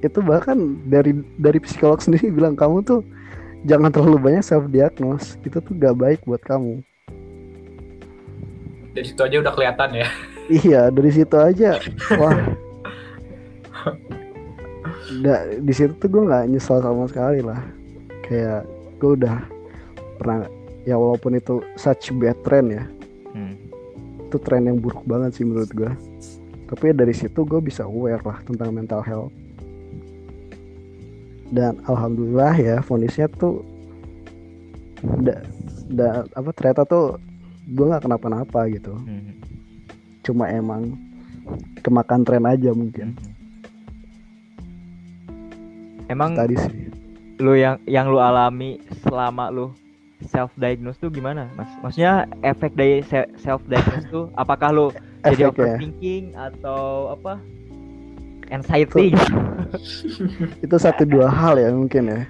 Itu 0.00 0.18
bahkan 0.24 0.80
dari 0.88 1.12
dari 1.36 1.58
psikolog 1.60 2.00
sendiri 2.04 2.32
bilang 2.32 2.56
kamu 2.56 2.84
tuh 2.84 3.00
jangan 3.68 3.92
terlalu 3.92 4.18
banyak 4.18 4.44
self 4.44 4.68
diagnose 4.72 5.36
itu 5.44 5.60
tuh 5.60 5.72
gak 5.76 5.96
baik 5.96 6.20
buat 6.24 6.40
kamu. 6.44 6.80
Dari 8.90 9.06
situ 9.06 9.20
aja 9.22 9.36
udah 9.38 9.52
kelihatan 9.54 9.90
ya. 9.94 10.08
Iya 10.50 10.90
dari 10.90 11.14
situ 11.14 11.36
aja. 11.38 11.78
Wah. 12.18 12.34
Nggak 15.14 15.62
di 15.62 15.70
situ 15.70 15.94
tuh 15.94 16.10
gue 16.10 16.26
nggak 16.26 16.50
nyesel 16.50 16.82
sama 16.82 17.06
sekali 17.06 17.38
lah. 17.38 17.62
Kayak 18.26 18.66
gue 18.98 19.14
udah 19.14 19.46
pernah 20.18 20.50
ya 20.82 20.98
walaupun 20.98 21.38
itu 21.38 21.62
such 21.78 22.10
bad 22.18 22.34
trend 22.42 22.74
ya. 22.74 22.82
Hmm. 23.30 23.54
itu 24.26 24.38
tren 24.42 24.66
yang 24.66 24.78
buruk 24.78 25.06
banget 25.06 25.38
sih 25.38 25.46
menurut 25.46 25.70
gue 25.70 25.90
tapi 26.70 26.94
dari 26.94 27.10
situ 27.10 27.42
gue 27.42 27.58
bisa 27.58 27.82
aware 27.82 28.22
lah 28.22 28.38
tentang 28.46 28.70
mental 28.70 29.02
health 29.02 29.34
dan 31.50 31.82
alhamdulillah 31.84 32.54
ya 32.54 32.76
fonisnya 32.80 33.26
tuh 33.34 33.62
da, 35.22 35.42
da- 35.90 36.26
apa 36.34 36.50
ternyata 36.54 36.86
tuh 36.86 37.18
gue 37.70 37.84
nggak 37.86 38.06
kenapa-napa 38.06 38.66
gitu. 38.70 38.94
Hmm. 38.94 39.38
cuma 40.20 40.46
emang 40.52 40.94
kemakan 41.80 42.22
tren 42.22 42.44
aja 42.44 42.70
mungkin. 42.76 43.16
Emang 46.06 46.34
tadi 46.36 46.54
sih. 46.58 46.90
lu 47.40 47.56
yang 47.56 47.80
yang 47.88 48.12
lu 48.12 48.20
alami 48.20 48.76
selama 49.00 49.48
lu 49.48 49.72
self 50.28 50.52
diagnose 50.60 51.00
tuh 51.00 51.08
gimana 51.08 51.48
mas? 51.56 51.72
Maksudnya 51.80 52.28
efek 52.44 52.76
dari 52.76 53.00
self 53.40 53.64
diagnose 53.64 54.06
tuh 54.12 54.28
apakah 54.36 54.68
lu 54.68 54.86
jadi 55.24 55.48
overthinking 55.48 56.36
atau 56.36 57.16
apa 57.16 57.40
anxiety? 58.50 59.14
gitu? 59.14 59.34
itu 60.64 60.76
satu 60.76 61.06
dua 61.06 61.30
hal 61.30 61.58
ya 61.58 61.70
mungkin 61.70 62.10
ya 62.10 62.20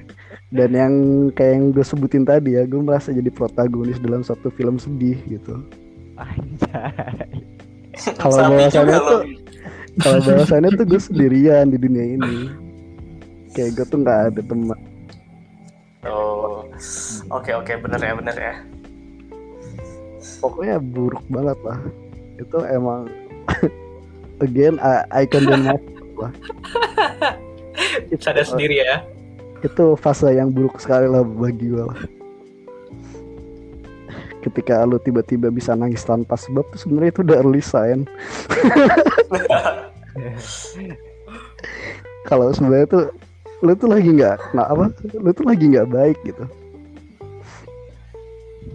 dan 0.50 0.70
yang 0.74 0.94
kayak 1.34 1.52
yang 1.58 1.64
gue 1.70 1.84
sebutin 1.86 2.26
tadi 2.26 2.58
ya 2.58 2.66
gue 2.66 2.80
merasa 2.82 3.14
jadi 3.14 3.30
protagonis 3.30 4.02
dalam 4.02 4.26
satu 4.26 4.50
film 4.50 4.82
sedih 4.82 5.18
gitu 5.30 5.62
Anjay. 6.18 7.38
kalau 8.18 8.50
lo. 8.50 8.66
tuh 8.68 9.20
kalau 10.02 10.18
bahwasannya 10.26 10.70
tuh 10.74 10.86
gue 10.86 11.00
sendirian 11.00 11.70
di 11.70 11.78
dunia 11.78 12.04
ini 12.18 12.50
kayak 13.54 13.78
gue 13.78 13.86
tuh 13.88 13.98
nggak 14.02 14.20
ada 14.34 14.42
teman 14.44 14.78
Oh, 16.00 16.64
oke 17.28 17.52
oke 17.52 17.76
bener 17.76 18.00
ya 18.00 18.16
bener 18.16 18.32
ya. 18.32 18.54
pokoknya 20.40 20.80
buruk 20.80 21.20
banget 21.28 21.60
lah 21.60 21.76
itu 22.40 22.58
emang 22.72 23.04
again 24.46 24.80
I, 24.80 25.04
I 25.12 25.24
itu, 28.12 28.20
sadar 28.20 28.44
sendiri 28.44 28.84
ya. 28.84 29.00
itu 29.60 29.96
fase 29.96 30.32
yang 30.32 30.52
buruk 30.52 30.80
sekali 30.80 31.08
lah 31.08 31.24
bagi 31.24 31.68
gue 31.68 31.84
lah. 31.84 32.00
Ketika 34.40 34.88
lu 34.88 34.96
tiba-tiba 34.96 35.52
bisa 35.52 35.76
nangis 35.76 36.00
tanpa 36.00 36.32
sebab 36.36 36.64
tuh 36.72 36.80
sebenarnya 36.80 37.12
itu 37.12 37.20
udah 37.28 37.36
early 37.44 37.60
sign. 37.60 38.08
Kalau 42.28 42.48
sebenarnya 42.56 42.88
tuh 42.88 43.04
lu 43.60 43.76
tuh 43.76 43.92
lagi 43.92 44.08
nggak 44.16 44.56
nah 44.56 44.72
apa 44.72 44.88
lu 45.20 45.28
tuh 45.36 45.44
lagi 45.44 45.68
nggak 45.68 45.92
baik 45.92 46.16
gitu. 46.24 46.44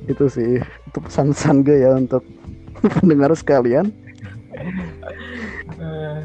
Itu 0.05 0.29
sih 0.29 0.61
itu 0.61 0.97
pesan-pesan 1.01 1.65
gue 1.65 1.81
ya 1.81 1.97
untuk 1.97 2.21
pendengar 3.01 3.33
sekalian. 3.33 3.89
Eh, 3.89 4.04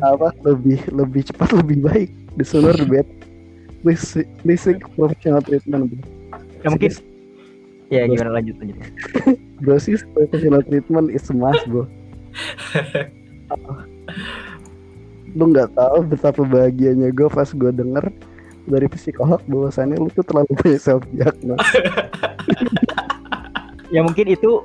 apa 0.00 0.28
lebih 0.44 0.80
lebih 0.90 1.22
cepat 1.28 1.50
lebih 1.54 1.78
baik. 1.84 2.10
The 2.38 2.44
sooner 2.46 2.72
the 2.72 2.86
better. 2.86 3.16
Please 3.80 4.04
seek- 4.04 4.28
please 4.44 4.60
seek 4.60 4.84
professional 4.94 5.40
treatment 5.40 5.88
bro. 5.88 6.04
Ya 6.60 6.68
mungkin. 6.68 6.92
Ya 7.90 8.06
gimana? 8.06 8.38
Lanjut 8.38 8.54
lanjut. 8.60 8.76
Brosis 9.64 10.04
professional 10.14 10.62
treatment 10.62 11.10
is 11.10 11.26
must 11.32 11.64
bro. 11.66 11.88
Lu 15.30 15.44
nggak 15.50 15.74
tahu 15.74 15.98
betapa 16.06 16.42
bahagianya 16.42 17.14
gue 17.14 17.28
pas 17.30 17.46
gue 17.46 17.70
denger 17.70 18.10
dari 18.66 18.86
psikolog 18.90 19.40
bahwasannya 19.46 19.98
lu 19.98 20.10
tuh 20.12 20.22
terlalu 20.22 20.52
banyak 20.58 20.78
self 20.78 21.02
diagnose 21.10 21.64
Ya 23.94 24.06
mungkin 24.06 24.30
itu 24.30 24.62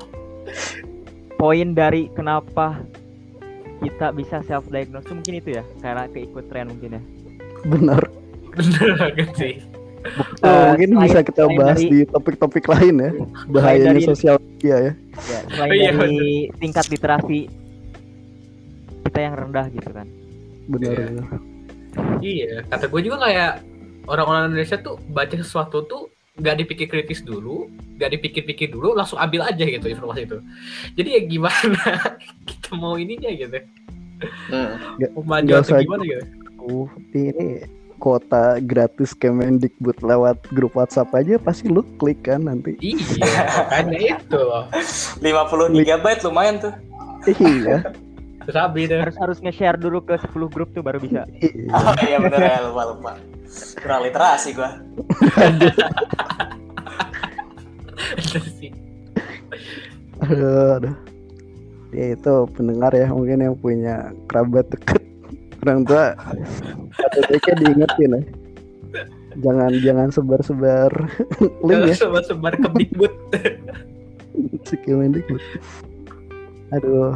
poin 1.41 1.73
dari 1.73 2.13
kenapa 2.13 2.77
kita 3.87 4.07
bisa 4.11 4.37
self 4.41 4.65
diagnose 4.67 5.07
mungkin 5.07 5.33
itu 5.35 5.49
ya 5.51 5.63
karena 5.79 6.03
keikut 6.07 6.45
tren 6.47 6.65
mungkin 6.67 6.89
ya. 6.91 7.01
benar 7.65 8.01
bener 8.51 8.89
banget 8.95 9.29
sih 9.35 9.55
Oh, 10.05 10.45
Eh, 10.45 10.65
mungkin 10.69 10.89
selain- 10.91 11.01
bisa 11.03 11.19
kita 11.23 11.43
bahas 11.51 11.79
dari- 11.79 11.89
di 11.89 11.99
topik-topik 12.05 12.65
lain 12.67 12.95
ya 12.95 13.11
bahayanya 13.47 13.97
dari- 13.97 14.05
sosial 14.05 14.37
media 14.37 14.75
ya 14.77 14.93
Ya, 15.25 15.39
selain 15.49 15.65
Oh 15.65 15.73
iya, 15.73 15.91
dari 15.91 16.21
tingkat 16.55 16.85
literasi 16.87 17.39
kita 19.03 19.19
yang 19.19 19.33
rendah 19.35 19.65
gitu 19.67 19.89
kan. 19.89 20.05
benar 20.67 20.93
Iya. 20.93 21.05
benar. 21.07 21.27
iya 22.21 22.53
kata 22.65 22.85
gue 22.85 23.01
juga 23.01 23.17
kayak 23.19 23.51
orang-orang 24.05 24.43
Indonesia 24.47 24.77
tuh 24.77 25.01
baca 25.07 25.33
sesuatu 25.33 25.77
tuh 25.83 26.03
nggak 26.35 26.55
dipikir 26.63 26.87
kritis 26.91 27.23
dulu 27.23 27.71
nggak 27.95 28.11
dipikir-pikir 28.19 28.67
dulu 28.71 28.91
langsung 28.91 29.15
ambil 29.15 29.47
aja 29.47 29.63
gitu 29.63 29.87
informasi 29.87 30.27
itu 30.27 30.37
jadi 30.99 31.09
ya 31.15 31.21
gimana 31.23 31.83
kita 32.49 32.75
mau 32.75 32.99
ininya 32.99 33.31
gitu 33.31 33.59
Hmm. 34.47 34.95
mau 35.11 35.27
maju 35.27 35.59
atau 35.59 35.75
usah 35.75 35.83
gimana 35.83 36.03
gitu 36.07 36.23
Uh, 36.65 36.89
ini 37.13 37.61
kuota 38.01 38.57
gratis 38.57 39.13
Kemendikbud 39.13 40.01
lewat 40.01 40.41
grup 40.49 40.73
WhatsApp 40.73 41.13
aja 41.13 41.37
pasti 41.37 41.69
lu 41.69 41.85
klik 42.01 42.25
kan 42.25 42.41
nanti. 42.41 42.73
iya 42.81 42.97
makanya 43.69 44.17
itu 44.17 44.41
50 45.21 45.77
gigabyte 45.77 46.25
lumayan 46.25 46.57
tuh. 46.57 46.73
Iya. 47.29 47.93
Sabi 48.49 48.85
deh 48.85 49.01
Harus 49.01 49.17
harus 49.17 49.37
nge-share 49.41 49.77
dulu 49.79 50.05
ke 50.05 50.15
10 50.17 50.53
grup 50.53 50.69
tuh 50.73 50.83
baru 50.85 51.01
bisa. 51.01 51.25
iya. 51.41 51.73
Oh 51.77 51.93
iya 52.05 52.17
bener 52.21 52.39
ya 52.41 52.57
lupa 52.69 52.83
lupa. 52.93 53.11
Kurang 53.81 54.01
literasi 54.05 54.49
gua. 54.53 54.81
Itu 58.17 58.39
sih. 58.59 58.71
Aduh, 60.25 60.81
aduh. 60.81 60.95
Ya 61.95 62.05
itu 62.11 62.33
pendengar 62.53 62.91
ya 62.91 63.07
mungkin 63.07 63.39
yang 63.39 63.55
punya 63.55 64.11
kerabat 64.27 64.67
deket 64.67 64.99
orang 65.63 65.87
tua 65.87 66.13
atau 66.93 67.19
baiknya 67.31 67.53
diingetin 67.63 68.11
ya. 68.11 68.21
Jangan 69.35 69.71
jangan 69.83 70.07
sebar-sebar 70.11 70.91
link 71.67 71.81
ya 71.91 71.95
sebar-sebar 71.95 72.53
ke 72.55 72.67
Bigfoot 72.71 73.15
Kemendikbud. 74.85 75.41
Aduh. 76.75 77.15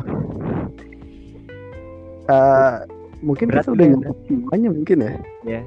Eh, 2.30 2.73
mungkin 3.19 3.49
Berat 3.49 3.65
kita 3.65 3.73
udah 3.73 3.86
ya, 3.86 3.91
nyentuh 3.91 4.15
semuanya 4.30 4.69
mungkin 4.69 4.97
ya. 5.01 5.11
Ya. 5.43 5.61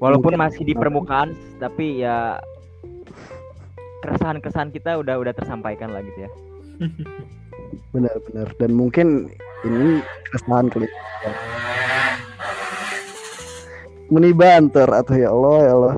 Walaupun 0.00 0.32
Mungkin- 0.32 0.40
masih 0.40 0.62
di 0.64 0.72
permukaan 0.72 1.28
tapi 1.56 2.00
ya 2.00 2.40
keresahan-keresahan 4.00 4.72
kita 4.72 4.96
udah 4.96 5.20
udah 5.20 5.32
tersampaikan 5.36 5.92
lah 5.92 6.00
gitu 6.00 6.24
ya. 6.24 6.30
benar-benar 7.92 8.48
dan 8.56 8.70
mungkin 8.72 9.28
ini 9.62 10.00
keresahan 10.26 10.72
kali 10.72 10.88
ya. 11.20 11.32
meni 14.08 14.32
banter 14.32 14.86
atau 14.86 15.14
ya 15.14 15.28
Allah 15.30 15.56
ya 15.60 15.72
Allah 15.74 15.94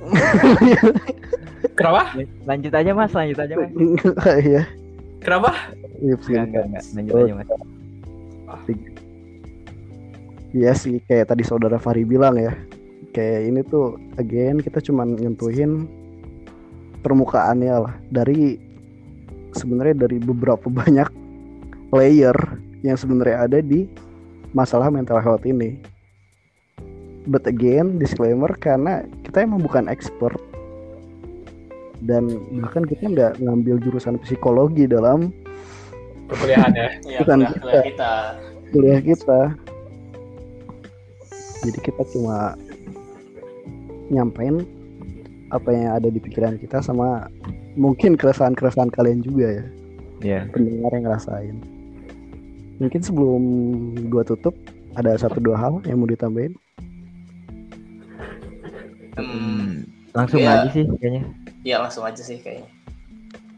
kenapa 1.78 2.02
Lanjut 2.46 2.72
aja 2.72 2.90
Mas, 2.92 3.10
lanjut 3.10 3.38
aja 3.38 3.54
Mas. 3.56 3.70
iya 4.46 4.62
kenapa 5.18 5.50
Wips, 5.98 6.26
Enggak, 6.28 6.44
enggak, 6.46 6.64
enggak. 6.66 6.84
Lanjut 6.94 7.14
aja 7.16 7.32
Mas. 7.34 7.48
Iya 10.50 10.74
sih 10.74 10.98
kayak 11.06 11.30
tadi 11.30 11.46
saudara 11.46 11.78
Fahri 11.78 12.02
bilang 12.02 12.34
ya. 12.34 12.50
Kayak 13.14 13.40
ini 13.46 13.60
tuh 13.66 13.98
again 14.18 14.58
kita 14.58 14.82
cuman 14.82 15.14
nyentuhin 15.14 15.86
permukaannya 17.06 17.74
lah. 17.86 17.94
Dari 18.10 18.58
sebenarnya 19.54 20.06
dari 20.06 20.18
beberapa 20.18 20.66
banyak 20.82 21.06
layer 21.94 22.36
yang 22.82 22.98
sebenarnya 22.98 23.46
ada 23.46 23.58
di 23.62 23.86
masalah 24.50 24.90
mental 24.90 25.22
health 25.22 25.46
ini. 25.46 25.78
But 27.30 27.46
again 27.46 28.00
disclaimer 28.02 28.50
karena 28.58 29.06
kita 29.22 29.46
emang 29.46 29.62
bukan 29.62 29.86
expert. 29.86 30.34
Dan 32.00 32.32
bahkan 32.64 32.88
kita 32.88 33.12
nggak 33.12 33.32
ngambil 33.44 33.76
jurusan 33.84 34.16
psikologi 34.24 34.88
dalam 34.88 35.30
perkuliahan 36.30 36.72
ya 36.72 36.88
Iya 37.10 37.18
Bukan 37.20 37.38
kuliah, 37.40 37.58
kuliah 37.58 37.82
kita. 37.84 38.12
kuliah 38.70 39.00
kita. 39.02 39.40
Jadi 41.60 41.78
kita 41.82 42.02
cuma 42.08 42.56
nyampein 44.08 44.64
apa 45.50 45.68
yang 45.68 45.92
ada 45.92 46.08
di 46.08 46.16
pikiran 46.16 46.56
kita 46.56 46.80
sama 46.80 47.26
mungkin 47.74 48.14
keresahan-keresahan 48.14 48.88
kalian 48.88 49.20
juga 49.20 49.46
ya 49.52 49.64
Iya. 50.20 50.40
pendengar 50.48 50.90
yang 50.92 51.04
ngerasain. 51.04 51.56
Mungkin 52.76 53.00
sebelum 53.00 53.42
gua 54.08 54.22
tutup 54.22 54.52
ada 54.94 55.12
satu 55.14 55.36
dua 55.36 55.56
hal 55.56 55.74
yang 55.84 55.98
mau 55.98 56.06
ditambahin. 56.06 56.56
Hmm, 59.14 59.84
Langsung 60.10 60.40
Iya. 60.40 60.64
aja 60.64 60.68
sih 60.70 60.84
kayaknya. 60.96 61.22
Iya 61.60 61.76
langsung 61.78 62.02
aja 62.02 62.18
sih 62.18 62.36
kayaknya. 62.36 62.66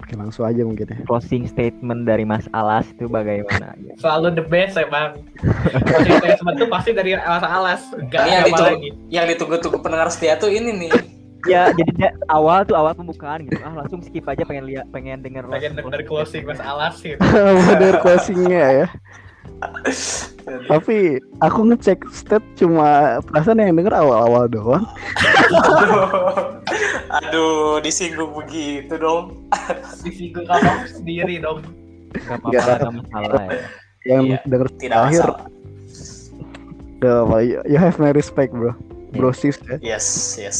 Oke 0.03 0.19
langsung 0.19 0.43
aja 0.43 0.61
mungkin 0.61 0.83
ya. 0.85 0.99
closing 1.05 1.47
statement 1.47 2.03
dari 2.03 2.23
Mas 2.23 2.51
Alas 2.51 2.91
itu 2.91 3.07
bagaimana? 3.07 3.79
Selalu 3.97 4.35
the 4.35 4.43
best 4.43 4.75
emang. 4.75 5.23
Closing 5.89 6.19
statement 6.19 6.57
tuh 6.59 6.69
pasti 6.69 6.91
dari 6.91 7.15
alas 7.15 7.41
alas. 7.41 7.81
Gak 8.11 8.19
Ini 8.21 8.31
yang 8.33 8.45
ditunggu, 8.45 8.67
lagi. 8.69 8.89
yang 9.09 9.27
ditunggu-tunggu 9.31 9.79
pendengar 9.79 10.11
setia 10.11 10.35
tuh 10.37 10.51
ini 10.51 10.75
nih. 10.77 10.93
ya 11.43 11.71
jadi 11.71 11.91
dia- 11.97 12.15
awal 12.29 12.63
tuh 12.63 12.75
awal 12.75 12.93
pembukaan 12.93 13.43
gitu. 13.43 13.59
Ah 13.61 13.71
langsung 13.73 13.99
skip 13.99 14.23
aja 14.25 14.43
pengen 14.43 14.63
lihat 14.65 14.87
pengen 14.91 15.23
denger 15.23 15.47
Pengen 15.49 15.75
denger 15.75 16.03
closing 16.03 16.43
mas 16.45 16.59
alas 16.59 16.99
gitu. 16.99 17.19
Model 17.67 17.95
closingnya 17.99 18.63
ya. 18.81 18.87
Tapi 20.67 21.19
aku 21.39 21.61
ngecek 21.65 22.03
stat 22.11 22.43
cuma 22.55 23.19
perasaan 23.23 23.59
yang 23.59 23.75
denger 23.75 23.91
awal-awal 23.93 24.47
doang. 24.47 24.83
Aduh, 27.13 27.77
disinggung 27.79 28.33
begitu 28.33 28.97
dong. 28.97 29.45
Disinggung 30.01 30.49
kamu 30.49 30.89
sendiri 30.89 31.35
dong. 31.39 31.61
Gak 32.17 32.41
apa-apa 32.41 32.53
Nggak. 32.53 32.79
gak 32.79 32.93
masalah 32.97 33.43
ya. 33.45 33.61
Yang 34.03 34.23
Iya, 34.25 34.39
denger 34.45 34.69
Tidak 34.69 34.81
terakhir, 34.83 35.27
masalah. 35.29 35.47
ya, 36.99 37.15
Pak, 37.23 37.41
you- 37.69 37.79
have 37.79 37.97
my 37.99 38.11
respect 38.11 38.51
bro. 38.51 38.73
Bro 39.13 39.31
sis 39.31 39.61
ya. 39.69 39.77
Yes, 39.85 40.07
yes. 40.41 40.59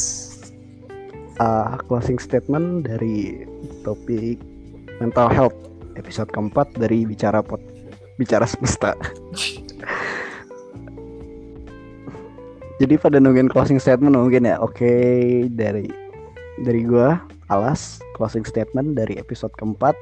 Ah, 1.41 1.81
closing 1.89 2.21
statement 2.21 2.85
dari 2.85 3.49
topik 3.81 4.37
mental 5.01 5.25
health 5.27 5.57
episode 5.97 6.29
keempat 6.29 6.69
dari 6.77 7.01
bicara 7.03 7.41
pot 7.41 7.57
bicara 8.15 8.45
semesta. 8.45 8.93
Jadi 12.77 12.93
pada 12.97 13.17
nungguin 13.17 13.49
closing 13.49 13.81
statement 13.81 14.13
mungkin 14.13 14.45
ya. 14.45 14.61
Oke, 14.61 14.93
dari 15.49 15.89
dari 16.61 16.85
gua 16.85 17.17
Alas 17.49 17.97
closing 18.13 18.45
statement 18.45 18.93
dari 18.93 19.17
episode 19.17 19.53
keempat 19.57 19.97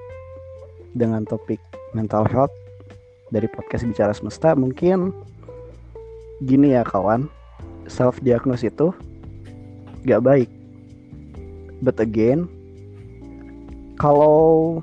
dengan 0.96 1.24
topik 1.24 1.60
mental 1.96 2.28
health 2.28 2.52
dari 3.32 3.48
podcast 3.48 3.88
bicara 3.88 4.12
semesta. 4.12 4.52
Mungkin 4.56 5.16
gini 6.44 6.76
ya 6.76 6.84
kawan. 6.84 7.32
Self 7.90 8.22
diagnose 8.22 8.70
itu 8.70 8.94
gak 10.06 10.24
baik. 10.24 10.48
But 11.82 11.98
again 11.98 12.46
kalau 13.98 14.80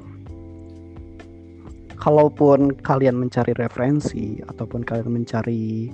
kalaupun 1.99 2.75
kalian 2.87 3.19
mencari 3.19 3.55
referensi 3.59 4.39
ataupun 4.47 4.87
kalian 4.87 5.23
mencari 5.23 5.91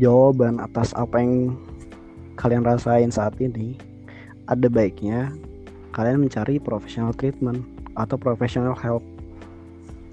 jawaban 0.00 0.62
atas 0.62 0.94
apa 0.96 1.20
yang 1.20 1.56
kalian 2.40 2.64
rasain 2.64 3.12
saat 3.12 3.36
ini 3.42 3.76
ada 4.50 4.66
baiknya 4.66 5.30
kalian 5.94 6.26
mencari 6.26 6.58
professional 6.58 7.14
treatment 7.14 7.62
atau 7.94 8.18
professional 8.18 8.74
help. 8.74 9.02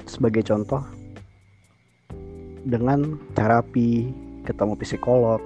Sebagai 0.08 0.46
contoh 0.46 0.80
dengan 2.64 3.20
terapi 3.36 4.14
ketemu 4.48 4.74
psikolog 4.80 5.42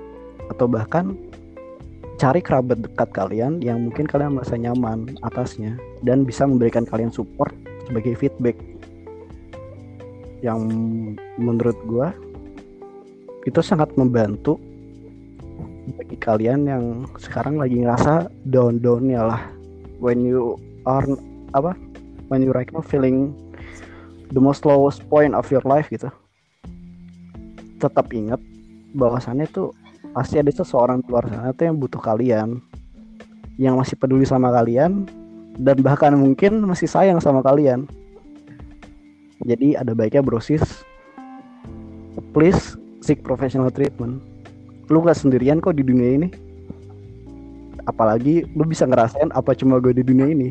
atau 0.53 0.69
bahkan 0.69 1.17
cari 2.21 2.37
kerabat 2.43 2.85
dekat 2.85 3.09
kalian 3.15 3.57
yang 3.65 3.81
mungkin 3.89 4.05
kalian 4.05 4.37
merasa 4.37 4.53
nyaman 4.53 5.17
atasnya 5.25 5.73
dan 6.05 6.21
bisa 6.21 6.45
memberikan 6.45 6.85
kalian 6.85 7.09
support 7.09 7.55
sebagai 7.89 8.13
feedback. 8.19 8.59
Yang 10.45 10.61
menurut 11.41 11.77
gua 11.89 12.13
itu 13.49 13.57
sangat 13.65 13.89
membantu 13.97 14.61
bagi 15.97 16.17
kalian 16.17 16.69
yang 16.69 16.83
sekarang 17.17 17.57
lagi 17.57 17.81
ngerasa 17.81 18.29
down 18.49 18.77
downnya 18.81 19.21
lah. 19.25 19.41
When 20.01 20.25
you 20.25 20.57
are 20.85 21.05
apa 21.53 21.77
when 22.29 22.41
you 22.45 22.53
right 22.53 22.69
now 22.73 22.81
feeling 22.81 23.33
the 24.31 24.41
most 24.41 24.63
lowest 24.63 25.03
point 25.09 25.33
of 25.33 25.45
your 25.49 25.63
life 25.65 25.89
gitu. 25.89 26.09
Tetap 27.81 28.13
ingat 28.13 28.39
bahwasannya 28.93 29.49
tuh 29.49 29.73
pasti 30.13 30.37
ada 30.37 30.51
seseorang 30.53 31.01
di 31.01 31.07
luar 31.09 31.25
sana 31.29 31.55
tuh 31.55 31.65
yang 31.71 31.77
butuh 31.79 32.01
kalian 32.01 32.59
yang 33.59 33.77
masih 33.77 33.95
peduli 33.99 34.25
sama 34.25 34.49
kalian 34.49 35.05
dan 35.59 35.77
bahkan 35.83 36.15
mungkin 36.15 36.61
masih 36.63 36.87
sayang 36.87 37.19
sama 37.19 37.43
kalian. 37.43 37.85
Jadi 39.41 39.73
ada 39.73 39.97
baiknya 39.97 40.21
brosis 40.21 40.85
please 42.31 42.77
seek 43.01 43.25
professional 43.25 43.73
treatment 43.73 44.21
lu 44.91 45.01
gak 45.01 45.17
sendirian 45.17 45.63
kok 45.63 45.79
di 45.79 45.83
dunia 45.87 46.19
ini 46.19 46.27
apalagi 47.89 48.45
lu 48.53 48.67
bisa 48.67 48.85
ngerasain 48.85 49.31
apa 49.33 49.57
cuma 49.57 49.81
gue 49.81 49.95
di 49.95 50.03
dunia 50.05 50.29
ini 50.29 50.49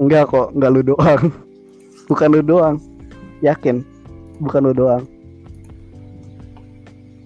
enggak 0.00 0.32
kok 0.32 0.50
enggak 0.56 0.70
lu 0.74 0.82
doang 0.82 1.22
bukan 2.10 2.28
lu 2.34 2.42
doang 2.42 2.76
yakin 3.44 3.84
bukan 4.42 4.62
lu 4.70 4.74
doang 4.74 5.04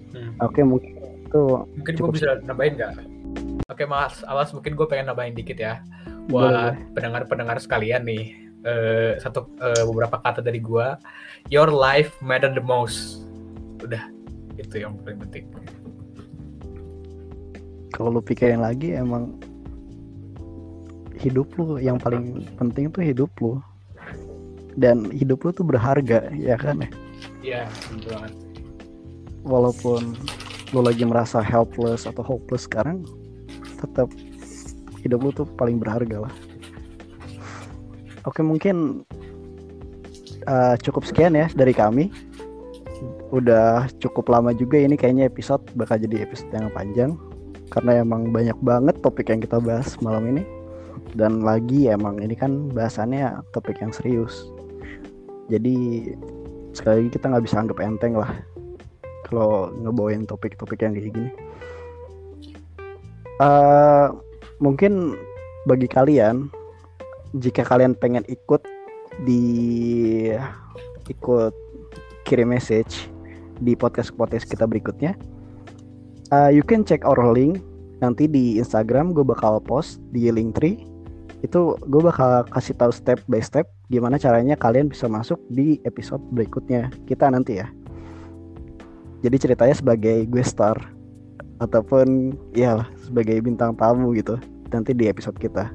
Hmm. 0.07 0.33
oke 0.41 0.61
mungkin 0.65 0.97
itu 1.27 1.41
Mungkin 1.77 1.93
gue 1.99 2.09
bisa 2.15 2.39
nambahin 2.47 2.73
nggak? 2.79 2.93
Oke 3.67 3.83
mas, 3.83 4.23
alas 4.23 4.55
mungkin 4.55 4.73
gue 4.73 4.87
pengen 4.87 5.11
nambahin 5.11 5.35
dikit 5.35 5.59
ya. 5.59 5.83
Buat 6.31 6.79
pendengar-pendengar 6.95 7.59
sekalian 7.59 8.07
nih, 8.07 8.31
eh, 8.63 9.19
satu 9.19 9.45
eh, 9.59 9.83
beberapa 9.83 10.23
kata 10.23 10.39
dari 10.39 10.63
gue. 10.63 10.87
Your 11.51 11.67
life 11.67 12.15
matter 12.23 12.49
the 12.49 12.63
most. 12.63 13.27
Udah, 13.83 14.07
itu 14.77 14.85
yang 14.85 14.93
paling 15.01 15.19
penting. 15.25 15.45
kalau 17.89 18.13
lu 18.13 18.21
pikirin 18.21 18.61
lagi 18.61 18.93
emang 18.93 19.33
hidup 21.17 21.49
lu 21.57 21.81
yang 21.81 21.97
paling 21.97 22.45
penting 22.61 22.93
tuh 22.93 23.01
hidup 23.01 23.31
lu 23.41 23.57
dan 24.77 25.09
hidup 25.09 25.41
lu 25.41 25.49
tuh 25.49 25.65
berharga 25.65 26.29
ya 26.37 26.53
kan 26.61 26.85
ya 26.85 26.89
Iya, 27.41 27.63
banget. 28.05 28.33
walaupun 29.41 30.13
lu 30.77 30.79
lagi 30.85 31.01
merasa 31.09 31.41
helpless 31.41 32.05
atau 32.05 32.21
hopeless 32.21 32.69
sekarang 32.69 33.01
tetap 33.81 34.13
hidup 35.01 35.17
lu 35.25 35.33
tuh 35.33 35.49
paling 35.57 35.81
berharga 35.81 36.29
lah 36.29 36.33
oke 38.29 38.45
mungkin 38.45 39.01
uh, 40.45 40.77
cukup 40.85 41.01
sekian 41.01 41.33
ya 41.33 41.49
dari 41.57 41.73
kami 41.73 42.13
udah 43.31 43.91
cukup 43.99 44.31
lama 44.31 44.55
juga 44.55 44.79
ini 44.79 44.95
kayaknya 44.95 45.27
episode 45.27 45.63
bakal 45.75 45.99
jadi 45.99 46.23
episode 46.23 46.51
yang 46.55 46.71
panjang. 46.71 47.11
Karena 47.67 47.99
emang 47.99 48.31
banyak 48.31 48.55
banget 48.63 48.95
topik 49.03 49.27
yang 49.27 49.43
kita 49.43 49.59
bahas 49.59 49.99
malam 49.99 50.23
ini. 50.31 50.43
Dan 51.15 51.43
lagi 51.43 51.91
emang 51.91 52.19
ini 52.23 52.35
kan 52.35 52.71
bahasannya 52.71 53.43
topik 53.51 53.79
yang 53.83 53.91
serius. 53.91 54.47
Jadi 55.51 56.09
sekali 56.71 57.03
lagi 57.03 57.11
kita 57.15 57.25
nggak 57.31 57.45
bisa 57.47 57.59
anggap 57.59 57.79
enteng 57.83 58.15
lah 58.15 58.31
kalau 59.27 59.71
ngebawain 59.75 60.23
topik-topik 60.23 60.79
yang 60.79 60.95
kayak 60.95 61.11
gini. 61.11 61.31
Eh, 63.37 64.07
mungkin 64.63 65.19
bagi 65.67 65.85
kalian, 65.91 66.47
jika 67.35 67.67
kalian 67.67 67.93
pengen 67.93 68.23
ikut 68.31 68.63
di 69.27 70.31
ikut 71.11 71.53
kirim 72.23 72.51
message 72.55 73.11
di 73.61 73.73
podcast 73.73 74.13
podcast 74.13 74.45
kita 74.45 74.65
berikutnya, 74.65 75.17
eh, 76.31 76.49
you 76.53 76.63
can 76.63 76.83
check 76.83 77.03
our 77.07 77.19
link 77.31 77.61
nanti 77.97 78.29
di 78.29 78.61
Instagram 78.61 79.13
gue 79.13 79.25
bakal 79.25 79.57
post 79.63 79.97
di 80.13 80.29
link 80.29 80.53
tree 80.53 80.85
itu 81.45 81.77
gue 81.77 82.01
bakal 82.01 82.45
kasih 82.49 82.73
tahu 82.77 82.89
step 82.89 83.21
by 83.29 83.41
step 83.41 83.69
gimana 83.93 84.17
caranya 84.17 84.57
kalian 84.57 84.89
bisa 84.89 85.05
masuk 85.05 85.37
di 85.53 85.77
episode 85.85 86.21
berikutnya 86.33 86.89
kita 87.05 87.29
nanti 87.29 87.61
ya. 87.61 87.69
Jadi 89.21 89.37
ceritanya 89.37 89.75
sebagai 89.77 90.25
gue 90.29 90.43
star 90.45 90.77
ataupun 91.57 92.37
ya 92.53 92.85
sebagai 93.01 93.41
bintang 93.41 93.73
tamu 93.77 94.13
gitu 94.13 94.37
nanti 94.69 94.93
di 94.93 95.09
episode 95.09 95.37
kita. 95.37 95.69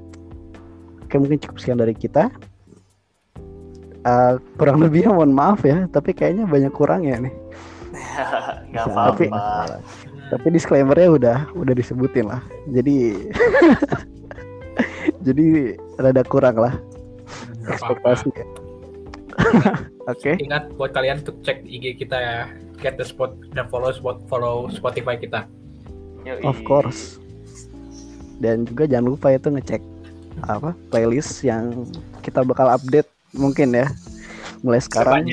Oke 1.07 1.15
mungkin 1.19 1.39
cukup 1.43 1.59
sekian 1.59 1.79
dari 1.79 1.95
kita. 1.95 2.31
Eh, 4.03 4.35
kurang 4.59 4.83
lebihnya 4.83 5.15
mohon 5.15 5.31
maaf 5.31 5.63
ya 5.63 5.87
tapi 5.87 6.11
kayaknya 6.11 6.43
banyak 6.43 6.75
kurangnya 6.75 7.23
nih 7.23 7.35
Nggak 8.73 8.87
Tapi- 8.89 9.31
apa-apa. 9.31 9.77
tapi 10.33 10.47
disclaimernya 10.49 11.09
udah 11.13 11.39
udah 11.53 11.75
disebutin 11.77 12.25
lah 12.25 12.41
jadi 12.73 13.21
jadi 15.27 15.77
rada 16.01 16.25
kurang 16.25 16.57
lah 16.57 16.73
ekspektasi 17.69 18.33
oke 20.13 20.33
Ingat 20.41 20.73
buat 20.77 20.93
kalian 20.93 21.21
untuk 21.21 21.37
cek 21.45 21.65
IG 21.65 22.01
kita 22.01 22.17
ya, 22.17 22.37
get 22.81 22.97
the 22.97 23.05
spot 23.05 23.33
dan 23.53 23.69
follow 23.69 23.93
spot 23.93 24.21
follow 24.29 24.69
Spotify 24.69 25.17
kita. 25.17 25.49
Yoi. 26.23 26.43
Of 26.45 26.61
course. 26.63 27.17
Dan 28.39 28.69
juga 28.69 28.85
jangan 28.85 29.09
lupa 29.09 29.33
itu 29.33 29.49
ngecek 29.49 29.81
apa 30.45 30.77
playlist 30.93 31.41
yang 31.43 31.89
kita 32.21 32.45
bakal 32.45 32.69
update 32.69 33.09
mungkin 33.33 33.73
ya 33.73 33.89
mulai 34.61 34.81
sekarang 34.81 35.25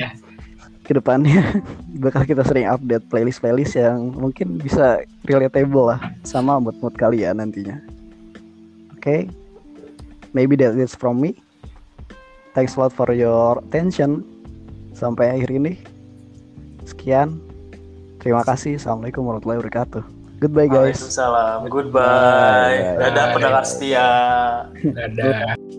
Ke 0.90 0.98
depannya. 0.98 1.38
ke 1.38 1.62
depannya 1.62 1.70
bakal 2.10 2.22
kita 2.26 2.42
sering 2.42 2.66
update 2.66 3.06
playlist 3.06 3.38
playlist 3.38 3.78
yang 3.78 4.10
mungkin 4.10 4.58
bisa 4.58 5.06
relatable 5.22 5.94
lah 5.94 6.02
sama 6.26 6.58
mood 6.58 6.74
mood 6.82 6.98
kalian 6.98 7.38
nantinya. 7.38 7.78
Oke. 8.98 9.30
maybe 10.32 10.56
that 10.56 10.74
is 10.74 10.94
from 10.94 11.22
me. 11.22 11.38
Thanks 12.54 12.74
a 12.74 12.82
lot 12.82 12.92
for 12.92 13.10
your 13.14 13.62
attention 13.62 14.26
sampai 14.94 15.38
akhir 15.38 15.50
ini. 15.54 15.78
Sekian. 16.82 17.38
Terima 18.18 18.42
kasih. 18.42 18.76
Assalamualaikum 18.76 19.22
warahmatullahi 19.24 19.60
wabarakatuh. 19.62 20.02
Goodbye 20.42 20.68
guys. 20.68 20.98
Waalaikumsalam. 20.98 21.58
Goodbye. 21.70 22.76
Bye. 22.98 22.98
Dadah 22.98 23.26
pendengar 23.36 23.64
setia. 23.64 24.08
Dadah. 24.74 25.78